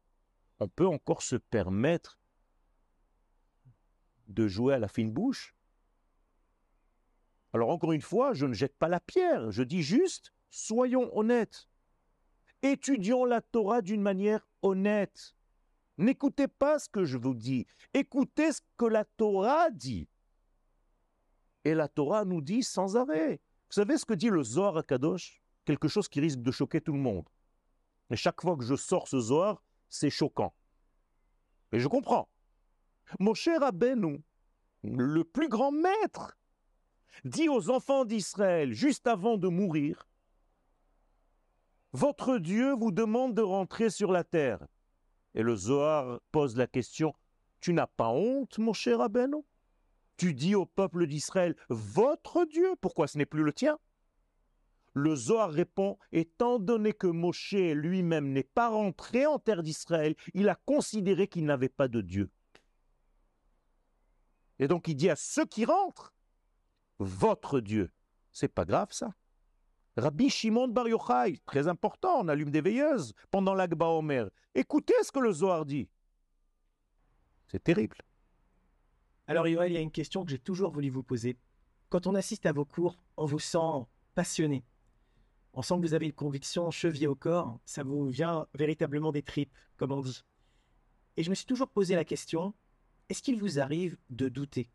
on 0.59 0.67
peut 0.67 0.87
encore 0.87 1.23
se 1.23 1.35
permettre 1.35 2.19
de 4.27 4.47
jouer 4.47 4.75
à 4.75 4.79
la 4.79 4.87
fine 4.87 5.11
bouche. 5.11 5.55
Alors 7.53 7.69
encore 7.69 7.91
une 7.91 8.01
fois, 8.01 8.33
je 8.33 8.45
ne 8.45 8.53
jette 8.53 8.77
pas 8.77 8.87
la 8.87 8.99
pierre, 8.99 9.51
je 9.51 9.63
dis 9.63 9.83
juste, 9.83 10.33
soyons 10.49 11.15
honnêtes. 11.17 11.67
Étudions 12.63 13.25
la 13.25 13.41
Torah 13.41 13.81
d'une 13.81 14.01
manière 14.01 14.47
honnête. 14.61 15.35
N'écoutez 15.97 16.47
pas 16.47 16.79
ce 16.79 16.89
que 16.89 17.03
je 17.03 17.17
vous 17.17 17.33
dis, 17.35 17.67
écoutez 17.93 18.53
ce 18.53 18.61
que 18.77 18.85
la 18.85 19.03
Torah 19.05 19.69
dit. 19.69 20.07
Et 21.65 21.75
la 21.75 21.87
Torah 21.87 22.25
nous 22.25 22.41
dit 22.41 22.63
sans 22.63 22.95
arrêt. 22.95 23.41
Vous 23.69 23.73
savez 23.75 23.97
ce 23.97 24.05
que 24.05 24.13
dit 24.13 24.29
le 24.29 24.43
Zohar 24.43 24.77
à 24.77 24.83
Kadosh 24.83 25.41
Quelque 25.65 25.87
chose 25.87 26.07
qui 26.07 26.19
risque 26.19 26.39
de 26.39 26.51
choquer 26.51 26.81
tout 26.81 26.93
le 26.93 26.99
monde. 26.99 27.27
Et 28.09 28.15
chaque 28.15 28.41
fois 28.41 28.57
que 28.57 28.63
je 28.63 28.75
sors 28.75 29.07
ce 29.07 29.19
Zohar, 29.19 29.63
c'est 29.89 30.09
choquant. 30.09 30.53
Et 31.71 31.79
je 31.79 31.87
comprends. 31.87 32.29
Mon 33.19 33.33
cher 33.33 33.59
Rabbeinu, 33.59 34.23
le 34.83 35.23
plus 35.23 35.49
grand 35.49 35.71
maître 35.71 36.37
dit 37.25 37.49
aux 37.49 37.69
enfants 37.69 38.05
d'Israël 38.05 38.73
juste 38.73 39.07
avant 39.07 39.37
de 39.37 39.47
mourir, 39.47 40.07
Votre 41.93 42.39
Dieu 42.39 42.73
vous 42.73 42.91
demande 42.91 43.35
de 43.35 43.43
rentrer 43.43 43.91
sur 43.91 44.11
la 44.11 44.23
terre. 44.23 44.65
Et 45.35 45.43
le 45.43 45.55
Zohar 45.55 46.19
pose 46.31 46.57
la 46.57 46.65
question, 46.65 47.13
Tu 47.61 47.71
n'as 47.71 47.87
pas 47.87 48.09
honte, 48.09 48.57
mon 48.57 48.73
cher 48.73 48.99
Abeno 48.99 49.45
Tu 50.17 50.33
dis 50.33 50.55
au 50.55 50.65
peuple 50.65 51.05
d'Israël, 51.05 51.55
Votre 51.69 52.45
Dieu, 52.45 52.75
pourquoi 52.81 53.07
ce 53.07 53.19
n'est 53.19 53.27
plus 53.27 53.43
le 53.43 53.53
tien? 53.53 53.77
Le 54.95 55.15
Zohar 55.15 55.51
répond, 55.51 55.97
étant 56.11 56.59
donné 56.59 56.93
que 56.93 57.07
Moshe 57.07 57.53
lui-même 57.53 58.31
n'est 58.31 58.43
pas 58.43 58.69
rentré 58.69 59.25
en 59.25 59.39
terre 59.39 59.63
d'Israël, 59.63 60.15
il 60.33 60.49
a 60.49 60.55
considéré 60.55 61.27
qu'il 61.27 61.45
n'avait 61.45 61.69
pas 61.69 61.87
de 61.87 62.01
Dieu. 62.01 62.29
Et 64.59 64.67
donc 64.67 64.87
il 64.87 64.95
dit 64.95 65.09
à 65.09 65.15
ceux 65.15 65.45
qui 65.45 65.65
rentrent, 65.65 66.13
votre 66.99 67.59
Dieu. 67.59 67.91
C'est 68.31 68.53
pas 68.53 68.65
grave 68.65 68.91
ça. 68.91 69.13
Rabbi 69.95 70.29
Shimon 70.29 70.69
Bar 70.69 70.87
Yochai, 70.87 71.37
très 71.45 71.67
important, 71.67 72.21
on 72.21 72.27
allume 72.27 72.49
des 72.49 72.61
veilleuses 72.61 73.13
pendant 73.29 73.53
l'Agba 73.53 73.87
Omer. 73.87 74.29
Écoutez 74.55 74.95
ce 75.03 75.11
que 75.11 75.19
le 75.19 75.31
Zohar 75.31 75.65
dit. 75.65 75.87
C'est 77.47 77.63
terrible. 77.63 77.97
Alors 79.27 79.47
Yoel, 79.47 79.71
il 79.71 79.75
y 79.75 79.77
a 79.77 79.81
une 79.81 79.91
question 79.91 80.25
que 80.25 80.31
j'ai 80.31 80.39
toujours 80.39 80.71
voulu 80.71 80.89
vous 80.89 81.03
poser. 81.03 81.37
Quand 81.89 82.07
on 82.07 82.15
assiste 82.15 82.47
à 82.47 82.51
vos 82.51 82.65
cours, 82.65 82.97
on 83.17 83.25
vous 83.25 83.39
sent 83.39 83.85
passionné. 84.15 84.65
On 85.53 85.61
sent 85.61 85.75
que 85.75 85.81
vous 85.81 85.93
avez 85.93 86.07
une 86.07 86.13
conviction 86.13 86.71
chevillée 86.71 87.05
au 87.05 87.15
corps, 87.15 87.59
ça 87.65 87.83
vous 87.83 88.07
vient 88.07 88.47
véritablement 88.55 89.11
des 89.11 89.21
tripes, 89.21 89.55
comme 89.77 89.91
on 89.91 90.01
dit. 90.01 90.23
Et 91.15 91.23
je 91.23 91.29
me 91.29 91.35
suis 91.35 91.45
toujours 91.45 91.69
posé 91.69 91.93
la 91.93 92.03
question, 92.03 92.55
est-ce 93.09 93.21
qu'il 93.21 93.39
vous 93.39 93.59
arrive 93.59 93.95
de 94.09 94.27
douter? 94.27 94.71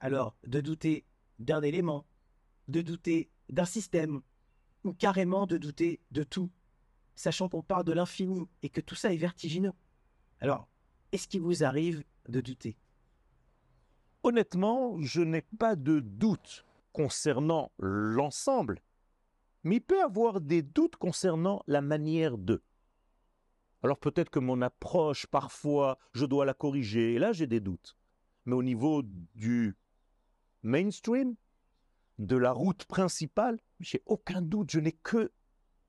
Alors, 0.00 0.34
de 0.46 0.62
douter 0.62 1.04
d'un 1.38 1.60
élément, 1.60 2.06
de 2.68 2.80
douter 2.80 3.30
d'un 3.50 3.66
système, 3.66 4.22
ou 4.84 4.92
carrément 4.92 5.46
de 5.46 5.58
douter 5.58 6.00
de 6.10 6.22
tout, 6.22 6.50
sachant 7.14 7.48
qu'on 7.48 7.62
parle 7.62 7.84
de 7.84 7.92
l'infini 7.92 8.46
et 8.62 8.68
que 8.68 8.80
tout 8.80 8.94
ça 8.94 9.12
est 9.12 9.18
vertigineux. 9.18 9.72
Alors, 10.40 10.68
est-ce 11.12 11.28
qu'il 11.28 11.42
vous 11.42 11.64
arrive 11.64 12.02
de 12.28 12.40
douter? 12.40 12.76
Honnêtement, 14.22 15.00
je 15.00 15.22
n'ai 15.22 15.42
pas 15.42 15.76
de 15.76 16.00
doute 16.00 16.64
concernant 16.92 17.72
l'ensemble, 17.78 18.80
mais 19.64 19.76
il 19.76 19.80
peut 19.80 20.02
avoir 20.02 20.40
des 20.40 20.62
doutes 20.62 20.96
concernant 20.96 21.62
la 21.66 21.80
manière 21.80 22.38
de. 22.38 22.62
Alors 23.82 23.98
peut-être 23.98 24.30
que 24.30 24.38
mon 24.38 24.60
approche, 24.60 25.26
parfois, 25.26 25.98
je 26.12 26.26
dois 26.26 26.44
la 26.44 26.54
corriger, 26.54 27.14
et 27.14 27.18
là 27.18 27.32
j'ai 27.32 27.46
des 27.46 27.60
doutes. 27.60 27.96
Mais 28.44 28.54
au 28.54 28.62
niveau 28.62 29.02
du 29.34 29.76
mainstream, 30.62 31.34
de 32.20 32.36
la 32.36 32.52
route 32.52 32.84
principale, 32.84 33.58
j'ai 33.80 34.02
aucun 34.04 34.42
doute, 34.42 34.70
je 34.70 34.78
n'ai 34.78 34.92
que 34.92 35.32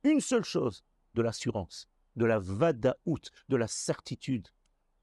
une 0.03 0.21
seule 0.21 0.45
chose, 0.45 0.83
de 1.13 1.21
l'assurance, 1.21 1.89
de 2.15 2.25
la 2.25 2.39
vadaout, 2.39 3.29
de 3.49 3.55
la 3.57 3.67
certitude. 3.67 4.47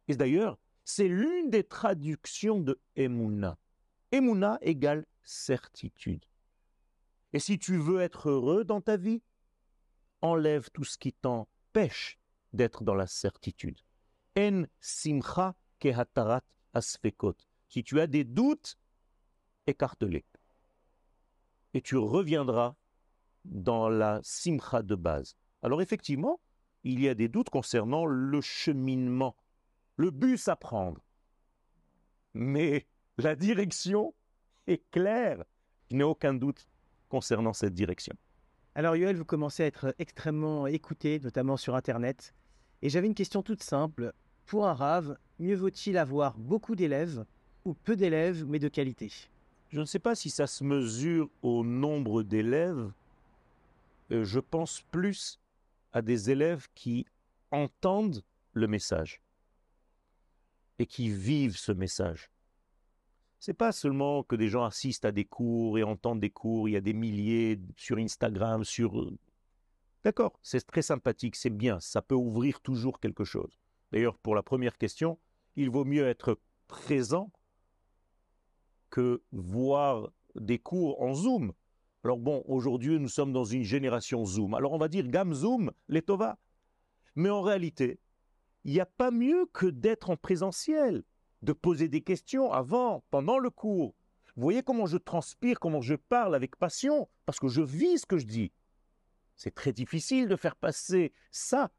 Et 0.09 0.17
d'ailleurs, 0.17 0.59
c'est 0.85 1.07
l'une 1.07 1.51
des 1.51 1.65
traductions 1.65 2.61
de 2.61 2.81
Emouna. 2.97 3.59
Emouna 4.11 4.59
égale 4.63 5.05
certitude. 5.23 6.25
Et 7.35 7.39
si 7.39 7.59
tu 7.59 7.77
veux 7.77 8.01
être 8.01 8.31
heureux 8.31 8.65
dans 8.65 8.81
ta 8.81 8.97
vie, 8.97 9.21
enlève 10.23 10.71
tout 10.73 10.85
ce 10.85 10.97
qui 10.97 11.13
t'empêche 11.13 12.19
d'être 12.55 12.85
dans 12.85 12.95
la 12.95 13.07
certitude. 13.07 13.79
En 14.39 14.65
simcha 14.81 15.55
kehatarat 15.79 16.43
asfekot. 16.73 17.37
Si 17.69 17.85
tu 17.85 18.01
as 18.01 18.07
des 18.07 18.25
doutes, 18.25 18.79
écarte-les. 19.67 20.25
Et 21.75 21.83
tu 21.83 21.97
reviendras 21.97 22.77
dans 23.45 23.89
la 23.89 24.21
simcha 24.23 24.83
de 24.83 24.95
base. 24.95 25.37
Alors 25.63 25.83
effectivement, 25.83 26.41
il 26.85 27.01
y 27.01 27.09
a 27.09 27.15
des 27.15 27.29
doutes 27.29 27.51
concernant 27.51 28.07
le 28.07 28.41
cheminement, 28.41 29.37
le 29.97 30.11
bus 30.11 30.49
à 30.49 30.57
prendre. 30.57 31.03
Mais 32.35 32.87
la 33.17 33.35
direction 33.35 34.15
est 34.67 34.83
claire. 34.91 35.45
N'y 35.91 36.03
a 36.03 36.09
aucun 36.09 36.35
doute 36.35 36.69
concernant 37.09 37.53
cette 37.53 37.75
direction. 37.75 38.15
Alors 38.75 38.95
Yoel, 38.95 39.17
vous 39.17 39.25
commencez 39.25 39.65
à 39.65 39.67
être 39.67 39.95
extrêmement 39.99 40.67
écouté, 40.67 41.19
notamment 41.21 41.57
sur 41.57 41.75
Internet. 41.75 42.35
Et 42.83 42.91
j'avais 42.91 43.09
une 43.09 43.15
question 43.15 43.43
toute 43.43 43.63
simple. 43.63 44.13
Pour 44.47 44.67
un 44.67 44.75
rave, 44.75 45.19
mieux 45.39 45.57
vaut-il 45.57 45.99
avoir 45.99 46.39
beaucoup 46.39 46.77
d'élèves 46.77 47.25
ou 47.65 47.75
peu 47.75 47.97
d'élèves 47.97 48.45
mais 48.47 48.59
de 48.59 48.69
qualité? 48.69 49.11
Je 49.71 49.81
ne 49.81 49.85
sais 49.85 49.99
pas 49.99 50.15
si 50.15 50.31
ça 50.31 50.47
se 50.47 50.65
mesure 50.65 51.29
au 51.43 51.65
nombre 51.65 52.23
d'élèves. 52.23 52.91
Euh, 54.11 54.25
je 54.25 54.41
pense 54.41 54.83
plus 54.91 55.39
à 55.93 56.03
des 56.03 56.31
élèves 56.31 56.69
qui 56.75 57.07
entendent 57.51 58.23
le 58.53 58.67
message 58.67 59.21
et 60.79 60.87
qui 60.87 61.11
vivent 61.11 61.57
ce 61.57 61.73
message. 61.73 62.31
C'est 63.41 63.55
pas 63.55 63.73
seulement 63.73 64.23
que 64.23 64.37
des 64.37 64.49
gens 64.49 64.65
assistent 64.65 65.05
à 65.05 65.13
des 65.13 65.25
cours 65.25 65.79
et 65.79 65.83
entendent 65.83 66.21
des 66.21 66.31
cours, 66.31 66.69
il 66.69 66.73
y 66.73 66.77
a 66.77 66.81
des 66.81 66.95
milliers 66.95 67.61
sur 67.77 67.99
Instagram, 67.99 68.65
sur... 68.65 69.13
D'accord, 70.03 70.39
c'est 70.43 70.67
très 70.67 70.83
sympathique, 70.83 71.37
c'est 71.37 71.51
bien, 71.51 71.79
ça 71.81 72.03
peut 72.03 72.15
ouvrir 72.15 72.61
toujours 72.61 73.01
quelque 73.01 73.25
chose. 73.25 73.59
D'ailleurs, 73.93 74.19
pour 74.19 74.35
la 74.35 74.43
première 74.43 74.77
question, 74.77 75.19
il 75.57 75.71
vaut 75.71 75.85
mieux 75.85 76.07
être 76.07 76.39
présent 76.67 77.31
que 78.91 79.23
voir 79.33 80.11
des 80.35 80.59
cours 80.59 81.01
en 81.03 81.15
Zoom. 81.15 81.53
Alors 82.05 82.19
bon, 82.19 82.43
aujourd'hui, 82.47 82.99
nous 82.99 83.09
sommes 83.09 83.33
dans 83.33 83.45
une 83.45 83.65
génération 83.65 84.25
Zoom. 84.25 84.55
Alors 84.55 84.73
on 84.73 84.79
va 84.79 84.89
dire 84.89 85.07
Gam 85.09 85.35
Zoom, 85.35 85.73
les 85.89 86.03
Tova. 86.03 86.39
Mais 87.17 87.31
en 87.31 87.43
réalité, 87.43 87.99
il 88.65 88.73
n'y 88.73 88.81
a 88.81 88.87
pas 88.87 89.11
mieux 89.11 89.47
que 89.53 89.67
d'être 89.67 90.11
en 90.11 90.17
présentiel, 90.17 91.03
de 91.43 91.53
poser 91.53 91.89
des 91.89 92.03
questions 92.03 92.53
avant, 92.53 93.05
pendant 93.11 93.39
le 93.39 93.51
cours. 93.51 93.95
Vous 94.37 94.43
voyez 94.43 94.63
comment 94.63 94.87
je 94.87 94.99
transpire, 94.99 95.59
comment 95.59 95.81
je 95.81 95.95
parle 95.95 96.35
avec 96.35 96.57
passion, 96.57 97.09
parce 97.27 97.41
que 97.41 97.49
je 97.49 97.61
vis 97.61 97.99
ce 97.99 98.07
que 98.07 98.19
je 98.19 98.27
dis. 98.27 98.53
C'est 99.37 99.55
très 99.55 99.73
difficile 99.73 100.29
de 100.29 100.37
faire 100.37 100.57
passer 100.57 101.13
ça 101.31 101.71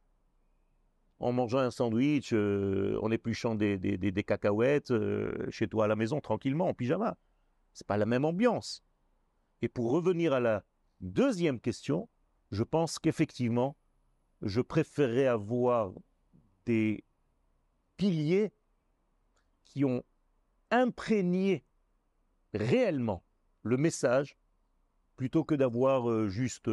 en 1.20 1.34
mangeant 1.34 1.60
un 1.60 1.72
sandwich, 1.72 2.32
euh, 2.34 2.98
en 3.02 3.12
épluchant 3.12 3.56
des, 3.56 3.78
des, 3.78 4.24
cacahuètes 4.24 4.92
euh, 4.92 5.50
chez 5.50 5.68
toi 5.68 5.86
à 5.86 5.88
la 5.88 5.96
maison 5.96 6.22
tranquillement 6.22 6.70
en 6.70 6.74
pyjama. 6.74 7.18
C'est 7.74 7.86
pas 7.86 7.98
la 7.98 8.06
même 8.06 8.26
ambiance. 8.26 8.84
Et 9.62 9.68
pour 9.68 9.92
revenir 9.92 10.34
à 10.34 10.40
la 10.40 10.64
deuxième 11.02 11.60
question, 11.60 12.08
je 12.52 12.64
pense 12.64 13.00
qu'effectivement, 13.00 13.76
je 14.42 14.62
préférerais 14.62 15.28
avoir 15.28 15.92
des 16.66 17.04
piliers 17.98 18.54
qui 19.66 19.84
ont 19.84 20.04
imprégné 20.72 21.66
réellement 22.54 23.24
le 23.64 23.76
message 23.76 24.38
plutôt 25.18 25.44
que 25.44 25.56
d'avoir 25.56 26.10
euh, 26.10 26.30
juste 26.30 26.70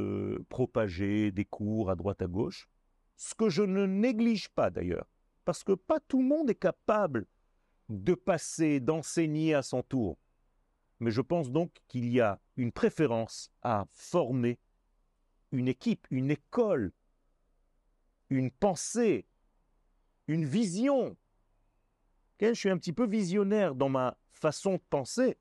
propagé 0.49 1.33
des 1.33 1.45
cours 1.45 1.91
à 1.91 1.97
droite 1.97 2.23
à 2.23 2.29
gauche 2.29 2.69
ce 3.17 3.35
que 3.35 3.49
je 3.49 3.63
ne 3.63 3.87
néglige 3.87 4.49
pas 4.51 4.71
d'ailleurs, 4.71 5.07
parce 5.45 5.65
que 5.65 5.73
pas 5.73 6.01
tout 6.01 6.19
le 6.19 6.29
monde 6.29 6.51
est 6.51 6.55
capable 6.55 7.27
de 7.89 8.15
passer, 8.15 8.81
d'enseigner 8.81 9.55
à 9.55 9.63
son 9.63 9.83
tour. 9.83 10.19
Mais 11.01 11.11
je 11.11 11.21
pense 11.21 11.51
donc 11.51 11.73
qu'il 11.89 12.09
y 12.09 12.21
a 12.21 12.41
une 12.57 12.73
préférence 12.73 13.51
à 13.63 13.87
former 13.93 14.59
une 15.53 15.69
équipe, 15.69 16.07
une 16.11 16.31
école, 16.31 16.93
une 18.31 18.51
pensée, 18.51 19.27
une 20.27 20.45
vision. 20.45 21.17
Je 22.41 22.53
suis 22.53 22.71
un 22.71 22.79
petit 22.79 22.93
peu 22.93 23.07
visionnaire 23.07 23.75
dans 23.75 23.89
ma 23.89 24.19
façon 24.33 24.75
de 24.75 24.83
penser, 24.91 25.39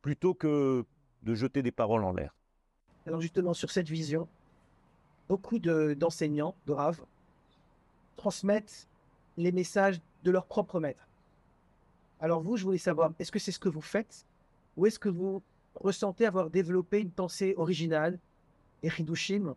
plutôt 0.00 0.34
que 0.34 0.84
de 1.22 1.34
jeter 1.34 1.62
des 1.62 1.72
paroles 1.72 2.04
en 2.04 2.12
l'air. 2.12 2.36
Alors 3.06 3.20
justement, 3.20 3.52
sur 3.52 3.70
cette 3.70 3.88
vision, 3.88 4.28
beaucoup 5.28 5.58
d'enseignants, 5.58 6.54
de, 6.66 6.74
transmettent 8.16 8.88
les 9.36 9.52
messages 9.52 10.00
de 10.22 10.30
leur 10.30 10.46
propre 10.46 10.80
maître. 10.80 11.06
Alors 12.20 12.42
vous, 12.42 12.56
je 12.56 12.64
voulais 12.64 12.78
savoir, 12.78 13.12
est-ce 13.18 13.32
que 13.32 13.38
c'est 13.38 13.52
ce 13.52 13.58
que 13.58 13.68
vous 13.68 13.82
faites 13.82 14.24
ou 14.76 14.86
est-ce 14.86 14.98
que 14.98 15.08
vous 15.08 15.42
ressentez 15.74 16.26
avoir 16.26 16.50
développé 16.50 17.00
une 17.00 17.10
pensée 17.10 17.54
originale 17.56 18.18
et 18.82 18.88
hidushim? 18.98 19.54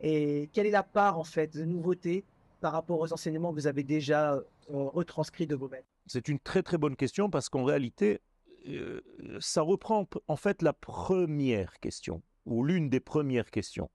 Et 0.00 0.48
quelle 0.52 0.66
est 0.66 0.72
la 0.72 0.82
part, 0.82 1.18
en 1.18 1.24
fait, 1.24 1.56
de 1.56 1.64
nouveauté 1.64 2.24
par 2.60 2.72
rapport 2.72 2.98
aux 2.98 3.12
enseignements 3.12 3.50
que 3.50 3.56
vous 3.56 3.66
avez 3.66 3.84
déjà 3.84 4.34
euh, 4.34 4.42
retranscrits 4.68 5.46
de 5.46 5.54
vos 5.54 5.68
maîtres? 5.68 5.86
C'est 6.06 6.28
une 6.28 6.40
très 6.40 6.62
très 6.62 6.78
bonne 6.78 6.96
question 6.96 7.30
parce 7.30 7.48
qu'en 7.48 7.64
réalité, 7.64 8.20
euh, 8.68 9.00
ça 9.40 9.62
reprend 9.62 10.08
en 10.28 10.36
fait 10.36 10.62
la 10.62 10.72
première 10.72 11.78
question 11.80 12.22
ou 12.46 12.64
l'une 12.64 12.88
des 12.88 13.00
premières 13.00 13.50
questions 13.50 13.90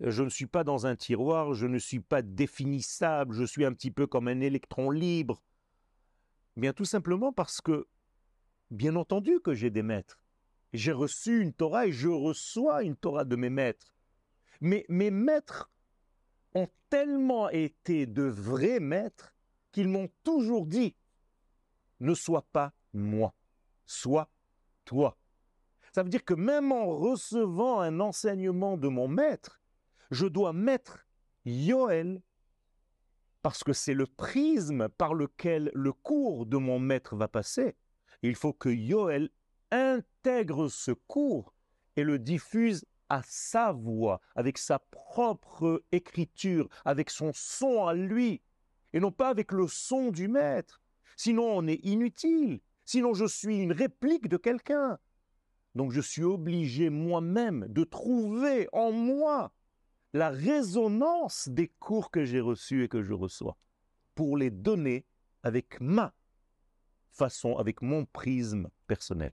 je 0.00 0.22
ne 0.22 0.28
suis 0.28 0.46
pas 0.46 0.64
dans 0.64 0.86
un 0.86 0.96
tiroir, 0.96 1.54
je 1.54 1.66
ne 1.66 1.78
suis 1.78 2.00
pas 2.00 2.22
définissable, 2.22 3.34
je 3.34 3.44
suis 3.44 3.64
un 3.64 3.72
petit 3.72 3.90
peu 3.90 4.06
comme 4.06 4.28
un 4.28 4.40
électron 4.40 4.90
libre. 4.90 5.42
Bien 6.56 6.72
tout 6.72 6.84
simplement 6.84 7.32
parce 7.32 7.60
que, 7.60 7.86
bien 8.70 8.96
entendu 8.96 9.40
que 9.40 9.54
j'ai 9.54 9.70
des 9.70 9.82
maîtres. 9.82 10.20
J'ai 10.72 10.92
reçu 10.92 11.40
une 11.40 11.52
Torah 11.52 11.86
et 11.86 11.92
je 11.92 12.08
reçois 12.08 12.82
une 12.82 12.96
Torah 12.96 13.24
de 13.24 13.36
mes 13.36 13.50
maîtres. 13.50 13.94
Mais 14.60 14.84
mes 14.88 15.10
maîtres 15.10 15.70
ont 16.54 16.68
tellement 16.90 17.48
été 17.48 18.06
de 18.06 18.24
vrais 18.24 18.80
maîtres 18.80 19.34
qu'ils 19.72 19.88
m'ont 19.88 20.10
toujours 20.24 20.66
dit 20.66 20.94
ne 22.00 22.14
sois 22.14 22.46
pas 22.52 22.72
moi, 22.92 23.34
sois 23.86 24.30
toi. 24.84 25.16
Ça 25.92 26.02
veut 26.02 26.10
dire 26.10 26.24
que 26.24 26.34
même 26.34 26.70
en 26.70 26.86
recevant 26.86 27.80
un 27.80 28.00
enseignement 28.00 28.76
de 28.76 28.88
mon 28.88 29.08
maître, 29.08 29.57
je 30.10 30.26
dois 30.26 30.52
mettre 30.52 31.06
Yoel 31.44 32.22
parce 33.42 33.62
que 33.62 33.72
c'est 33.72 33.94
le 33.94 34.06
prisme 34.06 34.88
par 34.88 35.14
lequel 35.14 35.70
le 35.74 35.92
cours 35.92 36.46
de 36.46 36.56
mon 36.56 36.78
maître 36.78 37.16
va 37.16 37.28
passer. 37.28 37.76
Il 38.22 38.34
faut 38.34 38.52
que 38.52 38.68
Yoel 38.68 39.30
intègre 39.70 40.68
ce 40.68 40.90
cours 40.90 41.54
et 41.96 42.02
le 42.02 42.18
diffuse 42.18 42.84
à 43.08 43.22
sa 43.24 43.72
voix, 43.72 44.20
avec 44.34 44.58
sa 44.58 44.78
propre 44.78 45.82
écriture, 45.92 46.68
avec 46.84 47.10
son 47.10 47.30
son 47.32 47.86
à 47.86 47.94
lui, 47.94 48.42
et 48.92 49.00
non 49.00 49.12
pas 49.12 49.28
avec 49.28 49.52
le 49.52 49.66
son 49.66 50.10
du 50.10 50.28
maître. 50.28 50.80
Sinon 51.16 51.44
on 51.44 51.66
est 51.66 51.80
inutile, 51.84 52.60
sinon 52.84 53.14
je 53.14 53.24
suis 53.24 53.58
une 53.58 53.72
réplique 53.72 54.28
de 54.28 54.36
quelqu'un. 54.36 54.98
Donc 55.74 55.92
je 55.92 56.00
suis 56.00 56.24
obligé 56.24 56.90
moi-même 56.90 57.66
de 57.68 57.84
trouver 57.84 58.68
en 58.72 58.92
moi 58.92 59.52
la 60.12 60.30
résonance 60.30 61.48
des 61.48 61.68
cours 61.68 62.10
que 62.10 62.24
j'ai 62.24 62.40
reçus 62.40 62.84
et 62.84 62.88
que 62.88 63.02
je 63.02 63.12
reçois 63.12 63.56
pour 64.14 64.36
les 64.36 64.50
donner 64.50 65.04
avec 65.42 65.80
ma 65.80 66.14
façon, 67.10 67.56
avec 67.56 67.82
mon 67.82 68.04
prisme 68.04 68.70
personnel. 68.86 69.32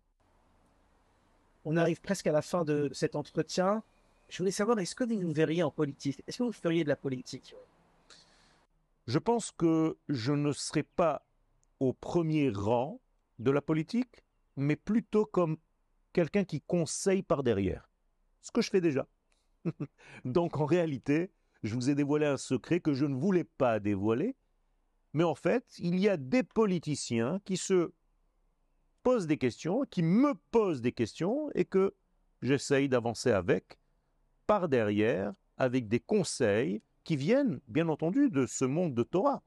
On 1.64 1.78
arrive 1.78 2.02
presque 2.02 2.28
à 2.28 2.32
la 2.32 2.42
fin 2.42 2.64
de 2.64 2.90
cet 2.94 3.16
entretien. 3.16 3.84
Je 4.30 4.40
voulais 4.40 4.52
savoir, 4.52 4.78
est-ce 4.80 4.96
que 4.96 5.04
vous 5.04 5.32
verriez 5.32 5.64
en 5.64 5.72
politique? 5.72 6.22
Est-ce 6.28 6.40
que 6.40 6.44
vous 6.44 6.52
feriez 6.52 6.84
de 6.84 6.90
la 6.90 6.96
politique? 6.96 7.56
Je 9.08 9.20
pense 9.20 9.52
que 9.52 9.98
je 10.10 10.34
ne 10.34 10.52
serai 10.52 10.84
pas 10.84 11.26
au 11.80 11.94
premier 11.94 12.50
rang 12.50 13.00
de 13.40 13.52
la 13.52 13.62
politique, 13.62 14.24
mais 14.56 14.76
plutôt 14.76 15.26
comme 15.26 15.58
quelqu'un 16.14 16.44
qui 16.44 16.62
conseille 16.62 17.24
par 17.24 17.44
derrière. 17.44 17.90
Ce 18.42 18.52
que 18.52 18.62
je 18.62 18.70
fais 18.70 18.82
déjà. 18.82 19.08
Donc 20.26 20.58
en 20.58 20.66
réalité, 20.66 21.32
je 21.64 21.76
vous 21.76 21.90
ai 21.90 21.96
dévoilé 21.96 22.26
un 22.26 22.38
secret 22.38 22.80
que 22.80 22.94
je 22.94 23.06
ne 23.06 23.16
voulais 23.16 23.44
pas 23.44 23.80
dévoiler, 23.80 24.36
mais 25.14 25.24
en 25.24 25.36
fait, 25.36 25.66
il 25.80 26.00
y 26.00 26.10
a 26.10 26.18
des 26.18 26.44
politiciens 26.44 27.40
qui 27.46 27.58
se 27.58 27.94
posent 29.04 29.28
des 29.28 29.38
questions, 29.38 29.84
qui 29.90 30.04
me 30.04 30.34
posent 30.52 30.82
des 30.82 30.92
questions 30.92 31.50
et 31.54 31.66
que 31.66 31.96
j'essaye 32.42 32.90
d'avancer 32.90 33.32
avec 33.32 33.78
par 34.48 34.68
derrière, 34.70 35.34
avec 35.58 35.88
des 35.88 36.00
conseils 36.00 36.82
qui 37.04 37.16
viennent, 37.16 37.60
bien 37.68 37.88
entendu, 37.88 38.30
de 38.30 38.46
ce 38.46 38.66
monde 38.66 38.94
de 38.94 39.04
Torah. 39.04 39.44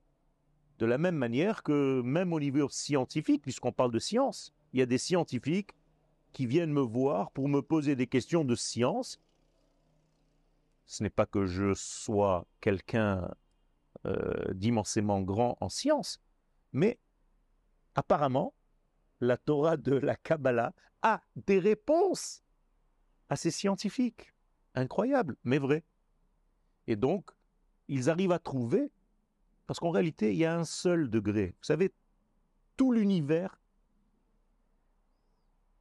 De 0.78 0.86
la 0.86 0.96
même 0.96 1.16
manière 1.16 1.62
que 1.62 2.00
même 2.02 2.32
au 2.32 2.40
niveau 2.40 2.68
scientifique, 2.68 3.42
puisqu'on 3.42 3.72
parle 3.72 3.92
de 3.92 3.98
science, 3.98 4.54
il 4.72 4.78
y 4.78 4.82
a 4.82 4.86
des 4.86 4.98
scientifiques 4.98 5.72
qui 6.32 6.46
viennent 6.46 6.72
me 6.72 6.80
voir 6.80 7.30
pour 7.32 7.48
me 7.48 7.60
poser 7.60 7.96
des 7.96 8.06
questions 8.06 8.44
de 8.44 8.54
science 8.54 9.20
ce 10.89 11.03
n'est 11.03 11.11
pas 11.11 11.26
que 11.26 11.45
je 11.45 11.74
sois 11.74 12.47
quelqu'un 12.61 13.30
euh, 14.07 14.53
d'immensément 14.55 15.20
grand 15.20 15.57
en 15.61 15.68
science, 15.68 16.18
mais 16.72 16.99
apparemment, 17.95 18.55
la 19.20 19.36
Torah 19.36 19.76
de 19.76 19.95
la 19.95 20.16
Kabbalah 20.16 20.72
a 21.03 21.20
des 21.36 21.59
réponses 21.59 22.43
à 23.28 23.36
ces 23.36 23.51
scientifiques. 23.51 24.32
Incroyable, 24.74 25.36
mais 25.45 25.59
vrai. 25.59 25.84
Et 26.86 26.97
donc, 26.97 27.30
ils 27.89 28.09
arrivent 28.09 28.32
à 28.32 28.39
trouver, 28.39 28.91
parce 29.66 29.80
qu'en 29.80 29.91
réalité, 29.91 30.32
il 30.32 30.39
y 30.39 30.47
a 30.47 30.57
un 30.57 30.64
seul 30.64 31.11
degré. 31.11 31.49
Vous 31.49 31.64
savez, 31.64 31.93
tout 32.78 32.93
l'univers, 32.93 33.61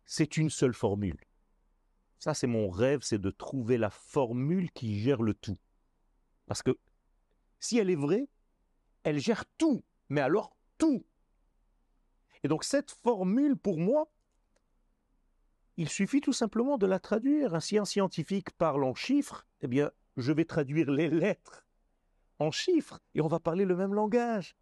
c'est 0.06 0.36
une 0.36 0.50
seule 0.50 0.74
formule. 0.74 1.27
Ça, 2.20 2.34
c'est 2.34 2.48
mon 2.48 2.70
rêve, 2.70 3.02
c'est 3.04 3.20
de 3.20 3.30
trouver 3.30 3.78
la 3.78 3.90
formule 3.90 4.72
qui 4.72 5.00
gère 5.00 5.22
le 5.22 5.34
tout. 5.34 5.58
Parce 6.48 6.64
que 6.64 6.78
si 7.60 7.78
elle 7.78 7.90
est 7.90 7.96
vraie, 7.96 8.28
elle 9.04 9.20
gère 9.20 9.46
tout, 9.58 9.84
mais 10.10 10.22
alors 10.22 10.56
tout. 10.78 11.06
Et 12.44 12.48
donc 12.48 12.64
cette 12.64 12.92
formule, 12.92 13.56
pour 13.56 13.78
moi, 13.78 14.12
il 15.78 15.90
suffit 15.90 16.22
tout 16.22 16.34
simplement 16.34 16.78
de 16.78 16.88
la 16.88 17.00
traduire. 17.00 17.62
Si 17.62 17.78
un 17.78 17.86
scientifique 17.86 18.52
parle 18.52 18.84
en 18.84 18.96
chiffres, 18.96 19.46
eh 19.62 19.68
bien, 19.68 19.92
je 20.18 20.32
vais 20.32 20.46
traduire 20.46 20.90
les 20.90 21.10
lettres 21.10 21.66
en 22.40 22.52
chiffres 22.52 23.00
et 23.14 23.22
on 23.22 23.28
va 23.28 23.40
parler 23.40 23.66
le 23.66 23.76
même 23.76 23.94
langage. 23.94 24.56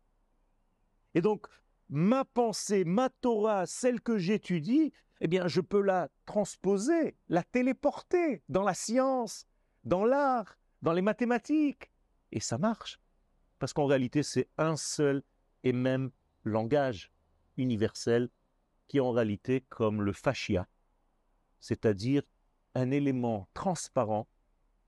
Et 1.14 1.22
donc, 1.22 1.47
ma 1.89 2.26
pensée, 2.26 2.84
ma 2.84 3.10
Torah, 3.10 3.66
celle 3.66 4.01
que 4.01 4.18
j'étudie, 4.18 4.91
eh 5.22 5.28
bien, 5.28 5.47
je 5.47 5.61
peux 5.61 5.82
la 5.82 6.09
transposer, 6.26 7.16
la 7.30 7.43
téléporter 7.43 8.43
dans 8.49 8.63
la 8.63 8.74
science, 8.74 9.47
dans 9.84 10.05
l'art, 10.05 10.57
dans 10.82 10.93
les 10.93 11.01
mathématiques. 11.01 11.91
Et 12.32 12.39
ça 12.39 12.57
marche. 12.57 12.99
Parce 13.59 13.74
qu'en 13.74 13.86
réalité, 13.86 14.24
c'est 14.24 14.49
un 14.57 14.76
seul 14.76 15.24
et 15.63 15.74
même 15.74 16.11
langage 16.43 17.11
universel 17.57 18.30
qui 18.88 18.97
est 18.97 19.01
en 19.01 19.11
réalité 19.11 19.61
comme 19.61 20.01
le 20.01 20.13
fascia, 20.13 20.68
c'est-à-dire 21.59 22.22
un 22.76 22.91
élément 22.91 23.47
transparent 23.53 24.28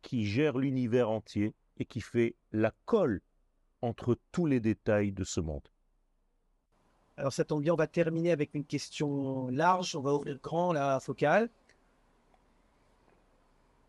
qui 0.02 0.26
gère 0.26 0.58
l'univers 0.58 1.10
entier 1.10 1.56
et 1.78 1.86
qui 1.86 2.02
fait 2.02 2.36
la 2.52 2.74
colle 2.86 3.22
entre 3.82 4.20
tous 4.32 4.46
les 4.46 4.60
détails 4.60 5.12
de 5.12 5.24
ce 5.24 5.40
monde. 5.40 5.68
Alors 7.18 7.34
ça 7.34 7.44
tombe 7.44 7.64
bien, 7.64 7.74
on 7.74 7.78
va 7.78 7.88
terminer 7.88 8.32
avec 8.32 8.54
une 8.54 8.64
question 8.64 9.48
large, 9.48 9.96
on 9.96 10.02
va 10.02 10.14
ouvrir 10.14 10.38
grand 10.40 10.72
la 10.72 11.00
focale. 11.00 11.50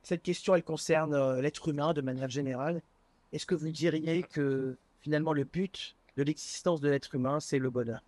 Cette 0.03 0.23
question, 0.23 0.55
elle 0.55 0.65
concerne 0.65 1.13
euh, 1.13 1.43
l'être 1.43 1.69
humain 1.69 1.93
de 1.93 2.01
manière 2.01 2.31
générale. 2.31 2.81
Est-ce 3.33 3.45
que 3.45 3.55
vous 3.55 3.71
diriez 3.71 4.23
que 4.23 4.79
finalement 5.01 5.35
le 5.35 5.45
but 5.45 5.95
de 6.17 6.23
l'existence 6.23 6.81
de 6.81 6.89
l'être 6.89 7.15
humain, 7.15 7.41
c'est 7.41 7.59
le 7.59 7.69
bonheur? 7.69 8.03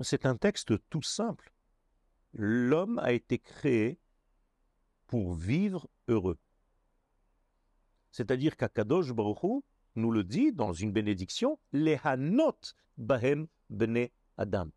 C'est 0.00 0.26
un 0.26 0.36
texte 0.36 0.74
tout 0.90 1.02
simple. 1.02 1.50
L'homme 2.34 2.98
a 2.98 3.12
été 3.12 3.38
créé 3.38 3.98
pour 5.06 5.32
vivre 5.32 5.88
heureux. 6.08 6.38
C'est-à-dire 8.12 8.56
qu'Akadosh 8.56 9.12
Baruch 9.12 9.62
nous 9.96 10.10
le 10.10 10.24
dit 10.24 10.52
dans 10.52 10.72
une 10.72 10.92
bénédiction, 10.92 11.58
les 11.72 11.98
hanot 12.04 12.58
bahem 12.96 13.46
bene 13.68 14.08
Adam. 14.36 14.70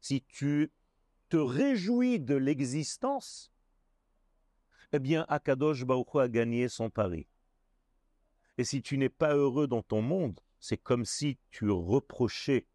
Si 0.00 0.22
tu 0.22 0.72
te 1.28 1.36
réjouis 1.36 2.20
de 2.20 2.34
l'existence, 2.34 3.52
eh 4.92 4.98
bien 4.98 5.24
Akadosh 5.28 5.84
Baruch 5.84 6.14
a 6.14 6.28
gagné 6.28 6.68
son 6.68 6.90
pari. 6.90 7.26
Et 8.58 8.64
si 8.64 8.82
tu 8.82 8.96
n'es 8.98 9.08
pas 9.08 9.34
heureux 9.34 9.66
dans 9.66 9.82
ton 9.82 10.02
monde, 10.02 10.40
c'est 10.60 10.78
comme 10.78 11.04
si 11.04 11.38
tu 11.50 11.70
reprochais 11.70 12.66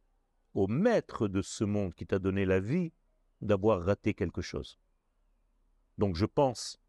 au 0.54 0.68
maître 0.68 1.28
de 1.28 1.42
ce 1.42 1.64
monde 1.64 1.94
qui 1.94 2.06
t'a 2.06 2.20
donné 2.20 2.46
la 2.46 2.60
vie 2.60 2.92
d'avoir 3.42 3.84
raté 3.84 4.14
quelque 4.14 4.42
chose. 4.42 4.78
Donc 5.98 6.16
je 6.16 6.26
pense, 6.26 6.80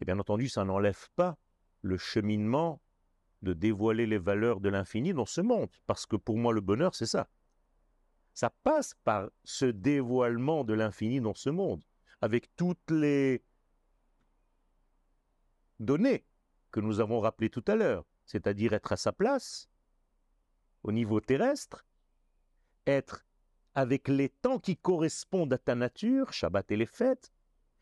et 0.00 0.04
bien 0.04 0.18
entendu 0.18 0.48
ça 0.48 0.64
n'enlève 0.64 1.08
pas 1.14 1.38
le 1.82 1.96
cheminement 1.96 2.80
de 3.42 3.52
dévoiler 3.52 4.06
les 4.06 4.18
valeurs 4.18 4.60
de 4.60 4.68
l'infini 4.68 5.12
dans 5.12 5.26
ce 5.26 5.40
monde, 5.40 5.70
parce 5.86 6.06
que 6.06 6.16
pour 6.16 6.36
moi 6.36 6.52
le 6.52 6.60
bonheur 6.60 6.94
c'est 6.94 7.06
ça. 7.06 7.28
Ça 8.34 8.50
passe 8.50 8.94
par 9.04 9.30
ce 9.44 9.66
dévoilement 9.66 10.64
de 10.64 10.74
l'infini 10.74 11.20
dans 11.20 11.34
ce 11.34 11.50
monde, 11.50 11.82
avec 12.20 12.54
toutes 12.56 12.90
les 12.90 13.42
données 15.80 16.24
que 16.70 16.80
nous 16.80 17.00
avons 17.00 17.20
rappelées 17.20 17.50
tout 17.50 17.64
à 17.66 17.76
l'heure, 17.76 18.04
c'est-à-dire 18.26 18.72
être 18.72 18.92
à 18.92 18.96
sa 18.96 19.12
place 19.12 19.68
au 20.82 20.92
niveau 20.92 21.20
terrestre, 21.20 21.84
être 22.86 23.24
avec 23.74 24.08
les 24.08 24.28
temps 24.28 24.58
qui 24.58 24.76
correspondent 24.76 25.52
à 25.52 25.58
ta 25.58 25.74
nature, 25.74 26.32
Shabbat 26.32 26.70
et 26.72 26.76
les 26.76 26.86
fêtes, 26.86 27.32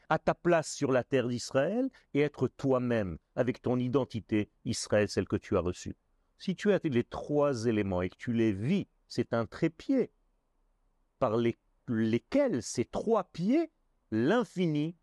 à 0.09 0.19
ta 0.19 0.35
place 0.35 0.73
sur 0.73 0.93
la 0.93 1.05
terre 1.05 1.29
d'Israël 1.29 1.89
et 2.15 2.21
être 2.21 2.49
toi-même 2.49 3.19
avec 3.35 3.61
ton 3.61 3.79
identité 3.79 4.51
Israël, 4.65 5.09
celle 5.09 5.29
que 5.29 5.37
tu 5.37 5.57
as 5.57 5.61
reçue. 5.61 5.97
Si 6.39 6.55
tu 6.55 6.73
as 6.73 6.81
les 6.85 7.05
trois 7.05 7.67
éléments 7.67 8.03
et 8.03 8.11
que 8.11 8.17
tu 8.17 8.33
les 8.33 8.53
vis, 8.53 8.87
c'est 9.09 9.33
un 9.33 9.47
trépied 9.47 10.11
par 11.19 11.37
lesquels 11.89 12.63
ces 12.63 12.85
trois 12.85 13.25
pieds, 13.25 13.71
l'infini, 14.11 14.97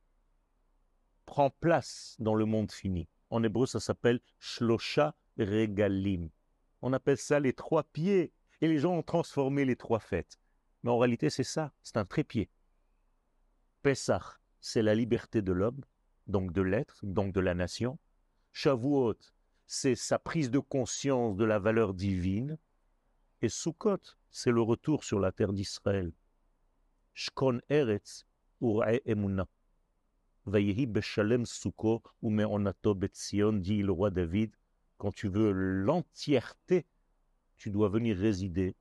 prend 1.25 1.49
place 1.49 2.15
dans 2.19 2.35
le 2.35 2.45
monde 2.45 2.71
fini. 2.71 3.07
En 3.29 3.43
hébreu, 3.43 3.65
ça 3.65 3.79
s'appelle 3.79 4.19
Shlosha 4.39 5.15
Regalim. 5.37 6.29
On 6.81 6.93
appelle 6.93 7.17
ça 7.17 7.39
les 7.39 7.53
trois 7.53 7.83
pieds. 7.83 8.33
Et 8.61 8.67
les 8.67 8.77
gens 8.77 8.93
ont 8.93 9.03
transformé 9.03 9.65
les 9.65 9.75
trois 9.75 9.99
fêtes. 9.99 10.39
Mais 10.83 10.91
en 10.91 10.97
réalité, 10.97 11.29
c'est 11.29 11.43
ça, 11.43 11.73
c'est 11.81 11.97
un 11.97 12.05
trépied. 12.05 12.49
Pessah, 13.81 14.37
c'est 14.63 14.81
la 14.81 14.95
liberté 14.95 15.41
de 15.41 15.51
l'homme, 15.51 15.81
donc 16.25 16.53
de 16.53 16.61
l'être, 16.61 16.97
donc 17.03 17.33
de 17.33 17.41
la 17.41 17.53
nation. 17.53 17.99
Shavuot, 18.53 19.17
c'est 19.67 19.95
sa 19.95 20.17
prise 20.17 20.49
de 20.49 20.59
conscience 20.59 21.35
de 21.35 21.43
la 21.43 21.59
valeur 21.59 21.93
divine. 21.93 22.57
Et 23.41 23.49
Sukkot, 23.49 23.99
c'est 24.31 24.51
le 24.51 24.61
retour 24.61 25.03
sur 25.03 25.19
la 25.19 25.33
terre 25.33 25.51
d'Israël. 25.51 26.13
Shkon 27.13 27.59
Eretz 27.69 28.25
Urae 28.61 29.01
Emuna. 29.05 29.49
Vayehi 30.45 30.85
Beshalem 30.85 31.45
Sukkot 31.45 32.01
Umeonato 32.21 32.95
Betzion, 32.95 33.51
dit 33.51 33.83
le 33.83 33.91
roi 33.91 34.11
David. 34.11 34.55
Quand 34.97 35.11
tu 35.11 35.27
veux 35.27 35.51
l'entièreté, 35.51 36.85
tu 37.57 37.69
dois 37.69 37.89
venir 37.89 38.15
résider 38.15 38.75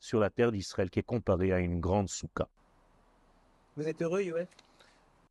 sur 0.00 0.18
la 0.18 0.30
terre 0.30 0.50
d'Israël 0.50 0.90
qui 0.90 0.98
est 0.98 1.04
comparée 1.04 1.52
à 1.52 1.60
une 1.60 1.78
grande 1.78 2.08
soukha. 2.08 2.48
Vous 3.76 3.86
êtes 3.86 4.02
heureux, 4.02 4.22
Yoel 4.22 4.48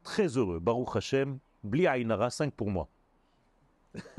très 0.04 0.38
heureux. 0.38 0.60
Baruch 0.60 0.96
Hashem, 0.96 1.40
Bli 1.64 1.88
Ainara, 1.88 2.30
5 2.30 2.54
pour 2.54 2.70
moi. 2.70 2.88